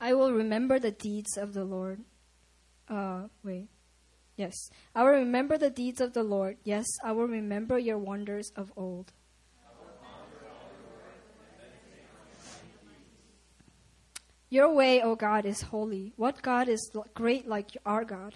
I 0.00 0.12
will 0.12 0.32
remember 0.32 0.78
the 0.78 0.92
deeds 0.92 1.36
of 1.36 1.54
the 1.54 1.64
Lord. 1.64 2.04
Uh, 2.88 3.26
wait. 3.42 3.66
Yes, 4.36 4.70
I 4.94 5.02
will 5.02 5.12
remember 5.12 5.56
the 5.56 5.70
deeds 5.70 6.00
of 6.00 6.12
the 6.12 6.22
Lord. 6.22 6.58
Yes, 6.62 6.86
I 7.02 7.12
will 7.12 7.26
remember 7.26 7.78
your 7.78 7.98
wonders 7.98 8.52
of 8.54 8.70
old. 8.76 9.12
Your 14.48 14.72
way, 14.72 15.02
O 15.02 15.16
God, 15.16 15.44
is 15.44 15.62
holy. 15.62 16.12
What 16.16 16.42
God 16.42 16.68
is 16.68 16.90
great 17.14 17.48
like 17.48 17.70
our 17.84 18.04
God? 18.04 18.34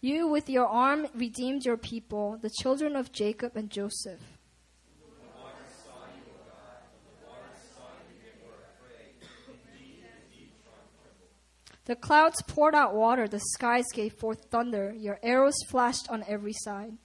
You 0.00 0.28
with 0.28 0.50
your 0.50 0.66
arm 0.66 1.08
redeemed 1.14 1.64
your 1.64 1.76
people, 1.76 2.38
the 2.40 2.50
children 2.50 2.94
of 2.94 3.10
Jacob 3.10 3.56
and 3.56 3.70
Joseph. 3.70 4.35
The 11.86 11.94
clouds 11.94 12.42
poured 12.42 12.74
out 12.74 12.94
water, 12.94 13.28
the 13.28 13.38
skies 13.38 13.84
gave 13.94 14.12
forth 14.14 14.46
thunder, 14.50 14.92
your 14.92 15.20
arrows 15.22 15.54
flashed 15.68 16.10
on 16.10 16.24
every 16.26 16.52
side. 16.52 16.98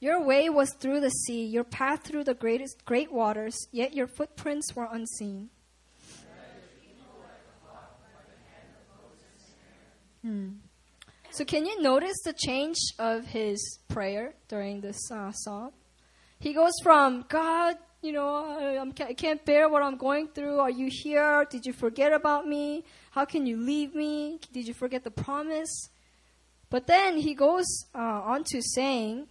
Your 0.00 0.24
way 0.24 0.48
was 0.48 0.72
through 0.72 1.00
the 1.00 1.10
sea, 1.10 1.44
your 1.44 1.62
path 1.62 2.04
through 2.04 2.24
the 2.24 2.32
greatest 2.32 2.86
great 2.86 3.12
waters, 3.12 3.54
yet 3.70 3.92
your 3.92 4.06
footprints 4.06 4.74
were 4.74 4.88
unseen. 4.90 5.50
Hmm. 10.22 10.48
So, 11.30 11.44
can 11.44 11.66
you 11.66 11.82
notice 11.82 12.16
the 12.24 12.32
change 12.32 12.78
of 12.98 13.26
his 13.26 13.78
prayer 13.88 14.34
during 14.48 14.80
this 14.80 14.98
uh, 15.10 15.32
psalm? 15.32 15.72
He 16.40 16.54
goes 16.54 16.72
from 16.82 17.26
God, 17.28 17.76
you 18.00 18.12
know, 18.12 18.34
I, 18.34 19.04
I 19.04 19.12
can't 19.12 19.44
bear 19.44 19.68
what 19.68 19.82
I'm 19.82 19.98
going 19.98 20.28
through. 20.28 20.58
Are 20.58 20.70
you 20.70 20.88
here? 20.90 21.46
Did 21.50 21.66
you 21.66 21.74
forget 21.74 22.14
about 22.14 22.48
me? 22.48 22.84
How 23.10 23.26
can 23.26 23.44
you 23.44 23.58
leave 23.58 23.94
me? 23.94 24.40
Did 24.50 24.66
you 24.66 24.72
forget 24.72 25.04
the 25.04 25.10
promise? 25.10 25.90
But 26.70 26.86
then 26.86 27.18
he 27.18 27.34
goes 27.34 27.66
uh, 27.94 27.98
on 27.98 28.44
to 28.52 28.62
saying, 28.62 29.26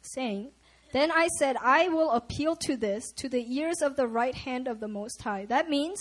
saying, 0.00 0.50
Then 0.92 1.12
I 1.12 1.28
said, 1.38 1.56
I 1.62 1.88
will 1.88 2.10
appeal 2.10 2.56
to 2.56 2.76
this, 2.76 3.12
to 3.18 3.28
the 3.28 3.44
ears 3.54 3.82
of 3.82 3.94
the 3.94 4.08
right 4.08 4.34
hand 4.34 4.66
of 4.66 4.80
the 4.80 4.88
Most 4.88 5.22
High. 5.22 5.44
That 5.44 5.68
means, 5.68 6.00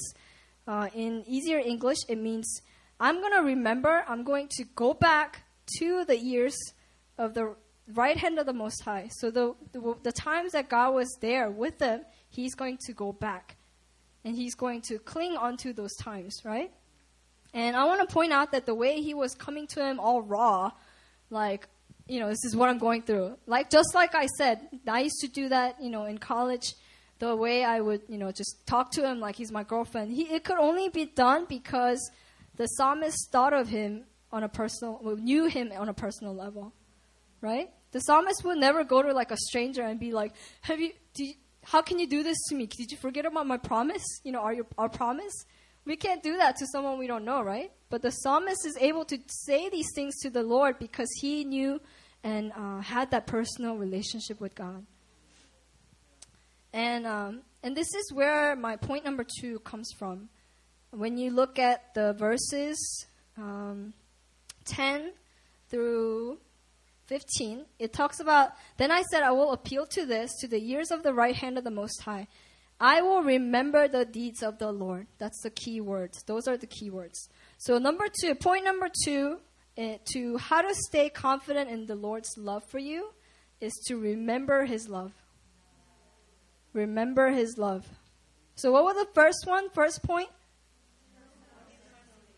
uh, 0.67 0.89
in 0.95 1.23
easier 1.27 1.59
English, 1.59 1.99
it 2.09 2.17
means, 2.17 2.61
I'm 2.99 3.19
going 3.19 3.34
to 3.34 3.43
remember, 3.43 4.03
I'm 4.07 4.23
going 4.23 4.47
to 4.57 4.63
go 4.75 4.95
back 4.95 5.43
to 5.77 6.03
the 6.03 6.17
ears 6.19 6.57
of 7.19 7.36
the 7.36 7.55
right 7.93 8.17
hand 8.17 8.39
of 8.39 8.45
the 8.45 8.53
Most 8.53 8.81
High. 8.83 9.09
So 9.11 9.31
the, 9.31 9.55
the, 9.71 9.95
the 10.03 10.11
times 10.11 10.53
that 10.53 10.69
God 10.69 10.93
was 10.93 11.17
there 11.21 11.49
with 11.49 11.77
them, 11.77 12.03
He's 12.29 12.55
going 12.55 12.77
to 12.85 12.93
go 12.93 13.11
back. 13.11 13.57
And 14.23 14.35
He's 14.35 14.55
going 14.55 14.81
to 14.83 14.99
cling 14.99 15.37
onto 15.37 15.73
those 15.73 15.95
times, 15.95 16.41
right? 16.43 16.71
And 17.53 17.75
I 17.75 17.85
want 17.85 18.07
to 18.07 18.13
point 18.13 18.31
out 18.31 18.51
that 18.51 18.65
the 18.65 18.75
way 18.75 19.01
He 19.01 19.13
was 19.13 19.35
coming 19.35 19.67
to 19.67 19.83
him 19.83 19.99
all 19.99 20.21
raw, 20.21 20.71
like, 21.29 21.67
you 22.07 22.19
know, 22.19 22.29
this 22.29 22.43
is 22.43 22.55
what 22.55 22.69
I'm 22.69 22.77
going 22.77 23.03
through. 23.03 23.37
Like, 23.45 23.69
just 23.69 23.93
like 23.93 24.15
I 24.15 24.25
said, 24.25 24.67
I 24.87 25.01
used 25.01 25.19
to 25.21 25.27
do 25.27 25.49
that, 25.49 25.81
you 25.81 25.89
know, 25.89 26.05
in 26.05 26.17
college. 26.17 26.73
The 27.19 27.35
way 27.35 27.63
I 27.63 27.81
would, 27.81 28.01
you 28.09 28.17
know, 28.17 28.31
just 28.31 28.65
talk 28.65 28.91
to 28.93 29.07
him 29.07 29.19
like 29.19 29.35
he's 29.35 29.51
my 29.51 29.63
girlfriend. 29.63 30.11
He, 30.11 30.23
it 30.23 30.43
could 30.43 30.57
only 30.57 30.89
be 30.89 31.05
done 31.05 31.45
because 31.47 32.11
the 32.55 32.65
psalmist 32.65 33.29
thought 33.31 33.53
of 33.53 33.69
him 33.69 34.05
on 34.31 34.43
a 34.43 34.49
personal, 34.49 34.99
knew 35.17 35.45
him 35.45 35.71
on 35.77 35.87
a 35.87 35.93
personal 35.93 36.33
level, 36.33 36.73
right? 37.39 37.69
The 37.91 37.99
psalmist 37.99 38.43
would 38.43 38.57
never 38.57 38.83
go 38.83 39.01
to 39.01 39.13
like 39.13 39.31
a 39.31 39.37
stranger 39.37 39.83
and 39.83 39.99
be 39.99 40.11
like, 40.11 40.33
"Have 40.61 40.79
you? 40.79 40.91
you 41.17 41.33
how 41.63 41.81
can 41.81 41.99
you 41.99 42.07
do 42.07 42.23
this 42.23 42.37
to 42.49 42.55
me? 42.55 42.65
Did 42.65 42.91
you 42.91 42.97
forget 42.97 43.25
about 43.25 43.45
my 43.45 43.57
promise? 43.57 44.03
You 44.23 44.31
know, 44.31 44.41
our 44.41 44.55
our 44.77 44.89
promise." 44.89 45.33
We 45.83 45.95
can't 45.95 46.21
do 46.21 46.37
that 46.37 46.57
to 46.57 46.67
someone 46.67 46.99
we 46.99 47.07
don't 47.07 47.25
know, 47.25 47.41
right? 47.41 47.71
But 47.89 48.03
the 48.03 48.11
psalmist 48.11 48.67
is 48.67 48.77
able 48.79 49.03
to 49.05 49.17
say 49.25 49.67
these 49.67 49.89
things 49.95 50.15
to 50.21 50.29
the 50.29 50.43
Lord 50.43 50.77
because 50.77 51.09
he 51.19 51.43
knew 51.43 51.81
and 52.23 52.51
uh, 52.55 52.81
had 52.81 53.09
that 53.11 53.25
personal 53.25 53.77
relationship 53.77 54.39
with 54.39 54.53
God. 54.53 54.85
And 56.71 57.07
um, 57.07 57.41
and 57.63 57.75
this 57.75 57.93
is 57.93 58.13
where 58.13 58.55
my 58.55 58.75
point 58.75 59.05
number 59.05 59.25
two 59.39 59.59
comes 59.59 59.91
from. 59.97 60.29
When 60.91 61.17
you 61.17 61.31
look 61.31 61.57
at 61.57 61.93
the 61.93 62.13
verses 62.13 63.05
um, 63.37 63.93
ten 64.65 65.13
through 65.69 66.37
15, 67.12 67.66
it 67.78 67.91
talks 67.91 68.22
about, 68.22 68.51
Then 68.78 68.89
I 68.89 69.01
said, 69.01 69.22
I 69.22 69.32
will 69.32 69.51
appeal 69.51 69.86
to 69.88 70.05
this, 70.05 70.32
to 70.39 70.47
the 70.47 70.62
years 70.62 70.91
of 70.91 71.03
the 71.03 71.14
right 71.14 71.36
hand 71.36 71.57
of 71.57 71.66
the 71.66 71.70
Most 71.70 72.03
High. 72.03 72.30
I 72.80 73.01
will 73.01 73.22
remember 73.22 73.89
the 73.89 74.05
deeds 74.05 74.41
of 74.41 74.59
the 74.59 74.72
Lord. 74.72 75.07
That's 75.18 75.41
the 75.43 75.49
key 75.49 75.82
words. 75.82 76.24
Those 76.24 76.47
are 76.47 76.55
the 76.55 76.68
key 76.68 76.89
words. 76.89 77.28
So, 77.57 77.78
number 77.80 78.05
two, 78.07 78.34
point 78.34 78.64
number 78.64 78.88
two, 79.03 79.39
uh, 79.78 79.97
to 80.14 80.38
how 80.38 80.62
to 80.62 80.74
stay 80.74 81.09
confident 81.09 81.70
in 81.70 81.86
the 81.86 81.95
Lord's 81.95 82.38
love 82.38 82.64
for 82.64 82.80
you 82.80 83.09
is 83.59 83.74
to 83.88 83.97
remember 83.97 84.64
His 84.64 84.88
love. 84.88 85.12
Remember 86.72 87.32
His 87.32 87.57
love. 87.57 87.89
So, 88.55 88.72
what 88.72 88.86
was 88.86 88.95
the 88.95 89.12
first 89.14 89.43
one? 89.45 89.70
First 89.72 90.01
point? 90.01 90.30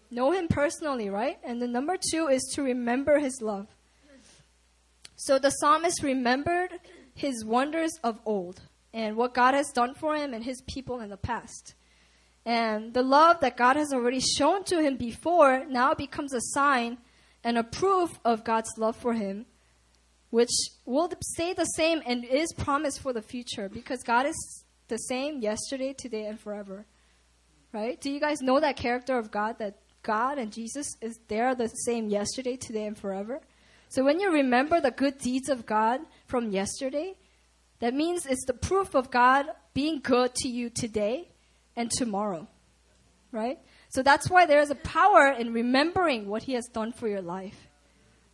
Know 0.10 0.32
Him 0.32 0.48
personally, 0.48 1.12
right? 1.12 1.38
And 1.44 1.62
the 1.62 1.68
number 1.68 1.96
two 2.12 2.28
is 2.28 2.42
to 2.56 2.64
remember 2.64 3.20
His 3.20 3.40
love. 3.40 3.68
So 5.16 5.40
the 5.40 5.52
psalmist 5.52 6.04
remembered 6.04 6.80
his 7.14 7.46
wonders 7.46 7.92
of 8.04 8.20
old 8.26 8.62
and 8.94 9.16
what 9.16 9.34
God 9.34 9.54
has 9.54 9.72
done 9.72 9.94
for 9.94 10.16
him 10.16 10.34
and 10.34 10.44
his 10.44 10.62
people 10.62 11.00
in 11.00 11.10
the 11.10 11.18
past. 11.18 11.76
And 12.46 12.94
the 12.94 13.04
love 13.04 13.40
that 13.40 13.58
God 13.58 13.76
has 13.76 13.94
already 13.94 14.20
shown 14.20 14.64
to 14.66 14.82
him 14.82 14.98
before 14.98 15.66
now 15.66 15.94
becomes 15.94 16.34
a 16.34 16.42
sign 16.42 16.98
and 17.44 17.58
a 17.58 17.64
proof 17.64 18.20
of 18.26 18.44
God's 18.44 18.72
love 18.78 18.96
for 18.96 19.14
him, 19.14 19.46
which 20.30 20.52
will 20.86 21.12
stay 21.34 21.54
the 21.54 21.66
same 21.66 22.02
and 22.06 22.26
is 22.26 22.52
promised 22.58 23.00
for 23.00 23.14
the 23.14 23.22
future 23.22 23.70
because 23.70 24.04
God 24.04 24.26
is 24.26 24.64
the 24.88 24.98
same 24.98 25.40
yesterday, 25.40 25.94
today, 25.94 26.26
and 26.26 26.40
forever. 26.40 26.86
Right? 27.72 28.00
Do 28.00 28.12
you 28.12 28.20
guys 28.20 28.42
know 28.42 28.60
that 28.60 28.76
character 28.76 29.18
of 29.18 29.32
God 29.32 29.58
that 29.60 29.78
God 30.04 30.38
and 30.38 30.52
Jesus 30.52 30.88
is 31.02 31.18
they're 31.28 31.56
the 31.56 31.70
same 31.70 32.10
yesterday, 32.10 32.58
today, 32.58 32.86
and 32.86 32.98
forever? 32.98 33.42
So 33.94 34.04
when 34.04 34.20
you 34.20 34.32
remember 34.32 34.82
the 34.82 34.90
good 34.90 35.20
deeds 35.20 35.50
of 35.50 35.68
God 35.68 36.02
from 36.26 36.50
yesterday, 36.50 37.14
that 37.80 37.94
means 37.94 38.26
it's 38.26 38.44
the 38.46 38.56
proof 38.56 38.96
of 38.96 39.12
God 39.12 39.46
being 39.76 40.00
good 40.00 40.34
to 40.38 40.48
you 40.48 40.72
today 40.72 41.30
and 41.76 41.92
tomorrow. 41.92 42.48
Right? 43.32 43.60
So 43.90 44.02
that's 44.02 44.32
why 44.32 44.48
there 44.48 44.62
is 44.62 44.72
a 44.72 44.76
power 44.76 45.28
in 45.38 45.54
remembering 45.54 46.28
what 46.28 46.42
He 46.42 46.54
has 46.54 46.66
done 46.74 46.92
for 46.92 47.08
your 47.08 47.22
life. 47.22 47.68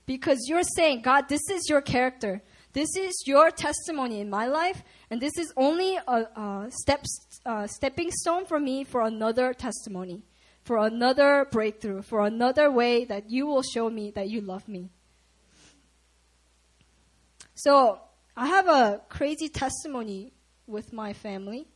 Because 0.05 0.39
you're 0.47 0.63
saying, 0.63 1.01
God, 1.01 1.27
this 1.27 1.41
is 1.51 1.67
your 1.67 1.81
character. 1.81 2.41
This 2.71 2.95
is 2.95 3.23
your 3.25 3.51
testimony 3.51 4.21
in 4.21 4.29
my 4.29 4.47
life, 4.47 4.81
and 5.09 5.19
this 5.19 5.37
is 5.37 5.51
only 5.57 5.97
a, 5.97 6.01
a 6.11 6.67
step, 6.69 7.03
uh, 7.45 7.67
stepping 7.67 8.11
stone 8.11 8.45
for 8.45 8.61
me 8.61 8.85
for 8.85 9.01
another 9.01 9.53
testimony, 9.53 10.23
for 10.63 10.77
another 10.77 11.47
breakthrough, 11.51 12.01
for 12.01 12.25
another 12.25 12.71
way 12.71 13.03
that 13.03 13.29
you 13.29 13.45
will 13.45 13.63
show 13.63 13.89
me 13.89 14.11
that 14.11 14.29
you 14.29 14.39
love 14.39 14.65
me. 14.69 14.91
So 17.63 17.99
I 18.37 18.47
have 18.47 18.69
a 18.69 19.01
crazy 19.09 19.49
testimony 19.49 20.31
with 20.65 20.93
my 20.93 21.11
family. 21.11 21.67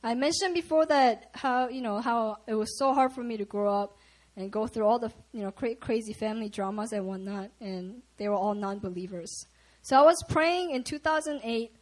I 0.00 0.14
mentioned 0.14 0.54
before 0.54 0.86
that 0.86 1.30
how 1.34 1.68
you 1.68 1.82
know 1.82 1.98
how 1.98 2.36
it 2.46 2.54
was 2.54 2.78
so 2.78 2.94
hard 2.94 3.12
for 3.12 3.24
me 3.24 3.36
to 3.38 3.44
grow 3.44 3.74
up 3.82 3.98
and 4.36 4.52
go 4.52 4.68
through 4.68 4.86
all 4.86 5.00
the 5.00 5.10
you 5.32 5.42
know 5.42 5.50
cra- 5.50 5.74
crazy 5.74 6.12
family 6.12 6.48
dramas 6.48 6.92
and 6.92 7.04
whatnot, 7.06 7.50
and 7.60 8.02
they 8.16 8.28
were 8.28 8.36
all 8.36 8.54
non-believers. 8.54 9.46
So 9.82 9.98
I 9.98 10.02
was 10.02 10.22
praying 10.28 10.70
in 10.70 10.84
2008. 10.84 11.72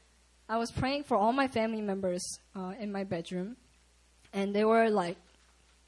I 0.48 0.56
was 0.56 0.70
praying 0.70 1.04
for 1.04 1.18
all 1.18 1.34
my 1.34 1.48
family 1.48 1.82
members 1.82 2.24
uh, 2.56 2.72
in 2.80 2.90
my 2.90 3.04
bedroom, 3.04 3.58
and 4.32 4.54
there 4.54 4.66
were 4.66 4.88
like 4.88 5.18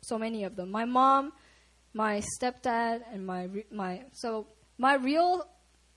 so 0.03 0.19
many 0.19 0.45
of 0.45 0.55
them. 0.55 0.71
My 0.71 0.85
mom, 0.85 1.33
my 1.95 2.23
stepdad, 2.39 3.05
and 3.11 3.27
my 3.27 3.45
re- 3.45 3.67
my 3.71 4.03
so 4.13 4.49
my 4.77 4.97
real 4.97 5.47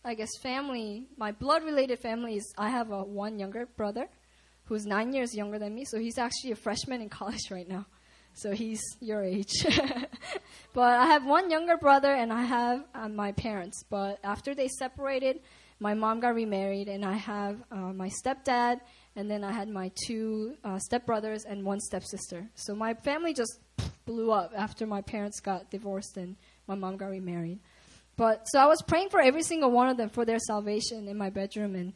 I 0.08 0.14
guess 0.14 0.30
family, 0.42 1.04
my 1.18 1.34
blood 1.34 1.66
related 1.66 2.00
family 2.00 2.38
is 2.38 2.54
I 2.58 2.70
have 2.70 2.92
a 2.92 3.04
one 3.04 3.40
younger 3.40 3.66
brother 3.66 4.08
who's 4.64 4.86
nine 4.86 5.12
years 5.12 5.36
younger 5.36 5.60
than 5.60 5.76
me, 5.76 5.84
so 5.84 6.00
he's 6.00 6.18
actually 6.18 6.52
a 6.52 6.56
freshman 6.56 7.02
in 7.02 7.10
college 7.20 7.52
right 7.52 7.68
now. 7.68 7.86
So 8.34 8.54
he's 8.54 8.80
your 9.02 9.22
age. 9.22 9.52
but 10.74 10.94
I 10.94 11.08
have 11.08 11.26
one 11.26 11.52
younger 11.52 11.76
brother 11.76 12.14
and 12.14 12.32
I 12.32 12.44
have 12.44 12.86
uh, 12.96 13.10
my 13.10 13.34
parents. 13.34 13.84
But 13.90 14.20
after 14.24 14.56
they 14.56 14.70
separated, 14.70 15.42
my 15.82 15.94
mom 15.94 16.22
got 16.22 16.36
remarried 16.36 16.88
and 16.88 17.04
I 17.04 17.16
have 17.16 17.62
uh, 17.70 17.92
my 17.92 18.10
stepdad 18.10 18.80
and 19.18 19.30
then 19.30 19.44
I 19.44 19.52
had 19.52 19.68
my 19.68 19.92
two 20.06 20.56
uh, 20.64 20.80
stepbrothers 20.90 21.44
and 21.46 21.66
one 21.66 21.82
stepsister. 21.82 22.48
So 22.56 22.74
my 22.76 22.94
family 22.94 23.34
just 23.34 23.60
blew 24.06 24.32
up 24.32 24.54
after 24.56 24.88
my 24.88 25.02
parents 25.02 25.42
got 25.42 25.70
divorced 25.70 26.16
and 26.16 26.38
my 26.66 26.76
mom 26.76 26.96
got 26.96 27.10
remarried. 27.10 27.60
But 28.18 28.46
so 28.50 28.60
I 28.60 28.66
was 28.66 28.82
praying 28.82 29.10
for 29.10 29.22
every 29.22 29.44
single 29.44 29.72
one 29.72 29.90
of 29.90 29.98
them 29.98 30.10
for 30.10 30.26
their 30.26 30.40
salvation 30.40 31.08
in 31.08 31.18
my 31.18 31.30
bedroom, 31.30 31.76
and 31.76 31.94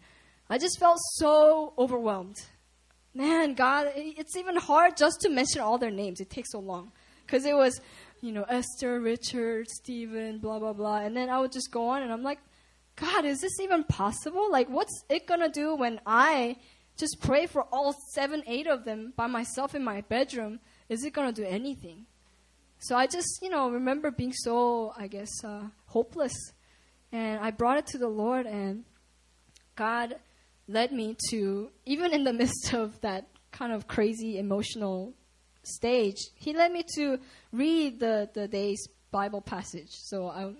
I 0.49 0.59
just 0.59 0.80
felt 0.80 0.99
so 1.15 1.74
overwhelmed. 1.78 2.38
Man, 3.13 3.55
God, 3.55 3.91
it's 3.95 4.38
even 4.38 4.55
hard 4.55 4.95
just 4.95 5.19
to 5.22 5.30
mention 5.30 5.61
all 5.61 5.78
their 5.78 5.91
names. 5.91 6.22
It 6.22 6.30
takes 6.30 6.51
so 6.51 6.59
long. 6.59 6.91
Because 7.26 7.45
it 7.45 7.55
was, 7.55 7.82
you 8.22 8.32
know, 8.32 8.43
Esther, 8.43 8.99
Richard, 8.99 9.67
Stephen, 9.69 10.38
blah, 10.38 10.59
blah, 10.59 10.74
blah. 10.74 10.97
And 10.97 11.17
then 11.17 11.30
I 11.30 11.39
would 11.39 11.51
just 11.51 11.72
go 11.72 11.89
on, 11.89 12.03
and 12.03 12.13
I'm 12.13 12.24
like, 12.24 12.39
God, 12.95 13.26
is 13.26 13.39
this 13.41 13.59
even 13.59 13.84
possible? 13.84 14.51
Like, 14.51 14.69
what's 14.69 15.03
it 15.09 15.26
gonna 15.26 15.49
do 15.49 15.76
when 15.76 15.99
I 16.05 16.57
just 16.97 17.19
pray 17.19 17.47
for 17.47 17.63
all 17.72 17.95
seven, 18.13 18.43
eight 18.45 18.67
of 18.67 18.86
them 18.86 19.13
by 19.15 19.28
myself 19.28 19.74
in 19.74 19.84
my 19.84 20.01
bedroom? 20.01 20.59
Is 20.88 21.03
it 21.03 21.13
gonna 21.13 21.32
do 21.32 21.43
anything? 21.43 22.05
So 22.82 22.95
I 22.95 23.05
just, 23.05 23.39
you 23.43 23.49
know, 23.49 23.69
remember 23.69 24.09
being 24.09 24.34
so, 24.34 24.91
I 24.97 25.05
guess, 25.05 25.29
uh, 25.43 25.67
hopeless. 25.86 26.34
And 27.11 27.39
I 27.39 27.51
brought 27.51 27.77
it 27.77 27.86
to 27.88 27.99
the 27.99 28.07
Lord, 28.07 28.47
and 28.47 28.86
God 29.75 30.15
led 30.67 30.91
me 30.91 31.15
to, 31.29 31.69
even 31.86 32.11
in 32.11 32.23
the 32.23 32.34
midst 32.41 32.73
of 32.73 32.99
that 33.01 33.27
kind 33.51 33.71
of 33.71 33.88
crazy 33.88 34.39
emotional 34.39 35.13
stage, 35.61 36.17
He 36.34 36.53
led 36.53 36.71
me 36.71 36.84
to 36.95 37.19
read 37.51 37.99
the, 37.99 38.29
the 38.34 38.47
day's 38.47 38.84
Bible 39.11 39.41
passage. 39.41 39.91
So 39.91 40.29
I, 40.29 40.51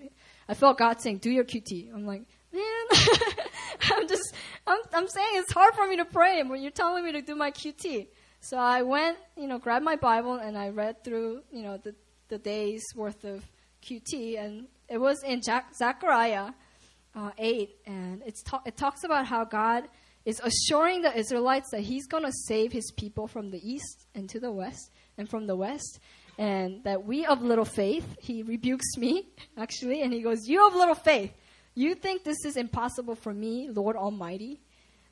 I 0.48 0.54
felt 0.54 0.78
God 0.78 1.00
saying, 1.00 1.18
"Do 1.18 1.30
your 1.30 1.44
QT." 1.44 1.92
I'm 1.92 2.06
like, 2.06 2.22
man, 2.52 2.62
I'm 3.80 4.06
just, 4.06 4.32
I'm, 4.66 4.78
I'm 4.92 5.08
saying 5.08 5.28
it's 5.32 5.52
hard 5.52 5.74
for 5.74 5.88
me 5.88 5.96
to 5.96 6.04
pray 6.04 6.40
when 6.44 6.62
you're 6.62 6.70
telling 6.70 7.04
me 7.04 7.12
to 7.12 7.22
do 7.22 7.34
my 7.34 7.50
QT. 7.50 8.06
So 8.40 8.58
I 8.58 8.82
went, 8.82 9.18
you 9.36 9.46
know, 9.46 9.58
grabbed 9.58 9.84
my 9.84 9.96
Bible 9.96 10.34
and 10.34 10.58
I 10.58 10.68
read 10.68 11.02
through, 11.04 11.42
you 11.52 11.62
know, 11.62 11.78
the 11.78 11.94
the 12.32 12.38
day's 12.38 12.82
worth 12.96 13.24
of 13.24 13.44
QT, 13.82 14.42
and 14.42 14.66
it 14.88 14.96
was 14.96 15.22
in 15.22 15.42
Jac- 15.42 15.74
Zechariah 15.74 16.52
uh, 17.14 17.30
8, 17.36 17.70
and 17.84 18.22
it's 18.24 18.42
ta- 18.42 18.62
it 18.64 18.74
talks 18.74 19.04
about 19.04 19.26
how 19.26 19.44
God 19.44 19.84
is 20.24 20.40
assuring 20.42 21.02
the 21.02 21.14
Israelites 21.14 21.68
that 21.72 21.82
He's 21.82 22.06
going 22.06 22.24
to 22.24 22.32
save 22.46 22.72
His 22.72 22.90
people 22.96 23.28
from 23.28 23.50
the 23.50 23.60
east 23.62 24.06
and 24.14 24.30
to 24.30 24.40
the 24.40 24.50
west, 24.50 24.92
and 25.18 25.28
from 25.28 25.46
the 25.46 25.54
west, 25.54 26.00
and 26.38 26.82
that 26.84 27.04
we 27.04 27.26
of 27.26 27.42
little 27.42 27.66
faith, 27.66 28.16
He 28.18 28.42
rebukes 28.42 28.96
me, 28.96 29.28
actually, 29.58 30.00
and 30.00 30.10
He 30.10 30.22
goes, 30.22 30.48
You 30.48 30.66
of 30.66 30.74
little 30.74 30.94
faith, 30.94 31.34
you 31.74 31.94
think 31.94 32.24
this 32.24 32.46
is 32.46 32.56
impossible 32.56 33.14
for 33.14 33.34
me, 33.34 33.68
Lord 33.68 33.94
Almighty? 33.94 34.62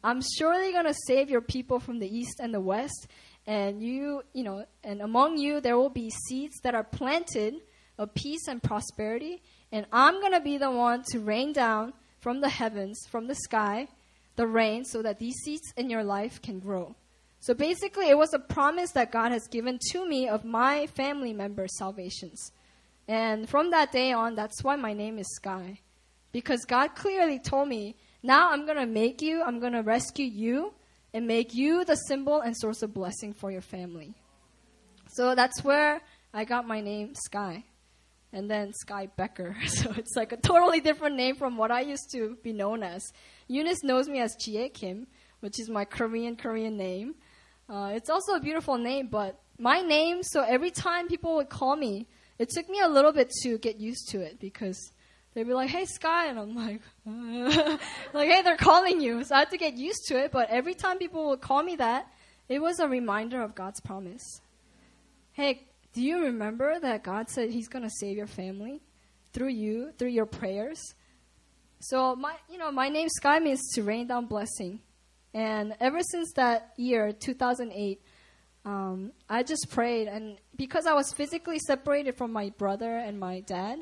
I'm 0.02 0.22
surely 0.38 0.72
going 0.72 0.86
to 0.86 0.94
save 1.06 1.28
your 1.28 1.42
people 1.42 1.80
from 1.80 1.98
the 1.98 2.08
east 2.08 2.40
and 2.40 2.54
the 2.54 2.62
west, 2.62 3.08
and 3.46 3.82
you, 3.82 4.22
you 4.32 4.44
know, 4.44 4.64
and 4.84 5.00
among 5.00 5.38
you 5.38 5.60
there 5.60 5.76
will 5.76 5.90
be 5.90 6.10
seeds 6.10 6.60
that 6.62 6.74
are 6.74 6.84
planted 6.84 7.54
of 7.98 8.14
peace 8.14 8.48
and 8.48 8.62
prosperity, 8.62 9.42
and 9.72 9.86
I'm 9.92 10.20
going 10.20 10.32
to 10.32 10.40
be 10.40 10.56
the 10.58 10.70
one 10.70 11.02
to 11.10 11.20
rain 11.20 11.52
down 11.52 11.92
from 12.18 12.40
the 12.40 12.48
heavens, 12.48 13.00
from 13.10 13.26
the 13.26 13.34
sky, 13.34 13.88
the 14.36 14.46
rain 14.46 14.84
so 14.84 15.02
that 15.02 15.18
these 15.18 15.36
seeds 15.44 15.72
in 15.76 15.90
your 15.90 16.04
life 16.04 16.40
can 16.40 16.60
grow. 16.60 16.94
So 17.40 17.54
basically, 17.54 18.08
it 18.08 18.18
was 18.18 18.34
a 18.34 18.38
promise 18.38 18.90
that 18.92 19.12
God 19.12 19.32
has 19.32 19.46
given 19.48 19.78
to 19.92 20.06
me 20.06 20.28
of 20.28 20.44
my 20.44 20.86
family 20.88 21.32
members' 21.32 21.76
salvations. 21.78 22.52
And 23.08 23.48
from 23.48 23.70
that 23.70 23.92
day 23.92 24.12
on, 24.12 24.34
that's 24.34 24.62
why 24.62 24.76
my 24.76 24.92
name 24.92 25.18
is 25.18 25.26
Sky. 25.34 25.80
Because 26.32 26.64
God 26.64 26.94
clearly 26.94 27.38
told 27.38 27.68
me, 27.68 27.96
now 28.22 28.50
I'm 28.50 28.66
going 28.66 28.76
to 28.76 28.86
make 28.86 29.22
you, 29.22 29.42
I'm 29.42 29.58
going 29.58 29.72
to 29.72 29.82
rescue 29.82 30.26
you, 30.26 30.74
and 31.12 31.26
make 31.26 31.54
you 31.54 31.84
the 31.84 31.96
symbol 31.96 32.40
and 32.40 32.56
source 32.56 32.82
of 32.82 32.94
blessing 32.94 33.32
for 33.32 33.50
your 33.50 33.60
family. 33.60 34.14
So 35.08 35.34
that's 35.34 35.64
where 35.64 36.00
I 36.32 36.44
got 36.44 36.66
my 36.66 36.80
name, 36.80 37.14
Sky. 37.14 37.64
And 38.32 38.48
then 38.48 38.72
Sky 38.72 39.08
Becker. 39.16 39.56
So 39.66 39.92
it's 39.96 40.14
like 40.14 40.32
a 40.32 40.36
totally 40.36 40.80
different 40.80 41.16
name 41.16 41.34
from 41.34 41.56
what 41.56 41.70
I 41.70 41.80
used 41.80 42.10
to 42.12 42.36
be 42.42 42.52
known 42.52 42.82
as. 42.82 43.02
Eunice 43.48 43.82
knows 43.82 44.08
me 44.08 44.20
as 44.20 44.36
Jie 44.36 44.68
Kim, 44.72 45.08
which 45.40 45.58
is 45.58 45.68
my 45.68 45.84
Korean 45.84 46.36
Korean 46.36 46.76
name. 46.76 47.14
Uh, 47.68 47.92
it's 47.94 48.10
also 48.10 48.34
a 48.34 48.40
beautiful 48.40 48.78
name, 48.78 49.08
but 49.08 49.40
my 49.58 49.80
name, 49.80 50.22
so 50.22 50.42
every 50.42 50.70
time 50.70 51.08
people 51.08 51.36
would 51.36 51.48
call 51.48 51.76
me, 51.76 52.06
it 52.38 52.48
took 52.48 52.68
me 52.68 52.80
a 52.80 52.88
little 52.88 53.12
bit 53.12 53.30
to 53.42 53.58
get 53.58 53.78
used 53.78 54.08
to 54.10 54.20
it 54.20 54.40
because 54.40 54.92
they'd 55.34 55.46
be 55.46 55.54
like, 55.54 55.70
hey, 55.70 55.84
Sky, 55.84 56.26
and 56.26 56.38
I'm 56.38 56.54
like, 56.54 56.80
like, 58.12 58.28
hey, 58.28 58.42
they're 58.42 58.56
calling 58.56 59.00
you. 59.00 59.24
So 59.24 59.34
I 59.34 59.40
had 59.40 59.50
to 59.50 59.58
get 59.58 59.74
used 59.74 60.06
to 60.08 60.18
it, 60.18 60.32
but 60.32 60.50
every 60.50 60.74
time 60.74 60.98
people 60.98 61.28
would 61.28 61.40
call 61.40 61.62
me 61.62 61.76
that, 61.76 62.06
it 62.48 62.60
was 62.60 62.80
a 62.80 62.88
reminder 62.88 63.42
of 63.42 63.54
God's 63.54 63.80
promise. 63.80 64.40
Hey, 65.32 65.62
do 65.92 66.02
you 66.02 66.24
remember 66.24 66.78
that 66.80 67.02
God 67.02 67.28
said 67.30 67.50
He's 67.50 67.68
to 67.68 67.88
save 67.88 68.16
your 68.16 68.26
family 68.26 68.80
through 69.32 69.48
you, 69.50 69.92
through 69.98 70.08
your 70.08 70.26
prayers? 70.26 70.80
So 71.80 72.14
my, 72.14 72.34
you 72.50 72.58
know, 72.58 72.70
my 72.70 72.88
name 72.88 73.08
Sky 73.08 73.38
means 73.38 73.60
to 73.74 73.82
rain 73.82 74.06
down 74.06 74.26
blessing, 74.26 74.80
and 75.32 75.74
ever 75.80 76.00
since 76.02 76.32
that 76.34 76.72
year, 76.76 77.12
2008, 77.12 78.02
um, 78.64 79.12
I 79.28 79.42
just 79.42 79.68
prayed, 79.70 80.08
and 80.08 80.36
because 80.56 80.86
I 80.86 80.92
was 80.92 81.12
physically 81.12 81.58
separated 81.58 82.16
from 82.16 82.32
my 82.32 82.50
brother 82.58 82.98
and 82.98 83.18
my 83.18 83.40
dad, 83.40 83.80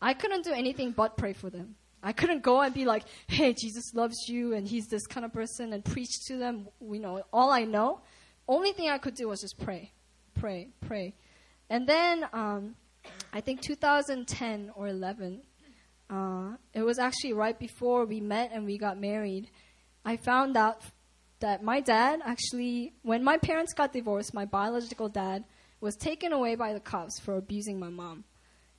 I 0.00 0.14
couldn't 0.14 0.44
do 0.44 0.52
anything 0.52 0.92
but 0.92 1.16
pray 1.16 1.32
for 1.32 1.50
them. 1.50 1.76
I 2.02 2.12
couldn't 2.12 2.42
go 2.42 2.60
and 2.60 2.72
be 2.74 2.84
like, 2.84 3.04
"Hey, 3.26 3.52
Jesus 3.52 3.94
loves 3.94 4.28
you, 4.28 4.52
and 4.52 4.66
He's 4.68 4.86
this 4.86 5.06
kind 5.06 5.24
of 5.24 5.32
person," 5.32 5.72
and 5.72 5.84
preach 5.84 6.20
to 6.28 6.36
them. 6.36 6.68
You 6.80 7.00
know, 7.00 7.22
all 7.32 7.50
I 7.50 7.64
know. 7.64 8.02
Only 8.48 8.72
thing 8.72 8.88
I 8.88 8.98
could 8.98 9.14
do 9.14 9.28
was 9.28 9.40
just 9.40 9.58
pray, 9.58 9.92
pray, 10.34 10.68
pray. 10.86 11.14
And 11.68 11.88
then 11.88 12.28
um, 12.32 12.76
I 13.32 13.40
think 13.40 13.60
2010 13.60 14.70
or 14.76 14.86
11, 14.86 15.42
uh, 16.08 16.50
it 16.72 16.82
was 16.82 16.98
actually 16.98 17.32
right 17.32 17.58
before 17.58 18.04
we 18.04 18.20
met 18.20 18.50
and 18.52 18.64
we 18.64 18.78
got 18.78 18.98
married. 19.00 19.50
I 20.04 20.16
found 20.16 20.56
out 20.56 20.82
that 21.40 21.62
my 21.62 21.80
dad 21.80 22.20
actually, 22.24 22.94
when 23.02 23.24
my 23.24 23.36
parents 23.36 23.74
got 23.74 23.92
divorced, 23.92 24.32
my 24.32 24.44
biological 24.44 25.08
dad 25.08 25.44
was 25.80 25.96
taken 25.96 26.32
away 26.32 26.54
by 26.54 26.72
the 26.72 26.80
cops 26.80 27.18
for 27.18 27.36
abusing 27.36 27.78
my 27.78 27.88
mom. 27.88 28.24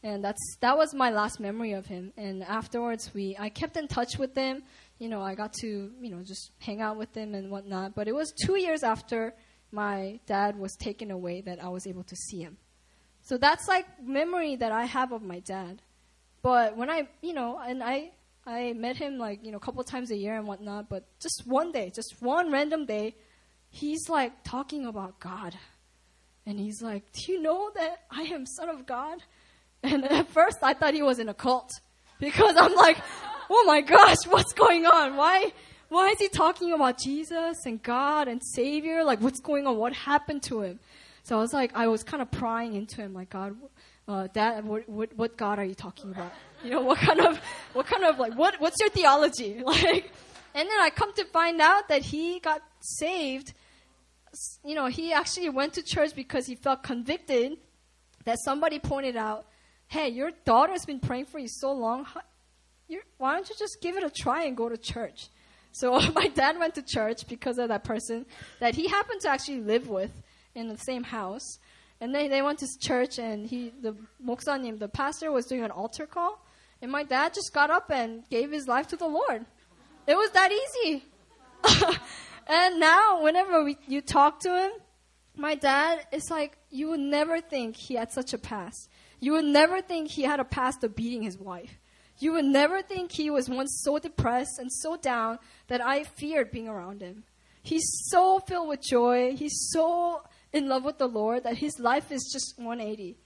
And 0.04 0.24
that's 0.24 0.58
that 0.62 0.78
was 0.78 0.94
my 0.94 1.10
last 1.10 1.40
memory 1.40 1.74
of 1.74 1.86
him. 1.86 2.14
And 2.18 2.44
afterwards, 2.44 3.12
we 3.14 3.36
I 3.40 3.50
kept 3.50 3.78
in 3.78 3.88
touch 3.88 4.18
with 4.18 4.36
him. 4.36 4.64
You 5.00 5.10
know, 5.10 5.22
I 5.22 5.36
got 5.36 5.54
to 5.62 5.92
you 6.00 6.10
know 6.10 6.24
just 6.24 6.52
hang 6.60 6.82
out 6.82 6.98
with 6.98 7.16
him 7.16 7.34
and 7.34 7.52
whatnot. 7.52 7.96
But 7.96 8.08
it 8.08 8.16
was 8.16 8.32
two 8.32 8.60
years 8.60 8.84
after 8.84 9.34
my 9.72 10.20
dad 10.26 10.58
was 10.58 10.76
taken 10.76 11.12
away 11.12 11.42
that 11.42 11.64
I 11.64 11.70
was 11.70 11.88
able 11.88 12.04
to 12.04 12.16
see 12.16 12.42
him. 12.42 12.58
So 13.22 13.38
that's 13.38 13.68
like 13.68 13.86
memory 14.02 14.56
that 14.56 14.72
I 14.72 14.86
have 14.86 15.12
of 15.12 15.22
my 15.22 15.40
dad. 15.40 15.82
But 16.42 16.78
when 16.78 16.90
I, 16.90 17.10
you 17.22 17.34
know, 17.34 17.60
and 17.60 17.84
I, 17.84 18.12
I 18.46 18.72
met 18.74 18.96
him 18.96 19.18
like, 19.18 19.44
you 19.44 19.52
know, 19.52 19.58
a 19.58 19.60
couple 19.60 19.84
times 19.84 20.12
a 20.12 20.16
year 20.16 20.38
and 20.38 20.48
whatnot, 20.48 20.88
but 20.88 21.04
just 21.20 21.44
one 21.46 21.72
day, 21.74 21.92
just 21.94 22.22
one 22.22 22.52
random 22.52 22.86
day, 22.86 23.16
he's 23.70 24.08
like 24.08 24.44
talking 24.44 24.86
about 24.86 25.20
God. 25.20 25.56
And 26.46 26.58
he's 26.58 26.82
like, 26.82 27.04
Do 27.12 27.34
you 27.34 27.42
know 27.42 27.70
that 27.76 28.06
I 28.10 28.22
am 28.22 28.46
Son 28.46 28.70
of 28.70 28.86
God? 28.86 29.22
And 29.88 30.06
at 30.06 30.28
first 30.30 30.58
I 30.62 30.74
thought 30.74 30.94
he 30.94 31.02
was 31.02 31.20
in 31.20 31.30
a 31.30 31.34
cult. 31.34 31.72
Because 32.20 32.56
I'm 32.58 32.74
like, 32.74 32.98
Oh 33.50 33.64
my 33.66 33.82
gosh, 33.82 34.18
what's 34.28 34.54
going 34.54 34.86
on? 34.86 35.16
Why, 35.16 35.52
why 35.90 36.10
is 36.10 36.20
he 36.20 36.28
talking 36.28 36.74
about 36.74 36.98
Jesus 36.98 37.66
and 37.66 37.82
God 37.82 38.28
and 38.28 38.42
Savior? 38.44 39.04
Like, 39.04 39.22
what's 39.22 39.40
going 39.40 39.66
on? 39.68 39.78
What 39.78 39.94
happened 39.94 40.44
to 40.44 40.62
him? 40.62 40.80
So 41.24 41.38
I 41.38 41.40
was 41.40 41.54
like, 41.54 41.72
I 41.76 41.88
was 41.88 42.04
kind 42.04 42.22
of 42.22 42.30
prying 42.32 42.76
into 42.76 43.02
him, 43.02 43.14
like, 43.14 43.30
God, 43.30 43.56
uh, 44.08 44.28
what, 44.62 44.88
what, 44.88 45.10
what 45.16 45.38
God 45.38 45.60
are 45.60 45.66
you 45.66 45.76
talking 45.76 46.12
about? 46.12 46.32
You 46.64 46.72
know, 46.72 46.82
what 46.82 46.98
kind 46.98 47.20
of, 47.20 47.40
what 47.74 47.86
kind 47.86 48.04
of, 48.04 48.18
like, 48.18 48.34
what, 48.38 48.60
what's 48.60 48.78
your 48.80 48.90
theology? 48.90 49.62
Like, 49.66 50.12
and 50.56 50.68
then 50.68 50.82
I 50.82 50.90
come 50.90 51.14
to 51.14 51.26
find 51.26 51.62
out 51.62 51.90
that 51.90 52.02
he 52.02 52.40
got 52.40 52.62
saved. 52.80 53.54
You 54.66 54.74
know, 54.74 54.88
he 54.88 55.14
actually 55.14 55.50
went 55.50 55.74
to 55.74 55.84
church 55.84 56.16
because 56.16 56.48
he 56.48 56.56
felt 56.56 56.82
convicted 56.82 57.58
that 58.26 58.38
somebody 58.44 58.80
pointed 58.80 59.16
out, 59.16 59.46
hey, 59.89 60.09
your 60.09 60.31
daughter's 60.45 60.85
been 60.85 61.01
praying 61.01 61.27
for 61.27 61.39
you 61.39 61.49
so 61.49 61.73
long. 61.73 62.05
How, 62.05 62.23
you're, 62.89 63.03
why 63.19 63.35
don't 63.35 63.49
you 63.49 63.55
just 63.59 63.81
give 63.81 63.97
it 63.97 64.03
a 64.03 64.11
try 64.11 64.45
and 64.45 64.57
go 64.57 64.69
to 64.69 64.77
church? 64.77 65.29
So 65.73 65.99
my 66.15 66.29
dad 66.29 66.59
went 66.59 66.75
to 66.77 66.83
church 66.83 67.27
because 67.27 67.59
of 67.59 67.69
that 67.69 67.85
person 67.85 68.27
that 68.61 68.75
he 68.75 68.89
happened 68.89 69.21
to 69.23 69.29
actually 69.29 69.61
live 69.61 69.89
with 69.89 70.11
in 70.55 70.69
the 70.69 70.79
same 70.79 71.03
house. 71.03 71.59
And 72.01 72.15
then 72.15 72.31
they 72.31 72.43
went 72.43 72.59
to 72.59 72.67
church, 72.81 73.19
and 73.19 73.47
he, 73.47 73.73
the 73.81 73.95
목사님, 74.25 74.79
the 74.79 74.89
pastor, 74.89 75.31
was 75.31 75.47
doing 75.47 75.63
an 75.63 75.71
altar 75.71 76.05
call, 76.05 76.45
and 76.81 76.91
my 76.91 77.05
dad 77.05 77.33
just 77.33 77.55
got 77.55 77.71
up 77.71 77.93
and 77.93 78.29
gave 78.29 78.51
his 78.51 78.67
life 78.67 78.89
to 78.89 78.97
the 78.97 79.07
Lord. 79.07 79.47
It 80.09 80.17
was 80.17 80.31
that 80.33 80.51
easy. 80.51 81.05
and 82.49 82.81
now, 82.81 83.23
whenever 83.23 83.63
we, 83.63 83.79
you 83.87 84.01
talk 84.01 84.41
to 84.41 84.65
him, 84.65 84.73
my 85.37 85.55
dad 85.55 86.07
is 86.11 86.29
like, 86.29 86.59
you 86.71 86.89
would 86.89 87.01
never 87.01 87.41
think 87.41 87.77
he 87.77 87.95
had 87.95 88.11
such 88.11 88.33
a 88.33 88.39
past. 88.39 88.89
You 89.20 89.34
would 89.34 89.46
never 89.46 89.82
think 89.82 90.12
he 90.12 90.24
had 90.24 90.40
a 90.40 90.46
past 90.46 90.84
of 90.84 90.96
beating 90.96 91.24
his 91.24 91.38
wife. 91.38 91.80
You 92.20 92.34
would 92.34 92.46
never 92.46 92.82
think 92.82 93.12
he 93.12 93.30
was 93.30 93.50
once 93.50 93.82
so 93.84 94.00
depressed 94.00 94.60
and 94.60 94.72
so 94.72 94.96
down 94.98 95.40
that 95.68 95.82
I 95.82 96.04
feared 96.04 96.52
being 96.52 96.68
around 96.68 97.02
him. 97.02 97.24
He's 97.62 97.86
so 98.10 98.40
filled 98.40 98.70
with 98.70 98.82
joy. 98.82 99.36
He's 99.36 99.70
so 99.72 100.22
in 100.54 100.68
love 100.68 100.84
with 100.84 100.98
the 100.98 101.08
Lord 101.08 101.44
that 101.44 101.58
his 101.58 101.80
life 101.80 102.12
is 102.12 102.30
just 102.32 102.58
180. 102.58 103.18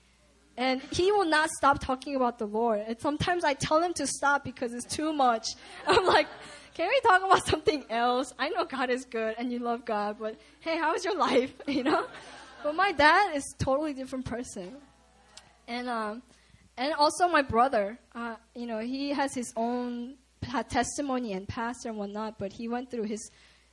And 0.57 0.81
he 0.91 1.11
will 1.11 1.25
not 1.25 1.49
stop 1.51 1.79
talking 1.79 2.15
about 2.15 2.37
the 2.37 2.45
Lord. 2.45 2.83
And 2.85 2.99
sometimes 2.99 3.43
I 3.43 3.53
tell 3.53 3.81
him 3.81 3.93
to 3.93 4.07
stop 4.07 4.43
because 4.43 4.73
it's 4.73 4.85
too 4.85 5.13
much. 5.13 5.47
I'm 5.87 6.05
like, 6.05 6.27
can 6.73 6.89
we 6.89 6.99
talk 7.01 7.23
about 7.23 7.45
something 7.45 7.85
else? 7.89 8.33
I 8.37 8.49
know 8.49 8.65
God 8.65 8.89
is 8.89 9.05
good 9.05 9.35
and 9.37 9.51
you 9.51 9.59
love 9.59 9.85
God, 9.85 10.17
but 10.19 10.37
hey, 10.59 10.77
how's 10.77 11.05
your 11.05 11.17
life? 11.17 11.53
You 11.67 11.83
know? 11.83 12.05
But 12.63 12.75
my 12.75 12.91
dad 12.91 13.35
is 13.35 13.55
totally 13.57 13.93
different 13.93 14.25
person. 14.25 14.75
And 15.67 15.89
um, 15.89 16.21
and 16.77 16.93
also 16.93 17.27
my 17.27 17.41
brother, 17.41 17.99
uh, 18.15 18.35
you 18.55 18.65
know, 18.65 18.79
he 18.79 19.09
has 19.09 19.33
his 19.33 19.53
own 19.55 20.15
testimony 20.69 21.33
and 21.33 21.47
past 21.47 21.85
and 21.85 21.97
whatnot, 21.97 22.39
but 22.39 22.53
he 22.53 22.67
went 22.67 22.89
through 22.89 23.03
his 23.03 23.29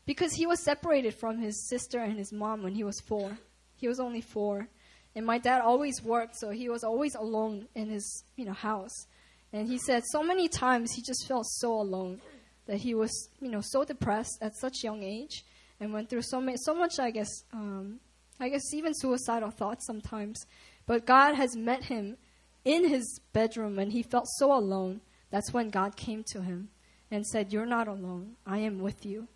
because 0.06 0.32
he 0.32 0.46
was 0.46 0.62
separated 0.64 1.14
from 1.14 1.38
his 1.38 1.68
sister 1.68 2.00
and 2.00 2.18
his 2.18 2.32
mom 2.32 2.62
when 2.62 2.74
he 2.74 2.84
was 2.84 3.00
four. 3.00 3.38
He 3.76 3.88
was 3.88 4.00
only 4.00 4.20
four, 4.20 4.68
and 5.14 5.24
my 5.24 5.38
dad 5.38 5.60
always 5.60 6.02
worked, 6.02 6.36
so 6.36 6.50
he 6.50 6.68
was 6.68 6.82
always 6.82 7.14
alone 7.14 7.68
in 7.74 7.88
his 7.88 8.24
you 8.36 8.44
know 8.44 8.52
house. 8.52 9.06
And 9.52 9.66
he 9.68 9.78
said 9.78 10.02
so 10.12 10.22
many 10.22 10.48
times 10.48 10.92
he 10.92 11.02
just 11.02 11.26
felt 11.26 11.46
so 11.46 11.72
alone 11.72 12.20
that 12.66 12.78
he 12.78 12.94
was 12.94 13.10
you 13.40 13.50
know 13.50 13.62
so 13.62 13.84
depressed 13.84 14.38
at 14.42 14.56
such 14.56 14.82
young 14.82 15.02
age 15.02 15.44
and 15.80 15.92
went 15.92 16.10
through 16.10 16.22
so 16.22 16.40
many 16.40 16.58
so 16.58 16.74
much 16.74 16.98
I 16.98 17.10
guess 17.10 17.30
um, 17.52 18.00
I 18.40 18.48
guess 18.48 18.62
even 18.74 18.92
suicidal 18.94 19.50
thoughts 19.50 19.86
sometimes. 19.86 20.44
But 20.88 21.04
God 21.04 21.34
has 21.34 21.54
met 21.54 21.84
him 21.84 22.16
in 22.64 22.88
his 22.88 23.20
bedroom 23.34 23.78
and 23.78 23.92
he 23.92 24.02
felt 24.02 24.26
so 24.38 24.52
alone. 24.52 25.02
That's 25.30 25.52
when 25.52 25.68
God 25.68 25.96
came 25.96 26.24
to 26.32 26.40
him 26.40 26.70
and 27.10 27.26
said, 27.26 27.52
You're 27.52 27.66
not 27.66 27.88
alone. 27.88 28.36
I 28.46 28.58
am 28.60 28.80
with 28.80 29.04
you. 29.04 29.28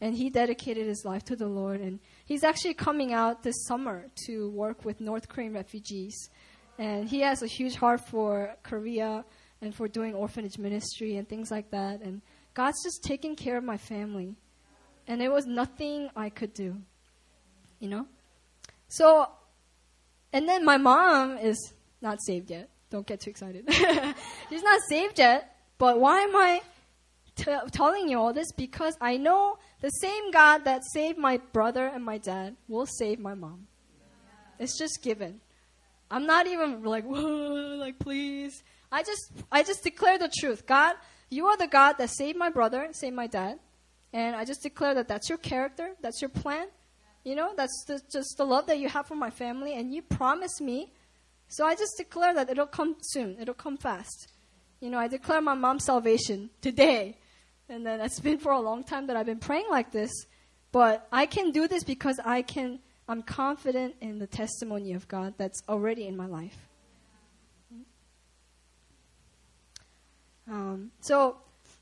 And 0.00 0.16
he 0.16 0.28
dedicated 0.28 0.86
his 0.88 1.04
life 1.04 1.24
to 1.26 1.36
the 1.36 1.46
Lord. 1.46 1.80
And 1.80 2.00
he's 2.26 2.42
actually 2.42 2.74
coming 2.74 3.12
out 3.12 3.44
this 3.44 3.66
summer 3.66 4.06
to 4.26 4.50
work 4.50 4.84
with 4.84 5.00
North 5.00 5.28
Korean 5.28 5.54
refugees. 5.54 6.28
And 6.76 7.08
he 7.08 7.20
has 7.20 7.40
a 7.40 7.46
huge 7.46 7.76
heart 7.76 8.00
for 8.00 8.56
Korea 8.64 9.24
and 9.62 9.72
for 9.72 9.86
doing 9.86 10.12
orphanage 10.12 10.58
ministry 10.58 11.16
and 11.16 11.28
things 11.28 11.52
like 11.52 11.70
that. 11.70 12.00
And 12.02 12.20
God's 12.52 12.82
just 12.82 13.04
taking 13.04 13.36
care 13.36 13.56
of 13.56 13.62
my 13.62 13.76
family. 13.76 14.34
And 15.06 15.20
there 15.20 15.30
was 15.30 15.46
nothing 15.46 16.10
I 16.16 16.30
could 16.30 16.52
do. 16.52 16.76
You 17.78 17.90
know? 17.90 18.06
So, 18.88 19.28
and 20.36 20.46
then 20.46 20.66
my 20.66 20.76
mom 20.76 21.38
is 21.38 21.72
not 22.02 22.20
saved 22.20 22.50
yet. 22.50 22.68
Don't 22.90 23.06
get 23.06 23.20
too 23.20 23.30
excited. 23.30 23.64
She's 24.50 24.62
not 24.62 24.80
saved 24.86 25.18
yet. 25.18 25.56
But 25.78 25.98
why 25.98 26.20
am 26.20 26.36
I 26.36 26.60
t- 27.36 27.56
telling 27.72 28.10
you 28.10 28.18
all 28.18 28.34
this? 28.34 28.52
Because 28.52 28.98
I 29.00 29.16
know 29.16 29.56
the 29.80 29.88
same 29.88 30.30
God 30.32 30.64
that 30.64 30.82
saved 30.92 31.16
my 31.16 31.38
brother 31.54 31.86
and 31.86 32.04
my 32.04 32.18
dad 32.18 32.54
will 32.68 32.84
save 32.84 33.18
my 33.18 33.32
mom. 33.32 33.66
It's 34.58 34.78
just 34.78 35.02
given. 35.02 35.40
I'm 36.10 36.26
not 36.26 36.46
even 36.46 36.84
like, 36.84 37.04
whoa, 37.04 37.76
like 37.80 37.98
please. 37.98 38.62
I 38.92 39.04
just, 39.04 39.32
I 39.50 39.62
just 39.62 39.84
declare 39.84 40.18
the 40.18 40.30
truth. 40.38 40.66
God, 40.66 40.96
you 41.30 41.46
are 41.46 41.56
the 41.56 41.66
God 41.66 41.94
that 41.94 42.10
saved 42.10 42.36
my 42.36 42.50
brother, 42.50 42.82
and 42.82 42.94
saved 42.94 43.16
my 43.16 43.26
dad, 43.26 43.58
and 44.12 44.36
I 44.36 44.44
just 44.44 44.62
declare 44.62 44.92
that 44.94 45.08
that's 45.08 45.30
your 45.30 45.38
character, 45.38 45.94
that's 46.02 46.20
your 46.20 46.28
plan, 46.28 46.68
you 47.26 47.34
know, 47.34 47.52
that's 47.56 47.84
the, 47.88 48.00
just 48.12 48.36
the 48.38 48.44
love 48.44 48.66
that 48.68 48.78
you 48.78 48.88
have 48.88 49.08
for 49.08 49.16
my 49.16 49.30
family, 49.30 49.74
and 49.74 49.92
you 49.92 50.00
promise 50.00 50.60
me. 50.60 50.92
So 51.48 51.66
I 51.66 51.74
just 51.74 51.96
declare 51.96 52.32
that 52.34 52.48
it'll 52.48 52.68
come 52.68 52.94
soon. 53.00 53.36
It'll 53.40 53.52
come 53.52 53.76
fast. 53.76 54.28
You 54.80 54.90
know, 54.90 54.98
I 54.98 55.08
declare 55.08 55.40
my 55.40 55.54
mom's 55.54 55.84
salvation 55.84 56.50
today. 56.60 57.18
And 57.68 57.84
then 57.84 58.00
it's 58.00 58.20
been 58.20 58.38
for 58.38 58.52
a 58.52 58.60
long 58.60 58.84
time 58.84 59.08
that 59.08 59.16
I've 59.16 59.26
been 59.26 59.40
praying 59.40 59.66
like 59.68 59.90
this. 59.90 60.12
But 60.70 61.08
I 61.10 61.26
can 61.26 61.50
do 61.50 61.66
this 61.66 61.82
because 61.82 62.20
I 62.24 62.42
can, 62.42 62.78
I'm 63.08 63.22
confident 63.22 63.96
in 64.00 64.20
the 64.20 64.28
testimony 64.28 64.92
of 64.92 65.08
God 65.08 65.34
that's 65.36 65.60
already 65.68 66.06
in 66.06 66.16
my 66.16 66.26
life. 66.26 66.68
Um, 70.48 70.92
so 71.00 71.38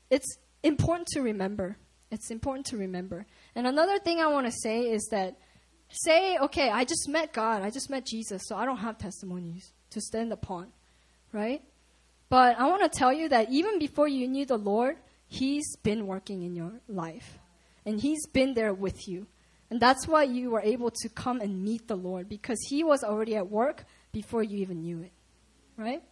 it's 0.09 0.39
important 0.63 1.07
to 1.09 1.21
remember. 1.21 1.77
It's 2.09 2.31
important 2.31 2.65
to 2.67 2.77
remember. 2.77 3.27
And 3.55 3.65
another 3.65 3.99
thing 3.99 4.19
I 4.19 4.27
want 4.27 4.45
to 4.47 4.51
say 4.51 4.91
is 4.91 5.07
that 5.11 5.35
say, 5.89 6.37
okay, 6.37 6.69
I 6.69 6.83
just 6.83 7.07
met 7.07 7.33
God, 7.33 7.61
I 7.61 7.69
just 7.69 7.89
met 7.89 8.05
Jesus, 8.05 8.43
so 8.45 8.55
I 8.55 8.65
don't 8.65 8.77
have 8.77 8.97
testimonies 8.97 9.71
to 9.91 10.01
stand 10.01 10.33
upon, 10.33 10.67
right? 11.31 11.61
But 12.29 12.59
I 12.59 12.67
want 12.67 12.83
to 12.83 12.97
tell 12.97 13.13
you 13.13 13.29
that 13.29 13.49
even 13.51 13.79
before 13.79 14.07
you 14.07 14.27
knew 14.27 14.45
the 14.45 14.57
Lord, 14.57 14.97
He's 15.27 15.75
been 15.77 16.05
working 16.05 16.43
in 16.43 16.55
your 16.55 16.73
life. 16.87 17.39
And 17.85 17.99
He's 17.99 18.25
been 18.27 18.53
there 18.53 18.73
with 18.73 19.07
you. 19.07 19.27
And 19.69 19.79
that's 19.79 20.07
why 20.07 20.23
you 20.23 20.51
were 20.51 20.61
able 20.61 20.91
to 20.91 21.09
come 21.09 21.39
and 21.39 21.63
meet 21.63 21.87
the 21.87 21.95
Lord, 21.95 22.27
because 22.29 22.59
He 22.67 22.83
was 22.83 23.03
already 23.03 23.35
at 23.35 23.49
work 23.49 23.85
before 24.11 24.43
you 24.43 24.57
even 24.59 24.81
knew 24.81 25.01
it, 25.01 25.11
right? 25.77 26.03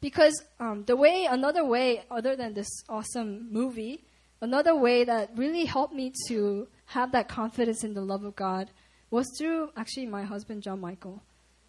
Because 0.00 0.42
um, 0.60 0.84
the 0.84 0.96
way, 0.96 1.26
another 1.28 1.64
way, 1.64 2.04
other 2.10 2.36
than 2.36 2.54
this 2.54 2.68
awesome 2.88 3.48
movie, 3.50 4.04
another 4.40 4.74
way 4.74 5.04
that 5.04 5.30
really 5.36 5.64
helped 5.64 5.94
me 5.94 6.12
to 6.28 6.68
have 6.86 7.12
that 7.12 7.28
confidence 7.28 7.84
in 7.84 7.94
the 7.94 8.00
love 8.00 8.24
of 8.24 8.36
God 8.36 8.70
was 9.10 9.26
through 9.38 9.70
actually 9.76 10.06
my 10.06 10.24
husband, 10.24 10.62
John 10.62 10.80
Michael, 10.80 11.22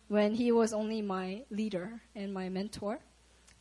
when 0.08 0.34
he 0.34 0.52
was 0.52 0.74
only 0.74 1.02
my 1.02 1.44
leader 1.50 2.02
and 2.16 2.34
my 2.34 2.50
mentor. 2.50 3.00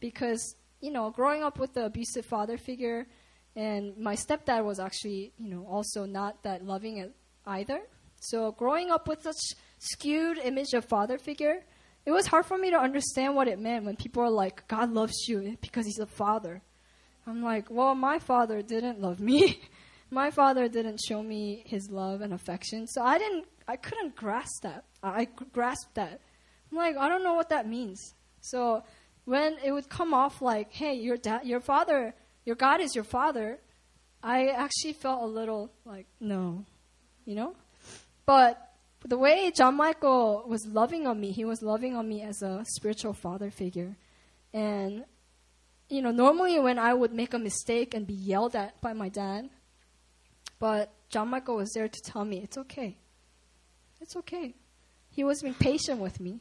Because, 0.00 0.56
you 0.80 0.90
know, 0.90 1.10
growing 1.10 1.42
up 1.42 1.58
with 1.58 1.74
the 1.74 1.86
abusive 1.86 2.26
father 2.26 2.58
figure, 2.58 3.06
and 3.54 3.96
my 3.96 4.14
stepdad 4.14 4.64
was 4.64 4.78
actually, 4.78 5.32
you 5.38 5.48
know, 5.48 5.66
also 5.66 6.04
not 6.04 6.42
that 6.42 6.64
loving 6.64 7.12
either. 7.46 7.80
So 8.20 8.52
growing 8.52 8.90
up 8.90 9.08
with 9.08 9.22
such 9.22 9.36
skewed 9.78 10.38
image 10.38 10.74
of 10.74 10.84
father 10.84 11.16
figure, 11.18 11.64
it 12.04 12.10
was 12.10 12.26
hard 12.26 12.46
for 12.46 12.58
me 12.58 12.70
to 12.70 12.78
understand 12.78 13.34
what 13.34 13.48
it 13.48 13.58
meant 13.58 13.84
when 13.84 13.96
people 13.96 14.22
are 14.22 14.30
like, 14.30 14.68
God 14.68 14.92
loves 14.92 15.26
you 15.26 15.56
because 15.60 15.86
he's 15.86 15.98
a 15.98 16.06
father. 16.06 16.62
I'm 17.26 17.42
like, 17.42 17.70
well, 17.70 17.94
my 17.94 18.18
father 18.18 18.62
didn't 18.62 19.00
love 19.00 19.20
me. 19.20 19.60
my 20.10 20.30
father 20.30 20.68
didn't 20.68 21.00
show 21.06 21.22
me 21.22 21.62
his 21.66 21.90
love 21.90 22.20
and 22.20 22.32
affection. 22.32 22.86
So 22.86 23.02
I 23.02 23.18
didn't, 23.18 23.46
I 23.66 23.76
couldn't 23.76 24.14
grasp 24.14 24.62
that. 24.62 24.84
I 25.02 25.28
grasped 25.52 25.94
that. 25.94 26.20
I'm 26.70 26.78
like, 26.78 26.96
I 26.96 27.08
don't 27.08 27.24
know 27.24 27.34
what 27.34 27.48
that 27.48 27.68
means. 27.68 28.14
So 28.40 28.84
when 29.24 29.56
it 29.64 29.72
would 29.72 29.88
come 29.88 30.14
off 30.14 30.40
like, 30.40 30.72
hey, 30.72 30.94
your 30.94 31.16
dad, 31.16 31.44
your 31.44 31.60
father, 31.60 32.14
your 32.44 32.56
God 32.56 32.80
is 32.80 32.94
your 32.94 33.04
father, 33.04 33.58
I 34.22 34.48
actually 34.48 34.92
felt 34.92 35.22
a 35.22 35.26
little 35.26 35.72
like, 35.84 36.06
no, 36.20 36.64
you 37.24 37.34
know? 37.34 37.54
But 38.24 38.72
the 39.04 39.18
way 39.18 39.50
John 39.54 39.76
Michael 39.76 40.44
was 40.46 40.66
loving 40.66 41.06
on 41.06 41.20
me, 41.20 41.32
he 41.32 41.44
was 41.44 41.62
loving 41.62 41.94
on 41.96 42.08
me 42.08 42.22
as 42.22 42.42
a 42.42 42.64
spiritual 42.76 43.12
father 43.12 43.50
figure. 43.50 43.96
And, 44.52 45.04
you 45.88 46.02
know, 46.02 46.10
normally 46.10 46.58
when 46.58 46.78
I 46.78 46.94
would 46.94 47.12
make 47.12 47.34
a 47.34 47.38
mistake 47.38 47.94
and 47.94 48.06
be 48.06 48.14
yelled 48.14 48.56
at 48.56 48.80
by 48.80 48.92
my 48.92 49.08
dad, 49.08 49.50
but 50.58 50.92
John 51.08 51.28
Michael 51.28 51.56
was 51.56 51.72
there 51.74 51.88
to 51.88 52.00
tell 52.04 52.24
me, 52.24 52.40
it's 52.42 52.58
okay. 52.58 52.96
It's 54.00 54.16
okay. 54.16 54.54
He 55.10 55.24
was 55.24 55.42
being 55.42 55.54
patient 55.54 56.00
with 56.00 56.20
me. 56.20 56.40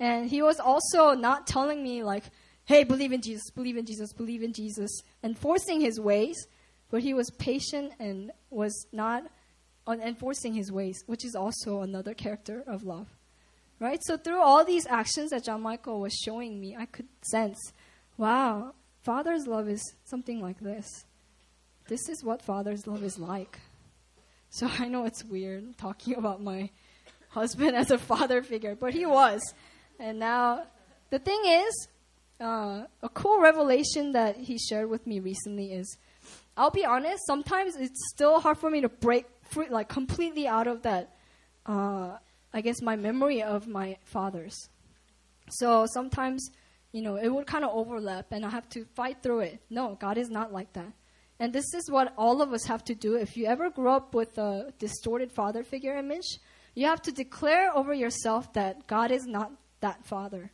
And 0.00 0.28
he 0.28 0.42
was 0.42 0.60
also 0.60 1.14
not 1.14 1.46
telling 1.46 1.82
me, 1.82 2.02
like, 2.02 2.24
hey, 2.64 2.84
believe 2.84 3.12
in 3.12 3.22
Jesus, 3.22 3.50
believe 3.50 3.76
in 3.76 3.86
Jesus, 3.86 4.12
believe 4.12 4.42
in 4.42 4.52
Jesus, 4.52 4.90
and 5.22 5.38
forcing 5.38 5.80
his 5.80 6.00
ways, 6.00 6.36
but 6.90 7.02
he 7.02 7.14
was 7.14 7.30
patient 7.38 7.92
and 7.98 8.30
was 8.50 8.86
not 8.92 9.24
on 9.86 10.00
enforcing 10.00 10.54
his 10.54 10.72
ways, 10.72 11.02
which 11.06 11.24
is 11.24 11.34
also 11.34 11.80
another 11.82 12.12
character 12.12 12.62
of 12.66 12.82
love. 12.82 13.08
Right? 13.78 14.00
So 14.02 14.16
through 14.16 14.40
all 14.40 14.64
these 14.64 14.86
actions 14.86 15.30
that 15.30 15.44
John 15.44 15.62
Michael 15.62 16.00
was 16.00 16.14
showing 16.14 16.60
me, 16.60 16.76
I 16.76 16.86
could 16.86 17.08
sense, 17.22 17.72
wow, 18.16 18.74
Father's 19.02 19.46
love 19.46 19.68
is 19.68 19.94
something 20.04 20.40
like 20.40 20.60
this. 20.60 21.04
This 21.88 22.08
is 22.08 22.24
what 22.24 22.42
Father's 22.42 22.86
love 22.86 23.02
is 23.02 23.18
like. 23.18 23.58
So 24.50 24.68
I 24.78 24.88
know 24.88 25.04
it's 25.04 25.24
weird 25.24 25.76
talking 25.78 26.16
about 26.16 26.42
my 26.42 26.70
husband 27.28 27.76
as 27.76 27.90
a 27.90 27.98
father 27.98 28.42
figure, 28.42 28.74
but 28.74 28.94
he 28.94 29.06
was. 29.06 29.42
And 29.98 30.18
now, 30.18 30.64
the 31.10 31.18
thing 31.18 31.40
is, 31.44 31.88
uh, 32.40 32.84
a 33.02 33.08
cool 33.14 33.40
revelation 33.40 34.12
that 34.12 34.36
he 34.36 34.58
shared 34.58 34.90
with 34.90 35.06
me 35.06 35.20
recently 35.20 35.72
is 35.72 35.96
I'll 36.56 36.70
be 36.70 36.84
honest, 36.86 37.26
sometimes 37.26 37.76
it's 37.76 38.00
still 38.14 38.40
hard 38.40 38.56
for 38.56 38.70
me 38.70 38.80
to 38.80 38.88
break 38.88 39.26
free, 39.42 39.68
like 39.68 39.88
completely 39.88 40.48
out 40.48 40.66
of 40.66 40.82
that, 40.82 41.14
uh, 41.66 42.16
I 42.52 42.60
guess, 42.62 42.80
my 42.80 42.96
memory 42.96 43.42
of 43.42 43.68
my 43.68 43.98
fathers. 44.04 44.56
So 45.50 45.86
sometimes, 45.92 46.50
you 46.92 47.02
know, 47.02 47.16
it 47.16 47.28
would 47.28 47.46
kind 47.46 47.64
of 47.64 47.70
overlap 47.74 48.26
and 48.32 48.44
I 48.44 48.50
have 48.50 48.68
to 48.70 48.84
fight 48.94 49.22
through 49.22 49.40
it. 49.40 49.60
No, 49.70 49.96
God 50.00 50.18
is 50.18 50.30
not 50.30 50.52
like 50.52 50.72
that. 50.74 50.92
And 51.38 51.52
this 51.52 51.74
is 51.74 51.90
what 51.90 52.14
all 52.16 52.40
of 52.40 52.52
us 52.52 52.64
have 52.64 52.84
to 52.84 52.94
do. 52.94 53.16
If 53.16 53.36
you 53.36 53.46
ever 53.46 53.68
grew 53.68 53.90
up 53.90 54.14
with 54.14 54.38
a 54.38 54.72
distorted 54.78 55.30
father 55.30 55.62
figure 55.62 55.96
image, 55.96 56.38
you 56.74 56.86
have 56.86 57.02
to 57.02 57.12
declare 57.12 57.76
over 57.76 57.92
yourself 57.92 58.52
that 58.54 58.86
God 58.86 59.10
is 59.10 59.26
not 59.26 59.52
that 59.80 60.06
father. 60.06 60.50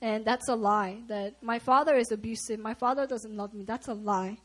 And 0.00 0.24
that's 0.24 0.48
a 0.48 0.54
lie. 0.54 0.98
That 1.08 1.42
my 1.42 1.58
father 1.58 1.96
is 1.96 2.12
abusive, 2.12 2.60
my 2.60 2.74
father 2.74 3.06
doesn't 3.06 3.34
love 3.34 3.54
me. 3.54 3.64
That's 3.64 3.88
a 3.88 3.94
lie. 3.94 4.38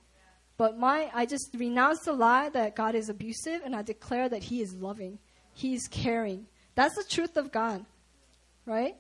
But 0.56 0.78
my, 0.78 1.10
I 1.14 1.26
just 1.26 1.50
renounce 1.56 2.02
the 2.02 2.14
lie 2.14 2.50
that 2.50 2.76
God 2.76 2.96
is 2.96 3.10
abusive 3.10 3.62
and 3.66 3.76
I 3.76 3.82
declare 3.82 4.30
that 4.30 4.44
He 4.44 4.62
is 4.62 4.74
loving. 4.76 5.20
He 5.54 5.74
is 5.74 5.88
caring. 5.88 6.46
That's 6.76 6.96
the 6.96 7.04
truth 7.04 7.38
of 7.38 7.52
God, 7.52 7.86
right? 8.66 8.96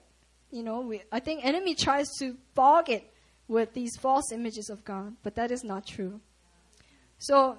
You 0.54 0.62
know, 0.62 0.82
we, 0.82 1.01
I 1.12 1.20
think 1.20 1.43
enemy 1.43 1.74
tries 1.74 2.08
to 2.20 2.38
fog 2.54 2.88
it 2.88 3.12
with 3.47 3.74
these 3.74 3.97
false 3.97 4.32
images 4.32 4.70
of 4.70 4.86
God, 4.86 5.16
but 5.24 5.34
that 5.34 5.49
is 5.49 5.64
not 5.64 5.88
true. 5.88 6.22
So, 7.18 7.58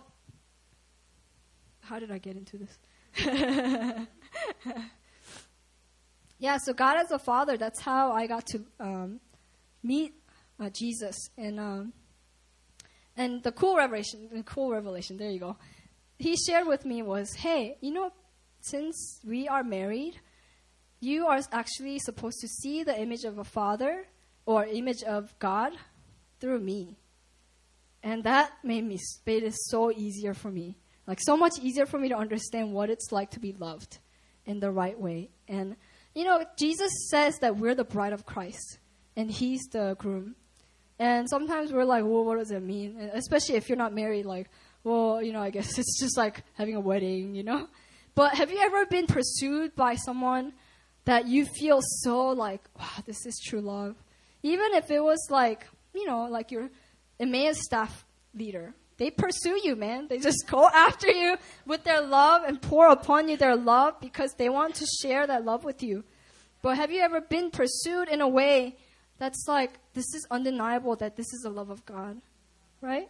how 1.80 1.98
did 1.98 2.12
I 2.12 2.18
get 2.18 2.36
into 2.36 2.56
this? 2.56 2.78
yeah, 6.38 6.56
so 6.62 6.72
God 6.72 6.98
as 6.98 7.10
a 7.10 7.18
father, 7.18 7.56
that's 7.56 7.80
how 7.80 8.12
I 8.12 8.28
got 8.28 8.46
to 8.46 8.64
um, 8.78 9.18
meet 9.82 10.14
uh, 10.60 10.70
Jesus. 10.70 11.16
And 11.36 11.58
um, 11.58 11.92
and 13.16 13.42
the 13.42 13.50
cool 13.50 13.76
revelation, 13.76 14.28
the 14.32 14.44
cool 14.44 14.70
revelation, 14.70 15.16
there 15.16 15.30
you 15.30 15.40
go. 15.40 15.56
He 16.20 16.36
shared 16.36 16.68
with 16.68 16.86
me 16.86 17.02
was, 17.02 17.34
hey, 17.34 17.76
you 17.80 17.92
know, 17.92 18.12
since 18.60 19.20
we 19.26 19.48
are 19.48 19.64
married, 19.64 20.20
you 21.04 21.26
are 21.26 21.40
actually 21.52 21.98
supposed 21.98 22.40
to 22.40 22.48
see 22.48 22.82
the 22.82 22.98
image 22.98 23.24
of 23.24 23.38
a 23.38 23.44
father 23.44 24.06
or 24.46 24.64
image 24.64 25.02
of 25.02 25.38
God 25.38 25.72
through 26.40 26.60
me. 26.60 26.96
And 28.02 28.24
that 28.24 28.52
made 28.62 28.84
me 28.84 28.98
made 29.26 29.42
it 29.44 29.54
so 29.54 29.90
easier 29.90 30.34
for 30.34 30.50
me. 30.50 30.76
Like 31.06 31.20
so 31.20 31.36
much 31.36 31.58
easier 31.60 31.86
for 31.86 31.98
me 31.98 32.08
to 32.08 32.16
understand 32.16 32.72
what 32.72 32.90
it's 32.90 33.12
like 33.12 33.30
to 33.32 33.40
be 33.40 33.52
loved 33.52 33.98
in 34.46 34.60
the 34.60 34.70
right 34.70 34.98
way. 34.98 35.30
And 35.48 35.76
you 36.14 36.24
know, 36.24 36.44
Jesus 36.56 36.90
says 37.10 37.38
that 37.40 37.56
we're 37.56 37.74
the 37.74 37.84
bride 37.84 38.12
of 38.12 38.24
Christ 38.24 38.78
and 39.16 39.30
he's 39.30 39.62
the 39.72 39.96
groom. 39.98 40.36
And 40.98 41.28
sometimes 41.28 41.72
we're 41.72 41.84
like, 41.84 42.04
well, 42.04 42.24
what 42.24 42.38
does 42.38 42.50
it 42.50 42.62
mean? 42.62 42.96
And 42.98 43.10
especially 43.14 43.56
if 43.56 43.68
you're 43.68 43.78
not 43.78 43.92
married, 43.92 44.26
like, 44.26 44.48
well, 44.84 45.20
you 45.20 45.32
know, 45.32 45.40
I 45.40 45.50
guess 45.50 45.78
it's 45.78 45.98
just 46.00 46.16
like 46.16 46.44
having 46.54 46.76
a 46.76 46.80
wedding, 46.80 47.34
you 47.34 47.42
know? 47.42 47.68
But 48.14 48.34
have 48.34 48.50
you 48.50 48.58
ever 48.58 48.86
been 48.86 49.06
pursued 49.06 49.74
by 49.74 49.96
someone 49.96 50.52
that 51.04 51.26
you 51.26 51.44
feel 51.44 51.80
so 51.82 52.28
like, 52.28 52.62
wow, 52.78 53.02
this 53.06 53.26
is 53.26 53.40
true 53.44 53.60
love? 53.60 53.96
Even 54.42 54.74
if 54.74 54.90
it 54.90 55.02
was 55.02 55.26
like, 55.30 55.66
you 55.94 56.06
know, 56.06 56.24
like 56.24 56.50
your 56.50 56.70
Emmaus 57.18 57.58
staff 57.60 58.04
leader. 58.34 58.74
They 58.96 59.10
pursue 59.10 59.58
you, 59.62 59.76
man. 59.76 60.06
They 60.08 60.18
just 60.18 60.46
go 60.48 60.68
after 60.74 61.08
you 61.08 61.36
with 61.66 61.84
their 61.84 62.00
love 62.00 62.42
and 62.46 62.60
pour 62.60 62.88
upon 62.88 63.28
you 63.28 63.36
their 63.36 63.56
love 63.56 64.00
because 64.00 64.34
they 64.34 64.48
want 64.48 64.76
to 64.76 64.86
share 65.02 65.26
that 65.26 65.44
love 65.44 65.64
with 65.64 65.82
you. 65.82 66.04
But 66.62 66.76
have 66.76 66.90
you 66.90 67.00
ever 67.00 67.20
been 67.20 67.50
pursued 67.50 68.08
in 68.08 68.20
a 68.20 68.28
way 68.28 68.76
that's 69.18 69.44
like, 69.46 69.72
this 69.92 70.06
is 70.14 70.26
undeniable 70.30 70.96
that 70.96 71.16
this 71.16 71.32
is 71.32 71.40
the 71.42 71.50
love 71.50 71.70
of 71.70 71.84
God, 71.84 72.20
right? 72.80 73.08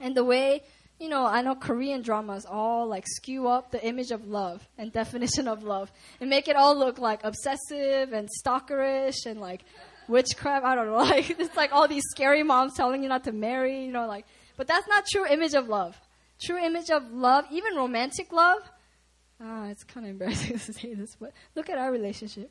And 0.00 0.16
the 0.16 0.24
way, 0.24 0.62
you 1.00 1.08
know, 1.08 1.24
I 1.24 1.40
know 1.40 1.54
Korean 1.54 2.02
dramas 2.02 2.44
all 2.44 2.86
like 2.86 3.06
skew 3.08 3.48
up 3.48 3.70
the 3.70 3.82
image 3.84 4.10
of 4.10 4.28
love 4.28 4.68
and 4.76 4.92
definition 5.02 5.48
of 5.48 5.64
love 5.64 5.90
and 6.20 6.28
make 6.28 6.46
it 6.46 6.54
all 6.56 6.78
look 6.78 6.98
like 6.98 7.24
obsessive 7.24 8.12
and 8.12 8.28
stalkerish 8.44 9.24
and 9.26 9.40
like 9.40 9.62
witchcraft. 10.06 10.64
I 10.64 10.74
don't 10.74 10.86
know. 10.86 10.98
Like, 11.10 11.30
it's 11.30 11.56
like 11.56 11.72
all 11.72 11.88
these 11.88 12.04
scary 12.10 12.42
moms 12.42 12.74
telling 12.76 13.02
you 13.02 13.08
not 13.08 13.24
to 13.24 13.32
marry, 13.32 13.84
you 13.84 13.90
know, 13.90 14.06
like, 14.06 14.26
but 14.56 14.66
that's 14.66 14.86
not 14.86 15.06
true 15.10 15.26
image 15.26 15.54
of 15.54 15.68
love. 15.68 15.98
True 16.40 16.58
image 16.62 16.90
of 16.90 17.10
love, 17.10 17.46
even 17.50 17.74
romantic 17.74 18.30
love. 18.32 18.60
Ah, 19.42 19.68
it's 19.68 19.82
kind 19.84 20.04
of 20.04 20.10
embarrassing 20.10 20.58
to 20.66 20.72
say 20.72 20.92
this, 20.92 21.16
but 21.18 21.32
look 21.54 21.70
at 21.70 21.78
our 21.78 21.90
relationship. 21.90 22.50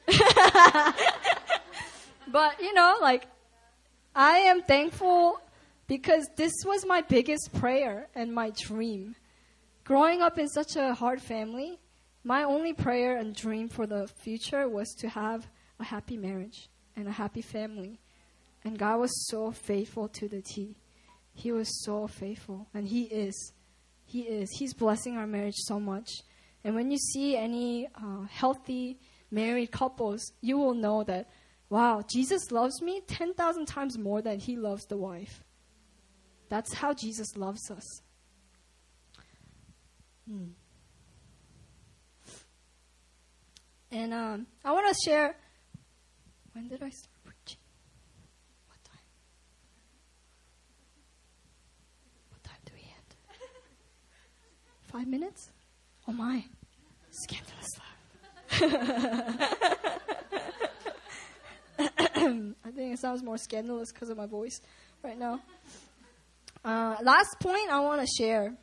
but 2.32 2.60
you 2.60 2.74
know, 2.74 2.98
like 3.00 3.28
I 4.16 4.40
am 4.40 4.64
thankful 4.64 5.40
because 5.90 6.30
this 6.38 6.54
was 6.66 6.86
my 6.86 7.02
biggest 7.02 7.52
prayer 7.56 8.08
and 8.14 8.32
my 8.32 8.52
dream. 8.52 9.16
Growing 9.84 10.22
up 10.22 10.38
in 10.38 10.48
such 10.48 10.76
a 10.76 10.94
hard 10.94 11.20
family, 11.20 11.80
my 12.24 12.44
only 12.44 12.74
prayer 12.74 13.18
and 13.18 13.36
dream 13.36 13.68
for 13.68 13.88
the 13.88 14.08
future 14.08 14.70
was 14.70 14.94
to 15.00 15.10
have 15.10 15.48
a 15.80 15.84
happy 15.84 16.16
marriage 16.16 16.70
and 16.96 17.08
a 17.08 17.12
happy 17.12 17.42
family. 17.42 18.00
And 18.64 18.78
God 18.78 19.00
was 19.00 19.28
so 19.30 19.52
faithful 19.52 20.08
to 20.10 20.28
the 20.28 20.44
T. 20.44 20.78
He 21.34 21.52
was 21.52 21.84
so 21.84 22.06
faithful. 22.06 22.68
And 22.76 22.88
He 22.88 23.04
is. 23.06 23.54
He 24.06 24.22
is. 24.22 24.48
He's 24.60 24.76
blessing 24.76 25.18
our 25.18 25.26
marriage 25.26 25.58
so 25.58 25.80
much. 25.80 26.22
And 26.64 26.76
when 26.76 26.92
you 26.92 26.98
see 26.98 27.36
any 27.36 27.88
uh, 27.96 28.26
healthy 28.30 29.00
married 29.32 29.72
couples, 29.72 30.34
you 30.42 30.60
will 30.60 30.76
know 30.76 31.04
that 31.06 31.30
wow, 31.70 32.04
Jesus 32.08 32.52
loves 32.52 32.82
me 32.82 33.02
10,000 33.08 33.66
times 33.66 33.98
more 33.98 34.22
than 34.22 34.40
he 34.40 34.56
loves 34.56 34.86
the 34.86 34.98
wife. 34.98 35.44
That's 36.50 36.74
how 36.74 36.94
Jesus 36.94 37.38
loves 37.38 37.70
us. 37.72 38.02
Hmm. 40.28 40.48
And 43.92 44.14
um, 44.14 44.48
I 44.66 44.72
want 44.72 44.88
to 44.88 45.10
share. 45.10 45.36
When 46.54 46.68
did 46.68 46.84
I 46.84 46.90
start 46.90 47.14
preaching? 47.24 47.60
What 48.68 48.84
time? 48.84 49.00
What 52.32 52.44
time 52.44 52.58
do 52.66 52.72
we 52.76 52.82
end? 52.82 53.16
Five 54.92 55.08
minutes? 55.08 55.50
Oh 56.08 56.12
my. 56.12 56.44
Scandalous 57.12 57.68
I 61.82 62.72
think 62.76 62.94
it 62.94 63.00
sounds 63.00 63.24
more 63.24 63.38
scandalous 63.38 63.92
because 63.92 64.10
of 64.10 64.18
my 64.18 64.26
voice 64.26 64.60
right 65.04 65.18
now. 65.18 65.40
Uh, 66.64 66.96
last 67.02 67.40
point 67.40 67.70
I 67.70 67.80
want 67.80 68.02
to 68.02 68.08
share. 68.08 68.54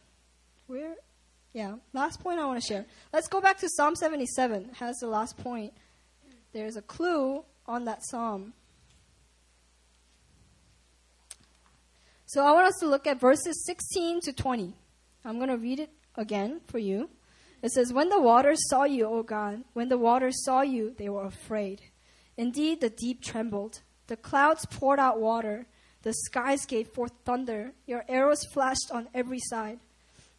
Where? 0.67 0.95
Yeah, 1.53 1.77
last 1.93 2.21
point 2.21 2.39
I 2.39 2.45
want 2.45 2.61
to 2.61 2.67
share. 2.67 2.85
Let's 3.13 3.29
go 3.29 3.41
back 3.41 3.59
to 3.59 3.69
Psalm 3.69 3.97
77. 3.97 4.63
It 4.65 4.77
has 4.77 4.97
the 4.97 5.07
last 5.07 5.39
point. 5.39 5.73
There's 6.53 6.77
a 6.77 6.83
clue 6.83 7.45
on 7.67 7.85
that 7.87 8.05
psalm. 8.05 8.53
So 12.27 12.45
I 12.45 12.53
want 12.53 12.67
us 12.67 12.75
to 12.81 12.87
look 12.87 13.07
at 13.07 13.21
verses 13.21 13.65
16 13.67 14.21
to 14.23 14.33
20. 14.33 14.75
I'm 15.25 15.37
going 15.37 15.49
to 15.49 15.57
read 15.57 15.81
it 15.81 15.91
again 16.17 16.61
for 16.67 16.79
you. 16.79 17.09
It 17.63 17.71
says, 17.71 17.93
When 17.93 18.09
the 18.09 18.21
waters 18.21 18.59
saw 18.69 18.85
you, 18.85 19.07
O 19.07 19.23
God, 19.23 19.65
when 19.73 19.89
the 19.89 19.99
waters 19.99 20.45
saw 20.45 20.63
you, 20.63 20.95
they 20.99 21.09
were 21.09 21.25
afraid. 21.25 21.81
Indeed, 22.37 22.81
the 22.81 22.91
deep 22.91 23.23
trembled. 23.23 23.81
The 24.09 24.17
clouds 24.17 24.67
poured 24.67 24.99
out 24.99 25.21
water. 25.21 25.67
The 26.07 26.13
skies 26.13 26.67
gave 26.67 26.87
forth 26.87 27.11
thunder. 27.25 27.73
Your 27.85 28.05
arrows 28.09 28.45
flashed 28.53 28.93
on 28.93 29.09
every 29.13 29.41
side. 29.41 29.81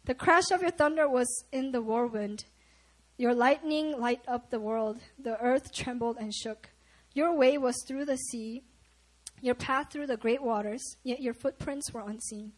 The 0.06 0.14
crash 0.14 0.50
of 0.50 0.62
your 0.62 0.70
thunder 0.70 1.06
was 1.06 1.44
in 1.52 1.72
the 1.72 1.82
whirlwind. 1.82 2.46
Your 3.18 3.34
lightning 3.34 4.00
light 4.00 4.22
up 4.26 4.48
the 4.48 4.60
world. 4.60 4.98
The 5.22 5.38
earth 5.38 5.74
trembled 5.74 6.16
and 6.18 6.32
shook. 6.32 6.70
Your 7.12 7.36
way 7.36 7.58
was 7.58 7.76
through 7.86 8.06
the 8.06 8.16
sea, 8.16 8.62
your 9.42 9.54
path 9.54 9.92
through 9.92 10.06
the 10.06 10.16
great 10.16 10.42
waters, 10.42 10.96
yet 11.04 11.20
your 11.20 11.34
footprints 11.34 11.92
were 11.92 12.00
unseen. 12.00 12.52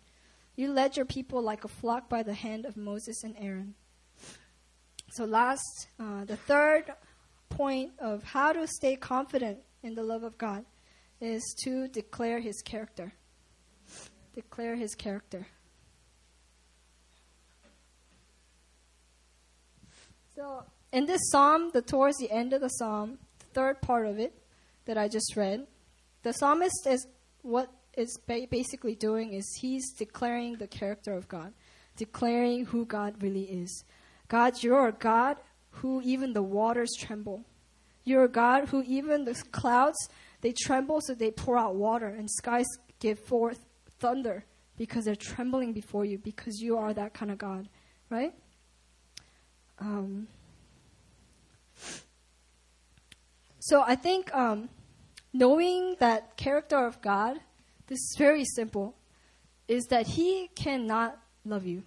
You 0.55 0.73
led 0.73 0.97
your 0.97 1.05
people 1.07 1.43
like 1.43 1.65
a 1.65 1.69
flock 1.69 2.09
by 2.09 2.23
the 2.23 2.35
hand 2.35 2.65
of 2.65 2.77
Moses 2.77 3.25
and 3.25 3.35
Aaron. 3.41 3.75
So, 5.15 5.25
last, 5.25 5.89
uh, 5.99 6.27
the 6.27 6.37
third 6.37 6.85
point 7.49 7.91
of 7.99 8.23
how 8.23 8.53
to 8.53 8.69
stay 8.69 8.95
confident 8.95 9.59
in 9.83 9.97
the 9.97 10.05
love 10.05 10.23
of 10.23 10.39
God 10.39 10.65
is 11.21 11.55
to 11.65 11.89
declare 11.89 12.41
his 12.41 12.63
character. 12.63 13.13
Declare 14.35 14.77
his 14.77 14.95
character. 14.95 15.47
So, 20.35 20.65
in 20.93 21.07
this 21.07 21.21
psalm, 21.31 21.71
the 21.73 21.83
towards 21.83 22.17
the 22.19 22.31
end 22.31 22.53
of 22.53 22.61
the 22.61 22.69
psalm, 22.69 23.19
the 23.39 23.47
third 23.53 23.83
part 23.83 24.07
of 24.07 24.19
it 24.19 24.33
that 24.87 24.97
I 24.97 25.09
just 25.09 25.37
read, 25.37 25.67
the 26.23 26.33
psalmist 26.33 26.87
is 26.87 27.07
what 27.43 27.71
is 27.97 28.19
ba- 28.27 28.47
basically 28.51 28.95
doing 28.95 29.35
is 29.35 29.45
he's 29.61 29.93
declaring 29.93 30.57
the 30.57 30.67
character 30.67 31.13
of 31.13 31.29
God, 31.29 31.53
declaring 31.97 32.67
who 32.67 32.87
God 32.87 33.23
really 33.23 33.45
is. 33.45 33.85
God, 34.29 34.63
you're 34.63 34.89
a 34.89 34.93
God 34.93 35.37
who 35.71 36.01
even 36.03 36.33
the 36.33 36.43
waters 36.43 36.91
tremble. 36.99 37.45
You're 38.05 38.25
a 38.25 38.29
God 38.29 38.69
who 38.69 38.83
even 38.83 39.25
the 39.25 39.35
clouds 39.53 40.09
they 40.41 40.53
tremble 40.53 41.01
so 41.01 41.15
they 41.15 41.31
pour 41.31 41.59
out 41.59 41.75
water 41.75 42.09
and 42.09 42.31
skies 42.31 42.67
give 42.99 43.19
forth 43.19 43.65
thunder 43.99 44.45
because 44.77 45.05
they're 45.05 45.15
trembling 45.15 45.73
before 45.73 46.05
you 46.05 46.19
because 46.19 46.61
you 46.61 46.77
are 46.77 46.95
that 46.95 47.13
kind 47.13 47.31
of 47.31 47.39
God, 47.39 47.69
right? 48.09 48.33
Um, 49.79 50.29
so 53.59 53.83
I 53.87 53.95
think 53.95 54.35
um, 54.35 54.69
knowing 55.33 55.97
that 56.01 56.37
character 56.37 56.85
of 56.85 57.01
God, 57.01 57.39
this 57.87 57.99
is 57.99 58.15
very 58.19 58.45
simple, 58.45 58.95
is 59.69 59.85
that 59.91 60.07
He 60.07 60.49
cannot 60.55 61.19
love 61.45 61.67
you. 61.67 61.83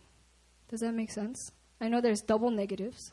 Does 0.69 0.81
that 0.81 0.93
make 0.93 1.11
sense? 1.11 1.51
I 1.79 1.87
know 1.87 2.01
there's 2.01 2.21
double 2.21 2.49
negatives. 2.49 3.11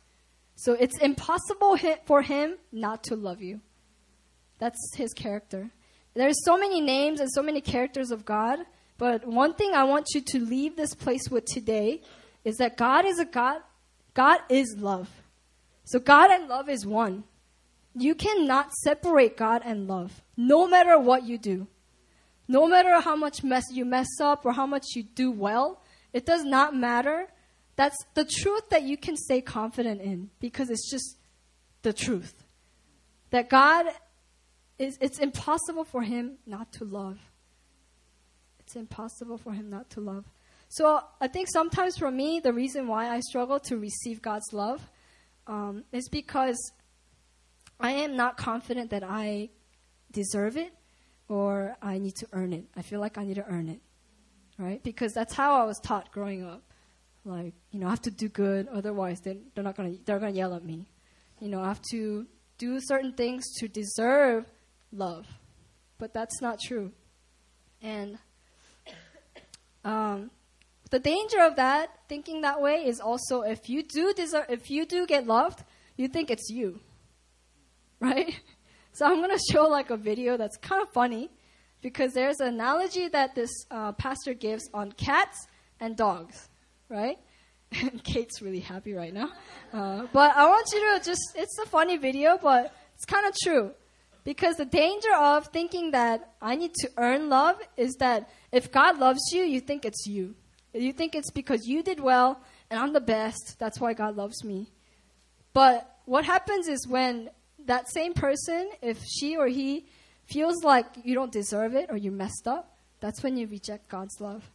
So 0.54 0.74
it's 0.74 0.98
impossible 0.98 1.78
for 2.04 2.22
him 2.22 2.56
not 2.70 3.02
to 3.04 3.16
love 3.16 3.40
you. 3.40 3.60
That's 4.60 4.78
his 4.94 5.12
character. 5.12 5.70
There's 6.14 6.44
so 6.44 6.56
many 6.56 6.80
names 6.80 7.18
and 7.18 7.30
so 7.32 7.42
many 7.42 7.60
characters 7.60 8.10
of 8.10 8.24
God, 8.24 8.60
but 8.98 9.26
one 9.26 9.54
thing 9.54 9.72
I 9.74 9.84
want 9.84 10.06
you 10.14 10.20
to 10.20 10.38
leave 10.38 10.76
this 10.76 10.94
place 10.94 11.28
with 11.30 11.46
today 11.46 12.02
is 12.44 12.56
that 12.58 12.76
God 12.76 13.04
is 13.06 13.18
a 13.18 13.24
God. 13.24 13.62
God 14.14 14.40
is 14.48 14.76
love. 14.78 15.08
So 15.84 15.98
God 15.98 16.30
and 16.30 16.48
love 16.48 16.68
is 16.68 16.86
one. 16.86 17.24
you 17.94 18.14
cannot 18.14 18.72
separate 18.84 19.36
God 19.36 19.62
and 19.64 19.88
love, 19.88 20.22
no 20.36 20.68
matter 20.68 20.96
what 20.96 21.24
you 21.24 21.38
do. 21.38 21.66
No 22.46 22.66
matter 22.68 23.00
how 23.00 23.16
much 23.16 23.42
mess 23.42 23.64
you 23.70 23.84
mess 23.84 24.08
up 24.20 24.44
or 24.44 24.52
how 24.52 24.66
much 24.66 24.84
you 24.94 25.02
do 25.02 25.30
well, 25.30 25.82
it 26.12 26.26
does 26.26 26.44
not 26.44 26.74
matter. 26.74 27.28
That's 27.76 27.96
the 28.14 28.24
truth 28.24 28.68
that 28.70 28.82
you 28.82 28.96
can 28.96 29.16
stay 29.16 29.40
confident 29.40 30.00
in 30.00 30.30
because 30.40 30.68
it's 30.68 30.90
just 30.90 31.16
the 31.82 31.92
truth. 31.92 32.34
That 33.30 33.48
God 33.48 33.86
is 34.80 34.96
it's 35.00 35.18
impossible 35.18 35.84
for 35.84 36.02
him 36.02 36.38
not 36.46 36.72
to 36.72 36.84
love. 36.84 37.18
It's 38.60 38.76
impossible 38.76 39.36
for 39.36 39.52
him 39.52 39.68
not 39.68 39.90
to 39.90 40.00
love. 40.00 40.24
So 40.68 41.00
I 41.20 41.28
think 41.28 41.48
sometimes 41.52 41.98
for 41.98 42.10
me, 42.10 42.40
the 42.40 42.52
reason 42.52 42.88
why 42.88 43.10
I 43.10 43.20
struggle 43.20 43.60
to 43.60 43.76
receive 43.76 44.22
God's 44.22 44.52
love 44.52 44.88
um, 45.46 45.84
is 45.92 46.08
because 46.08 46.56
I 47.78 47.92
am 47.92 48.16
not 48.16 48.36
confident 48.36 48.90
that 48.90 49.02
I 49.04 49.50
deserve 50.12 50.56
it 50.56 50.72
or 51.28 51.76
I 51.82 51.98
need 51.98 52.14
to 52.16 52.26
earn 52.32 52.52
it. 52.52 52.64
I 52.74 52.82
feel 52.82 53.00
like 53.00 53.18
I 53.18 53.24
need 53.24 53.34
to 53.34 53.44
earn 53.46 53.68
it, 53.68 53.80
right? 54.58 54.82
Because 54.82 55.12
that's 55.12 55.34
how 55.34 55.60
I 55.60 55.64
was 55.64 55.78
taught 55.80 56.10
growing 56.10 56.42
up. 56.44 56.62
Like, 57.24 57.52
you 57.70 57.80
know, 57.80 57.86
I 57.86 57.90
have 57.90 58.02
to 58.02 58.10
do 58.10 58.28
good, 58.28 58.66
otherwise 58.68 59.20
they, 59.20 59.36
they're 59.54 59.64
not 59.64 59.76
gonna 59.76 59.96
they're 60.06 60.18
gonna 60.18 60.32
yell 60.32 60.54
at 60.54 60.64
me. 60.64 60.88
You 61.38 61.48
know, 61.48 61.60
I 61.60 61.68
have 61.68 61.82
to 61.90 62.26
do 62.56 62.78
certain 62.80 63.12
things 63.12 63.44
to 63.58 63.68
deserve 63.68 64.46
love, 64.92 65.26
but 65.98 66.12
that's 66.12 66.40
not 66.40 66.58
true. 66.60 66.92
And 67.82 68.18
um, 69.84 70.30
the 70.90 70.98
danger 70.98 71.40
of 71.40 71.56
that, 71.56 71.90
thinking 72.08 72.42
that 72.42 72.60
way, 72.60 72.84
is 72.86 73.00
also 73.00 73.42
if 73.42 73.68
you 73.68 73.82
do 73.82 74.12
deserve, 74.12 74.46
if 74.48 74.70
you 74.70 74.84
do 74.84 75.06
get 75.06 75.26
loved, 75.26 75.64
you 75.96 76.08
think 76.08 76.30
it's 76.30 76.48
you, 76.50 76.80
right? 78.00 78.40
So 78.92 79.06
I'm 79.06 79.20
gonna 79.20 79.38
show 79.52 79.68
like 79.68 79.90
a 79.90 79.96
video 79.96 80.36
that's 80.36 80.56
kind 80.56 80.82
of 80.82 80.90
funny 80.90 81.30
because 81.80 82.12
there's 82.12 82.40
an 82.40 82.48
analogy 82.48 83.06
that 83.06 83.36
this 83.36 83.50
uh, 83.70 83.92
pastor 83.92 84.34
gives 84.34 84.68
on 84.74 84.90
cats 84.92 85.46
and 85.78 85.96
dogs, 85.96 86.48
right? 86.88 87.16
Kate's 88.04 88.42
really 88.42 88.60
happy 88.60 88.94
right 88.94 89.14
now. 89.14 89.30
Uh, 89.72 90.06
but 90.12 90.36
I 90.36 90.46
want 90.48 90.66
you 90.72 90.80
to 90.80 91.04
just, 91.04 91.20
it's 91.36 91.58
a 91.58 91.66
funny 91.66 91.96
video, 91.96 92.38
but 92.42 92.74
it's 92.94 93.04
kind 93.04 93.26
of 93.26 93.34
true. 93.42 93.70
Because 94.30 94.58
the 94.58 94.64
danger 94.64 95.12
of 95.18 95.48
thinking 95.48 95.90
that 95.90 96.34
I 96.40 96.54
need 96.54 96.72
to 96.74 96.90
earn 96.96 97.28
love 97.28 97.56
is 97.76 97.96
that 97.98 98.30
if 98.52 98.70
God 98.70 98.96
loves 98.96 99.18
you, 99.32 99.42
you 99.42 99.58
think 99.58 99.84
it's 99.84 100.06
you. 100.06 100.36
You 100.72 100.92
think 100.92 101.16
it's 101.16 101.32
because 101.32 101.66
you 101.66 101.82
did 101.82 101.98
well 101.98 102.40
and 102.70 102.78
I'm 102.78 102.92
the 102.92 103.00
best. 103.00 103.56
That's 103.58 103.80
why 103.80 103.92
God 103.92 104.14
loves 104.14 104.44
me. 104.44 104.68
But 105.52 105.96
what 106.04 106.24
happens 106.24 106.68
is 106.68 106.86
when 106.86 107.30
that 107.66 107.90
same 107.92 108.14
person, 108.14 108.70
if 108.80 109.02
she 109.02 109.36
or 109.36 109.48
he 109.48 109.86
feels 110.26 110.62
like 110.62 110.86
you 111.02 111.16
don't 111.16 111.32
deserve 111.32 111.74
it 111.74 111.86
or 111.90 111.96
you 111.96 112.12
messed 112.12 112.46
up, 112.46 112.78
that's 113.00 113.24
when 113.24 113.36
you 113.36 113.48
reject 113.48 113.88
God's 113.88 114.20
love. 114.20 114.48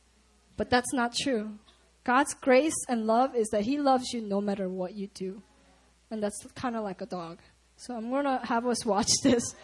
But 0.55 0.69
that's 0.69 0.93
not 0.93 1.13
true. 1.13 1.59
God's 2.05 2.33
grace 2.33 2.79
and 2.87 3.07
love 3.07 3.35
is 3.35 3.49
that 3.49 3.63
He 3.63 3.77
loves 3.77 4.13
you 4.13 4.21
no 4.21 4.39
matter 4.39 4.69
what 4.69 4.93
you 4.95 5.07
do. 5.07 5.41
And 6.09 6.23
that's 6.23 6.47
kind 6.55 6.77
of 6.77 6.85
like 6.85 7.01
a 7.01 7.05
dog. 7.05 7.39
So 7.77 7.95
I'm 7.95 8.09
going 8.09 8.23
to 8.25 8.39
have 8.43 8.65
us 8.65 8.85
watch 8.85 9.09
this 9.23 9.55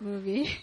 movie. 0.00 0.58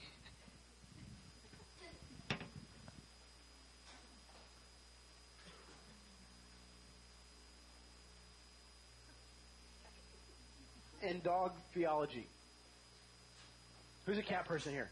and 11.08 11.22
dog 11.24 11.52
theology. 11.74 12.28
Who's 14.06 14.18
a 14.18 14.24
cat 14.24 14.46
person 14.46 14.74
here? 14.74 14.90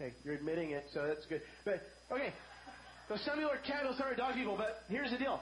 Okay, 0.00 0.12
you're 0.24 0.34
admitting 0.34 0.70
it, 0.70 0.86
so 0.92 1.06
that's 1.06 1.26
good. 1.26 1.42
But 1.64 1.82
okay, 2.10 2.32
so 3.08 3.16
some 3.16 3.34
people 3.34 3.50
are 3.50 3.58
cat 3.58 3.82
people, 3.82 3.96
some 3.96 4.08
are 4.08 4.14
dog 4.14 4.34
people. 4.34 4.56
But 4.56 4.82
here's 4.88 5.10
the 5.10 5.18
deal: 5.18 5.40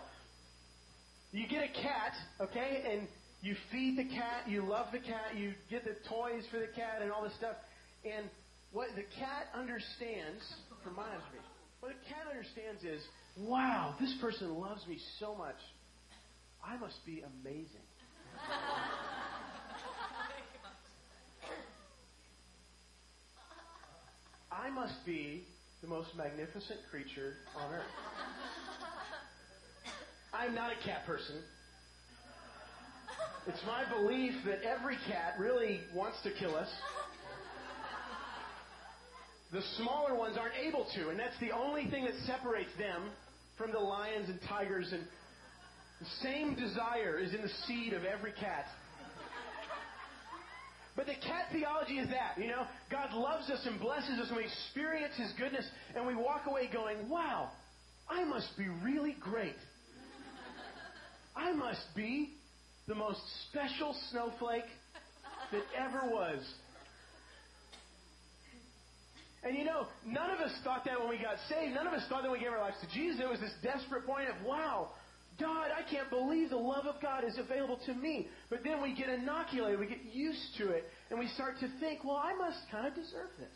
you 1.32 1.46
get 1.46 1.64
a 1.64 1.68
cat, 1.68 2.14
okay, 2.40 2.82
and 2.90 3.08
you 3.42 3.56
feed 3.72 3.96
the 3.96 4.04
cat, 4.04 4.48
you 4.48 4.62
love 4.62 4.86
the 4.92 4.98
cat, 4.98 5.36
you 5.36 5.54
get 5.70 5.84
the 5.84 5.96
toys 6.08 6.44
for 6.50 6.58
the 6.58 6.68
cat, 6.68 7.00
and 7.02 7.10
all 7.10 7.22
this 7.22 7.34
stuff. 7.38 7.56
And 8.04 8.28
what 8.72 8.88
the 8.96 9.04
cat 9.18 9.48
understands, 9.54 10.42
from 10.84 10.96
my 10.96 11.04
observation, 11.04 11.44
what 11.80 11.92
the 11.92 12.08
cat 12.08 12.26
understands 12.30 12.84
is, 12.84 13.02
wow, 13.38 13.94
this 14.00 14.14
person 14.20 14.54
loves 14.54 14.86
me 14.86 14.98
so 15.18 15.34
much. 15.34 15.56
I 16.64 16.76
must 16.76 17.04
be 17.06 17.22
amazing. 17.42 17.86
I 24.52 24.68
must 24.68 25.06
be 25.06 25.44
the 25.80 25.88
most 25.88 26.14
magnificent 26.16 26.80
creature 26.90 27.34
on 27.56 27.72
earth. 27.72 27.82
I'm 30.34 30.54
not 30.54 30.72
a 30.72 30.86
cat 30.86 31.06
person. 31.06 31.36
It's 33.46 33.60
my 33.66 33.84
belief 33.90 34.34
that 34.44 34.62
every 34.62 34.96
cat 35.08 35.34
really 35.38 35.80
wants 35.94 36.18
to 36.24 36.30
kill 36.38 36.56
us. 36.56 36.68
The 39.52 39.62
smaller 39.78 40.14
ones 40.14 40.36
aren't 40.38 40.54
able 40.54 40.86
to, 40.94 41.08
and 41.08 41.18
that's 41.18 41.38
the 41.40 41.50
only 41.50 41.88
thing 41.90 42.04
that 42.04 42.14
separates 42.26 42.70
them 42.78 43.10
from 43.56 43.72
the 43.72 43.78
lions 43.78 44.28
and 44.28 44.38
tigers. 44.46 44.92
And 44.92 45.02
the 46.00 46.06
same 46.22 46.54
desire 46.54 47.18
is 47.18 47.34
in 47.34 47.40
the 47.40 47.50
seed 47.66 47.94
of 47.94 48.04
every 48.04 48.32
cat. 48.32 48.66
But 50.94 51.06
the 51.06 51.14
cat 51.14 51.46
theology 51.50 51.98
is 51.98 52.08
that, 52.10 52.34
you 52.36 52.48
know, 52.48 52.66
God 52.90 53.14
loves 53.14 53.48
us 53.48 53.64
and 53.64 53.80
blesses 53.80 54.18
us 54.18 54.28
and 54.28 54.36
we 54.36 54.44
experience 54.44 55.14
His 55.16 55.32
goodness 55.38 55.64
and 55.96 56.06
we 56.06 56.14
walk 56.14 56.42
away 56.46 56.68
going, 56.70 57.08
wow, 57.08 57.50
I 58.08 58.24
must 58.24 58.48
be 58.58 58.68
really 58.84 59.16
great. 59.18 59.56
I 61.34 61.52
must 61.52 61.80
be 61.96 62.34
the 62.90 62.94
most 62.96 63.20
special 63.48 63.94
snowflake 64.10 64.66
that 65.52 65.62
ever 65.78 66.10
was. 66.10 66.42
And 69.44 69.56
you 69.56 69.64
know, 69.64 69.86
none 70.04 70.28
of 70.30 70.40
us 70.40 70.50
thought 70.64 70.84
that 70.86 70.98
when 70.98 71.08
we 71.08 71.16
got 71.16 71.36
saved. 71.48 71.72
None 71.72 71.86
of 71.86 71.92
us 71.92 72.02
thought 72.08 72.22
that 72.22 72.30
when 72.30 72.40
we 72.40 72.44
gave 72.44 72.52
our 72.52 72.60
lives 72.60 72.76
to 72.82 72.90
Jesus. 72.92 73.20
It 73.22 73.30
was 73.30 73.38
this 73.38 73.54
desperate 73.62 74.04
point 74.04 74.28
of, 74.28 74.44
wow, 74.44 74.88
God, 75.38 75.68
I 75.70 75.88
can't 75.88 76.10
believe 76.10 76.50
the 76.50 76.56
love 76.56 76.84
of 76.84 77.00
God 77.00 77.22
is 77.22 77.38
available 77.38 77.78
to 77.86 77.94
me. 77.94 78.26
But 78.50 78.64
then 78.64 78.82
we 78.82 78.92
get 78.92 79.08
inoculated, 79.08 79.78
we 79.78 79.86
get 79.86 80.04
used 80.12 80.58
to 80.58 80.70
it, 80.70 80.82
and 81.10 81.18
we 81.18 81.28
start 81.28 81.60
to 81.60 81.68
think, 81.78 82.02
well, 82.04 82.20
I 82.22 82.34
must 82.34 82.58
kind 82.72 82.88
of 82.88 82.94
deserve 82.96 83.30
this. 83.38 83.54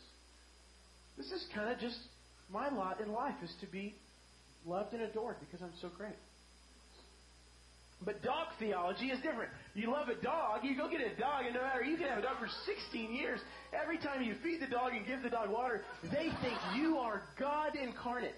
This 1.18 1.26
is 1.26 1.44
kind 1.52 1.70
of 1.70 1.80
just 1.80 1.98
my 2.52 2.70
lot 2.70 3.00
in 3.00 3.10
life 3.10 3.34
is 3.42 3.52
to 3.62 3.66
be 3.66 3.96
loved 4.64 4.92
and 4.94 5.02
adored 5.02 5.36
because 5.40 5.60
I'm 5.60 5.74
so 5.82 5.90
great. 5.98 6.14
But 8.02 8.22
dog 8.22 8.48
theology 8.58 9.06
is 9.06 9.20
different. 9.20 9.50
You 9.74 9.90
love 9.90 10.08
a 10.08 10.20
dog, 10.20 10.60
you 10.62 10.76
go 10.76 10.90
get 10.90 11.00
a 11.00 11.18
dog, 11.18 11.46
and 11.46 11.54
no 11.54 11.62
matter, 11.62 11.82
you 11.82 11.96
can 11.96 12.08
have 12.08 12.18
a 12.18 12.22
dog 12.22 12.38
for 12.38 12.48
16 12.66 13.14
years. 13.14 13.40
Every 13.72 13.98
time 13.98 14.22
you 14.22 14.34
feed 14.42 14.60
the 14.60 14.66
dog 14.66 14.92
and 14.92 15.06
give 15.06 15.22
the 15.22 15.30
dog 15.30 15.50
water, 15.50 15.82
they 16.04 16.28
think 16.42 16.58
you 16.76 16.98
are 16.98 17.22
God 17.38 17.76
incarnate. 17.76 18.34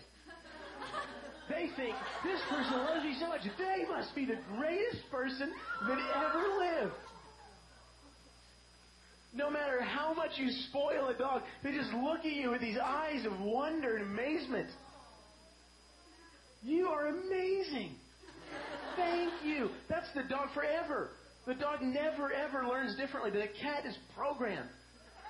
They 1.48 1.68
think 1.76 1.94
this 2.24 2.40
person 2.50 2.78
loves 2.78 3.04
me 3.04 3.16
so 3.20 3.28
much. 3.28 3.40
They 3.56 3.84
must 3.88 4.14
be 4.14 4.24
the 4.24 4.38
greatest 4.56 5.10
person 5.10 5.52
that 5.86 5.98
ever 6.16 6.44
lived. 6.58 6.94
No 9.34 9.50
matter 9.50 9.82
how 9.82 10.14
much 10.14 10.32
you 10.36 10.50
spoil 10.70 11.08
a 11.08 11.14
dog, 11.14 11.42
they 11.62 11.72
just 11.72 11.92
look 11.92 12.20
at 12.20 12.32
you 12.32 12.50
with 12.50 12.60
these 12.60 12.78
eyes 12.82 13.24
of 13.26 13.38
wonder 13.40 13.96
and 13.96 14.06
amazement. 14.06 14.70
You 16.62 16.88
are 16.88 17.08
amazing. 17.08 17.96
Thank 18.96 19.32
you. 19.44 19.70
That's 19.88 20.08
the 20.14 20.22
dog 20.22 20.48
forever. 20.54 21.10
The 21.46 21.54
dog 21.54 21.80
never 21.82 22.32
ever 22.32 22.66
learns 22.66 22.96
differently. 22.96 23.30
But 23.30 23.40
the 23.40 23.60
cat 23.60 23.86
is 23.86 23.96
programmed 24.16 24.68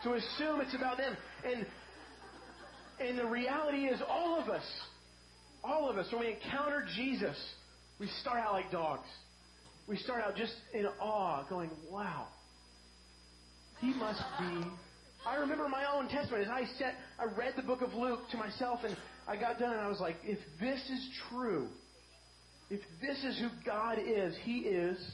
to 0.04 0.14
assume 0.14 0.60
it's 0.60 0.74
about 0.74 0.96
them. 0.96 1.16
And 1.44 1.66
and 2.98 3.18
the 3.18 3.26
reality 3.26 3.86
is 3.86 4.00
all 4.08 4.40
of 4.40 4.48
us 4.48 4.64
all 5.66 5.90
of 5.90 5.98
us, 5.98 6.06
when 6.12 6.20
we 6.20 6.32
encounter 6.32 6.84
Jesus, 6.96 7.36
we 7.98 8.06
start 8.20 8.38
out 8.38 8.52
like 8.52 8.70
dogs. 8.70 9.08
We 9.88 9.96
start 9.96 10.22
out 10.22 10.36
just 10.36 10.54
in 10.72 10.86
awe, 11.00 11.44
going, 11.48 11.70
wow, 11.90 12.26
he 13.80 13.92
must 13.94 14.22
be. 14.38 14.64
I 15.26 15.36
remember 15.36 15.68
my 15.68 15.84
own 15.92 16.08
testimony. 16.08 16.44
As 16.44 16.50
I 16.50 16.64
sat, 16.78 16.94
I 17.18 17.24
read 17.24 17.54
the 17.56 17.62
book 17.62 17.82
of 17.82 17.94
Luke 17.94 18.20
to 18.30 18.36
myself, 18.36 18.80
and 18.84 18.96
I 19.26 19.36
got 19.36 19.58
done, 19.58 19.72
and 19.72 19.80
I 19.80 19.88
was 19.88 20.00
like, 20.00 20.16
if 20.22 20.38
this 20.60 20.80
is 20.88 21.08
true, 21.30 21.68
if 22.70 22.80
this 23.00 23.24
is 23.24 23.38
who 23.38 23.48
God 23.64 23.98
is, 23.98 24.36
He 24.36 24.58
is 24.60 25.12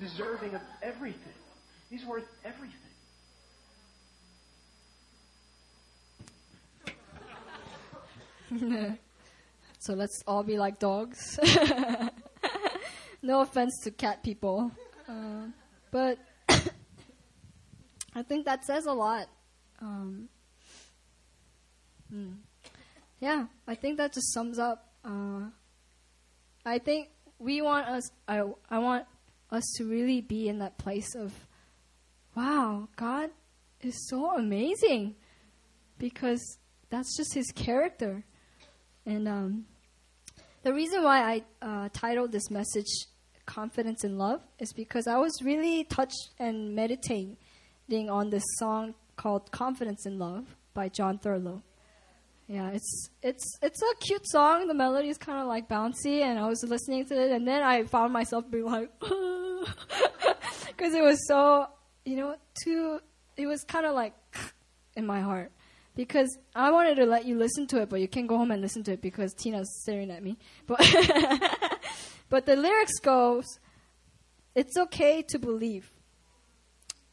deserving 0.00 0.54
of 0.54 0.62
everything. 0.82 1.34
He's 1.90 2.04
worth 2.04 2.26
everything. 2.44 2.72
So 9.86 9.94
let's 9.94 10.20
all 10.26 10.42
be 10.42 10.58
like 10.58 10.80
dogs. 10.80 11.38
no 13.22 13.40
offense 13.40 13.78
to 13.84 13.92
cat 13.92 14.24
people. 14.24 14.72
Uh, 15.08 15.46
but 15.92 16.18
I 18.12 18.22
think 18.24 18.46
that 18.46 18.64
says 18.64 18.86
a 18.86 18.92
lot. 18.92 19.28
Um, 19.80 20.28
hmm. 22.10 22.32
Yeah, 23.20 23.46
I 23.68 23.76
think 23.76 23.98
that 23.98 24.12
just 24.12 24.32
sums 24.34 24.58
up. 24.58 24.88
Uh, 25.04 25.50
I 26.66 26.80
think 26.80 27.10
we 27.38 27.62
want 27.62 27.86
us. 27.86 28.10
I 28.26 28.42
I 28.68 28.78
want 28.80 29.06
us 29.52 29.62
to 29.76 29.84
really 29.84 30.20
be 30.20 30.48
in 30.48 30.58
that 30.58 30.78
place 30.78 31.14
of, 31.14 31.32
wow, 32.34 32.88
God 32.96 33.30
is 33.80 33.94
so 34.08 34.36
amazing, 34.36 35.14
because 35.96 36.58
that's 36.90 37.16
just 37.16 37.34
His 37.34 37.46
character, 37.52 38.24
and 39.06 39.28
um, 39.28 39.66
the 40.64 40.74
reason 40.74 41.04
why 41.04 41.20
I 41.22 41.44
uh, 41.62 41.88
titled 41.92 42.32
this 42.32 42.50
message 42.50 42.90
"Confidence 43.46 44.02
in 44.02 44.18
Love" 44.18 44.40
is 44.58 44.72
because 44.72 45.06
I 45.06 45.18
was 45.18 45.40
really 45.44 45.84
touched 45.84 46.30
and 46.40 46.74
meditating 46.74 47.36
on 48.10 48.30
this 48.30 48.44
song 48.58 48.94
called 49.14 49.52
"Confidence 49.52 50.04
in 50.04 50.18
Love" 50.18 50.56
by 50.74 50.88
John 50.88 51.18
Thurlow. 51.18 51.62
Yeah, 52.48 52.70
it's 52.70 53.10
it's 53.22 53.44
it's 53.60 53.82
a 53.82 53.94
cute 53.96 54.26
song. 54.28 54.68
The 54.68 54.74
melody 54.74 55.08
is 55.08 55.18
kind 55.18 55.40
of 55.40 55.48
like 55.48 55.68
bouncy, 55.68 56.22
and 56.22 56.38
I 56.38 56.46
was 56.46 56.62
listening 56.62 57.04
to 57.06 57.20
it, 57.20 57.32
and 57.32 57.46
then 57.46 57.62
I 57.62 57.84
found 57.84 58.12
myself 58.12 58.48
being 58.48 58.66
like, 58.66 58.90
because 59.00 60.94
it 60.94 61.02
was 61.02 61.26
so, 61.26 61.66
you 62.04 62.16
know, 62.16 62.36
too. 62.62 63.00
It 63.36 63.46
was 63.46 63.64
kind 63.64 63.84
of 63.84 63.94
like 63.94 64.14
in 64.96 65.06
my 65.06 65.20
heart 65.20 65.50
because 65.96 66.38
I 66.54 66.70
wanted 66.70 66.96
to 66.96 67.06
let 67.06 67.24
you 67.24 67.36
listen 67.36 67.66
to 67.68 67.82
it, 67.82 67.88
but 67.88 68.00
you 68.00 68.06
can't 68.06 68.28
go 68.28 68.36
home 68.36 68.50
and 68.52 68.62
listen 68.62 68.84
to 68.84 68.92
it 68.92 69.02
because 69.02 69.34
Tina's 69.34 69.68
staring 69.82 70.10
at 70.10 70.22
me. 70.22 70.38
But 70.66 70.78
but 72.28 72.46
the 72.46 72.54
lyrics 72.54 73.00
goes, 73.00 73.44
it's 74.54 74.76
okay 74.76 75.22
to 75.22 75.38
believe. 75.38 75.90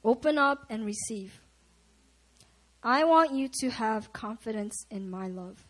Open 0.04 0.38
up 0.38 0.66
and 0.70 0.86
receive. 0.86 1.43
I 2.84 3.06
want 3.06 3.32
you 3.32 3.50
to 3.62 3.70
have 3.70 4.12
confidence 4.12 4.86
in 4.92 5.10
my 5.10 5.28
love. 5.28 5.66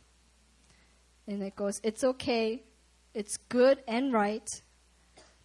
And 1.28 1.44
it 1.44 1.56
goes, 1.56 1.80
It's 1.84 2.04
okay, 2.04 2.64
it's 3.14 3.38
good 3.50 3.84
and 3.88 4.12
right 4.12 4.48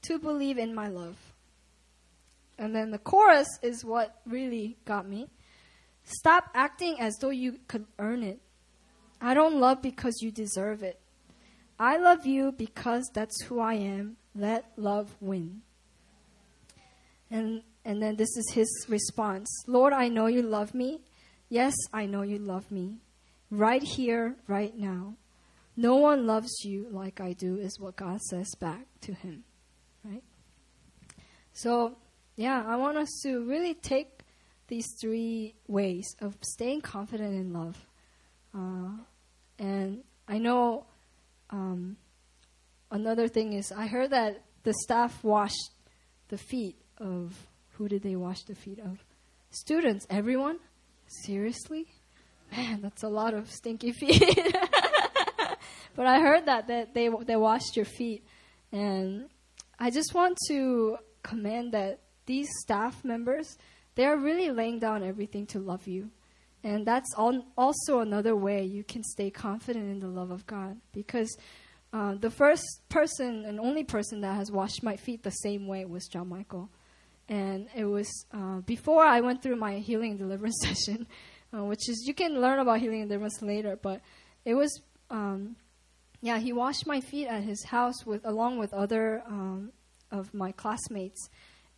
to 0.02 0.18
believe 0.18 0.56
in 0.56 0.74
my 0.74 0.88
love. 0.88 1.16
And 2.58 2.74
then 2.74 2.90
the 2.90 2.98
chorus 2.98 3.46
is 3.62 3.84
what 3.84 4.20
really 4.26 4.78
got 4.84 5.06
me. 5.06 5.28
Stop 6.04 6.50
acting 6.54 6.98
as 6.98 7.16
though 7.20 7.30
you 7.30 7.58
could 7.68 7.84
earn 7.98 8.22
it. 8.22 8.40
I 9.20 9.34
don't 9.34 9.60
love 9.60 9.82
because 9.82 10.22
you 10.22 10.30
deserve 10.30 10.82
it. 10.82 10.98
I 11.78 11.98
love 11.98 12.26
you 12.26 12.50
because 12.50 13.08
that's 13.12 13.42
who 13.44 13.60
I 13.60 13.74
am. 13.74 14.16
Let 14.34 14.72
love 14.76 15.14
win. 15.20 15.60
And 17.30 17.62
and 17.84 18.02
then 18.02 18.16
this 18.16 18.36
is 18.36 18.52
his 18.52 18.86
response. 18.88 19.48
Lord, 19.66 19.92
I 19.92 20.08
know 20.08 20.26
you 20.26 20.42
love 20.42 20.74
me 20.74 21.00
Yes, 21.48 21.74
I 21.92 22.06
know 22.06 22.22
you 22.22 22.38
love 22.38 22.70
me. 22.70 22.98
Right 23.50 23.82
here, 23.82 24.36
right 24.46 24.76
now. 24.76 25.14
No 25.76 25.96
one 25.96 26.26
loves 26.26 26.64
you 26.64 26.88
like 26.90 27.20
I 27.20 27.32
do, 27.32 27.56
is 27.56 27.78
what 27.78 27.96
God 27.96 28.20
says 28.20 28.54
back 28.60 28.86
to 29.02 29.14
him. 29.14 29.44
Right? 30.04 30.24
So, 31.52 31.96
yeah, 32.36 32.62
I 32.66 32.76
want 32.76 32.98
us 32.98 33.08
to 33.22 33.44
really 33.44 33.74
take 33.74 34.20
these 34.68 34.86
three 35.00 35.54
ways 35.66 36.06
of 36.20 36.36
staying 36.42 36.82
confident 36.82 37.34
in 37.34 37.52
love. 37.52 37.76
Uh, 38.54 38.90
and 39.58 40.02
I 40.26 40.38
know 40.38 40.86
um, 41.50 41.96
another 42.90 43.28
thing 43.28 43.54
is, 43.54 43.72
I 43.72 43.86
heard 43.86 44.10
that 44.10 44.42
the 44.64 44.74
staff 44.82 45.24
washed 45.24 45.70
the 46.28 46.38
feet 46.38 46.76
of 46.98 47.46
who 47.72 47.88
did 47.88 48.02
they 48.02 48.16
wash 48.16 48.42
the 48.42 48.54
feet 48.54 48.78
of? 48.80 49.04
Students, 49.50 50.06
everyone. 50.10 50.58
Seriously? 51.08 51.86
Man, 52.52 52.80
that's 52.82 53.02
a 53.02 53.08
lot 53.08 53.34
of 53.34 53.50
stinky 53.50 53.92
feet. 53.98 54.56
but 55.96 56.06
I 56.06 56.20
heard 56.20 56.46
that, 56.46 56.68
that 56.68 56.94
they, 56.94 57.08
they 57.26 57.36
washed 57.36 57.76
your 57.76 57.84
feet. 57.84 58.24
And 58.72 59.28
I 59.78 59.90
just 59.90 60.14
want 60.14 60.38
to 60.48 60.98
commend 61.22 61.72
that 61.72 62.00
these 62.26 62.48
staff 62.62 63.04
members, 63.04 63.56
they 63.94 64.04
are 64.04 64.16
really 64.16 64.50
laying 64.50 64.78
down 64.78 65.02
everything 65.02 65.46
to 65.46 65.58
love 65.58 65.86
you. 65.86 66.10
And 66.64 66.86
that's 66.86 67.14
also 67.16 68.00
another 68.00 68.34
way 68.34 68.64
you 68.64 68.84
can 68.84 69.02
stay 69.02 69.30
confident 69.30 69.90
in 69.90 70.00
the 70.00 70.08
love 70.08 70.30
of 70.30 70.46
God. 70.46 70.76
Because 70.92 71.34
uh, 71.92 72.14
the 72.14 72.30
first 72.30 72.64
person 72.88 73.44
and 73.44 73.58
only 73.58 73.84
person 73.84 74.20
that 74.20 74.34
has 74.34 74.50
washed 74.50 74.82
my 74.82 74.96
feet 74.96 75.22
the 75.22 75.30
same 75.30 75.66
way 75.66 75.84
was 75.84 76.06
John 76.06 76.28
Michael. 76.28 76.68
And 77.28 77.68
it 77.76 77.84
was 77.84 78.08
uh, 78.32 78.60
before 78.60 79.04
I 79.04 79.20
went 79.20 79.42
through 79.42 79.56
my 79.56 79.78
healing 79.78 80.12
and 80.12 80.18
deliverance 80.18 80.58
session, 80.62 81.06
uh, 81.54 81.64
which 81.64 81.88
is, 81.88 82.04
you 82.06 82.14
can 82.14 82.40
learn 82.40 82.58
about 82.58 82.80
healing 82.80 83.00
and 83.00 83.08
deliverance 83.08 83.42
later, 83.42 83.78
but 83.80 84.00
it 84.44 84.54
was, 84.54 84.80
um, 85.10 85.56
yeah, 86.20 86.38
he 86.38 86.52
washed 86.52 86.86
my 86.86 87.00
feet 87.00 87.26
at 87.26 87.42
his 87.42 87.64
house 87.64 88.06
with, 88.06 88.24
along 88.24 88.58
with 88.58 88.72
other 88.72 89.22
um, 89.26 89.72
of 90.10 90.32
my 90.32 90.52
classmates. 90.52 91.28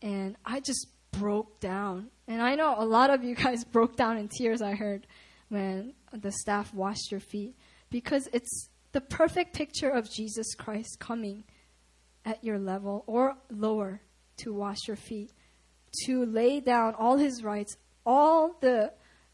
And 0.02 0.36
I 0.44 0.60
just 0.60 0.86
broke 1.12 1.60
down. 1.60 2.10
And 2.28 2.40
I 2.40 2.54
know 2.54 2.74
a 2.78 2.84
lot 2.84 3.10
of 3.10 3.24
you 3.24 3.34
guys 3.46 3.64
broke 3.64 3.96
down 3.96 4.16
in 4.16 4.28
tears, 4.28 4.62
I 4.62 4.74
heard, 4.74 5.06
when 5.48 5.94
the 6.12 6.32
staff 6.32 6.72
washed 6.72 7.10
your 7.10 7.20
feet. 7.20 7.56
Because 7.90 8.28
it's 8.32 8.68
the 8.92 9.00
perfect 9.00 9.54
picture 9.54 9.90
of 9.90 10.10
Jesus 10.10 10.54
Christ 10.54 10.98
coming 11.00 11.44
at 12.24 12.42
your 12.44 12.58
level 12.58 13.04
or 13.06 13.36
lower 13.50 14.00
to 14.38 14.52
wash 14.52 14.86
your 14.86 14.96
feet 14.96 15.32
to 16.04 16.24
lay 16.24 16.60
down 16.60 16.94
all 16.94 17.16
his 17.16 17.42
rights, 17.42 17.76
all 18.06 18.56
the, 18.60 18.92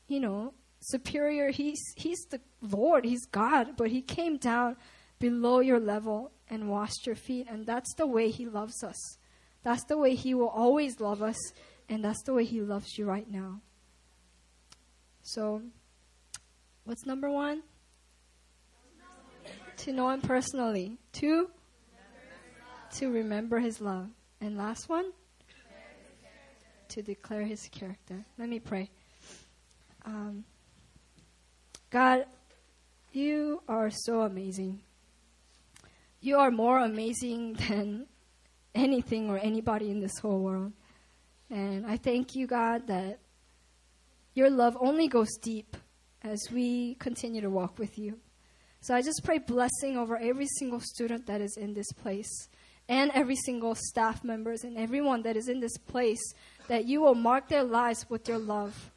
you 0.09 0.21
know, 0.21 0.53
superior. 0.81 1.51
He's, 1.51 1.81
he's 1.97 2.21
the 2.31 2.41
Lord, 2.61 3.05
he's 3.05 3.27
God, 3.27 3.77
but 3.77 3.91
he 3.91 4.03
came 4.03 4.37
down 4.37 4.77
below 5.19 5.61
your 5.61 5.81
level 5.81 6.33
and 6.49 6.69
washed 6.69 7.07
your 7.07 7.17
feet. 7.17 7.47
And 7.51 7.67
that's 7.67 7.95
the 7.95 8.07
way 8.07 8.31
he 8.31 8.47
loves 8.47 8.83
us. 8.83 9.19
That's 9.63 9.85
the 9.85 9.99
way 9.99 10.15
he 10.15 10.35
will 10.35 10.49
always 10.49 11.01
love 11.01 11.23
us. 11.23 11.39
And 11.89 12.05
that's 12.05 12.23
the 12.23 12.33
way 12.33 12.45
he 12.45 12.61
loves 12.61 12.99
you 12.99 13.05
right 13.05 13.31
now. 13.31 13.61
So, 15.23 15.63
what's 16.85 17.05
number 17.05 17.31
one? 17.31 17.63
To 19.79 19.93
know 19.93 20.09
him 20.09 20.21
personally. 20.21 20.99
Two, 21.13 21.51
to 22.95 23.11
remember 23.11 23.59
his 23.59 23.81
love. 23.81 24.09
And 24.41 24.57
last 24.57 24.89
one? 24.89 25.13
To 26.91 27.03
declare 27.03 27.45
his 27.45 27.69
character. 27.69 28.25
Let 28.39 28.49
me 28.49 28.61
pray. 28.61 28.91
Um, 30.05 30.45
God, 31.91 32.27
you 33.13 33.63
are 33.69 33.91
so 33.91 34.23
amazing. 34.23 34.81
You 36.21 36.39
are 36.39 36.51
more 36.51 36.79
amazing 36.79 37.55
than 37.69 38.07
anything 38.75 39.31
or 39.31 39.39
anybody 39.39 39.91
in 39.91 40.01
this 40.01 40.19
whole 40.21 40.41
world. 40.41 40.73
And 41.51 41.87
I 41.87 41.97
thank 41.97 42.35
you, 42.35 42.47
God, 42.47 42.89
that 42.89 43.19
your 44.35 44.51
love 44.51 44.77
only 44.81 45.09
goes 45.09 45.35
deep 45.41 45.77
as 46.23 46.39
we 46.53 46.95
continue 46.97 47.41
to 47.41 47.51
walk 47.51 47.79
with 47.79 47.99
you. 47.99 48.19
So 48.81 48.95
I 48.95 49.03
just 49.03 49.23
pray 49.25 49.39
blessing 49.39 49.97
over 49.97 50.17
every 50.17 50.47
single 50.59 50.81
student 50.81 51.27
that 51.27 51.41
is 51.41 51.57
in 51.57 51.75
this 51.75 51.91
place 51.93 52.49
and 52.89 53.11
every 53.15 53.37
single 53.37 53.75
staff 53.75 54.23
members 54.23 54.63
and 54.63 54.77
everyone 54.77 55.23
that 55.23 55.37
is 55.37 55.49
in 55.49 55.61
this 55.61 55.77
place 55.77 56.23
that 56.69 56.85
you 56.85 57.01
will 57.01 57.15
mark 57.15 57.49
their 57.49 57.65
lives 57.65 58.07
with 58.09 58.29
your 58.29 58.39
love. 58.39 58.91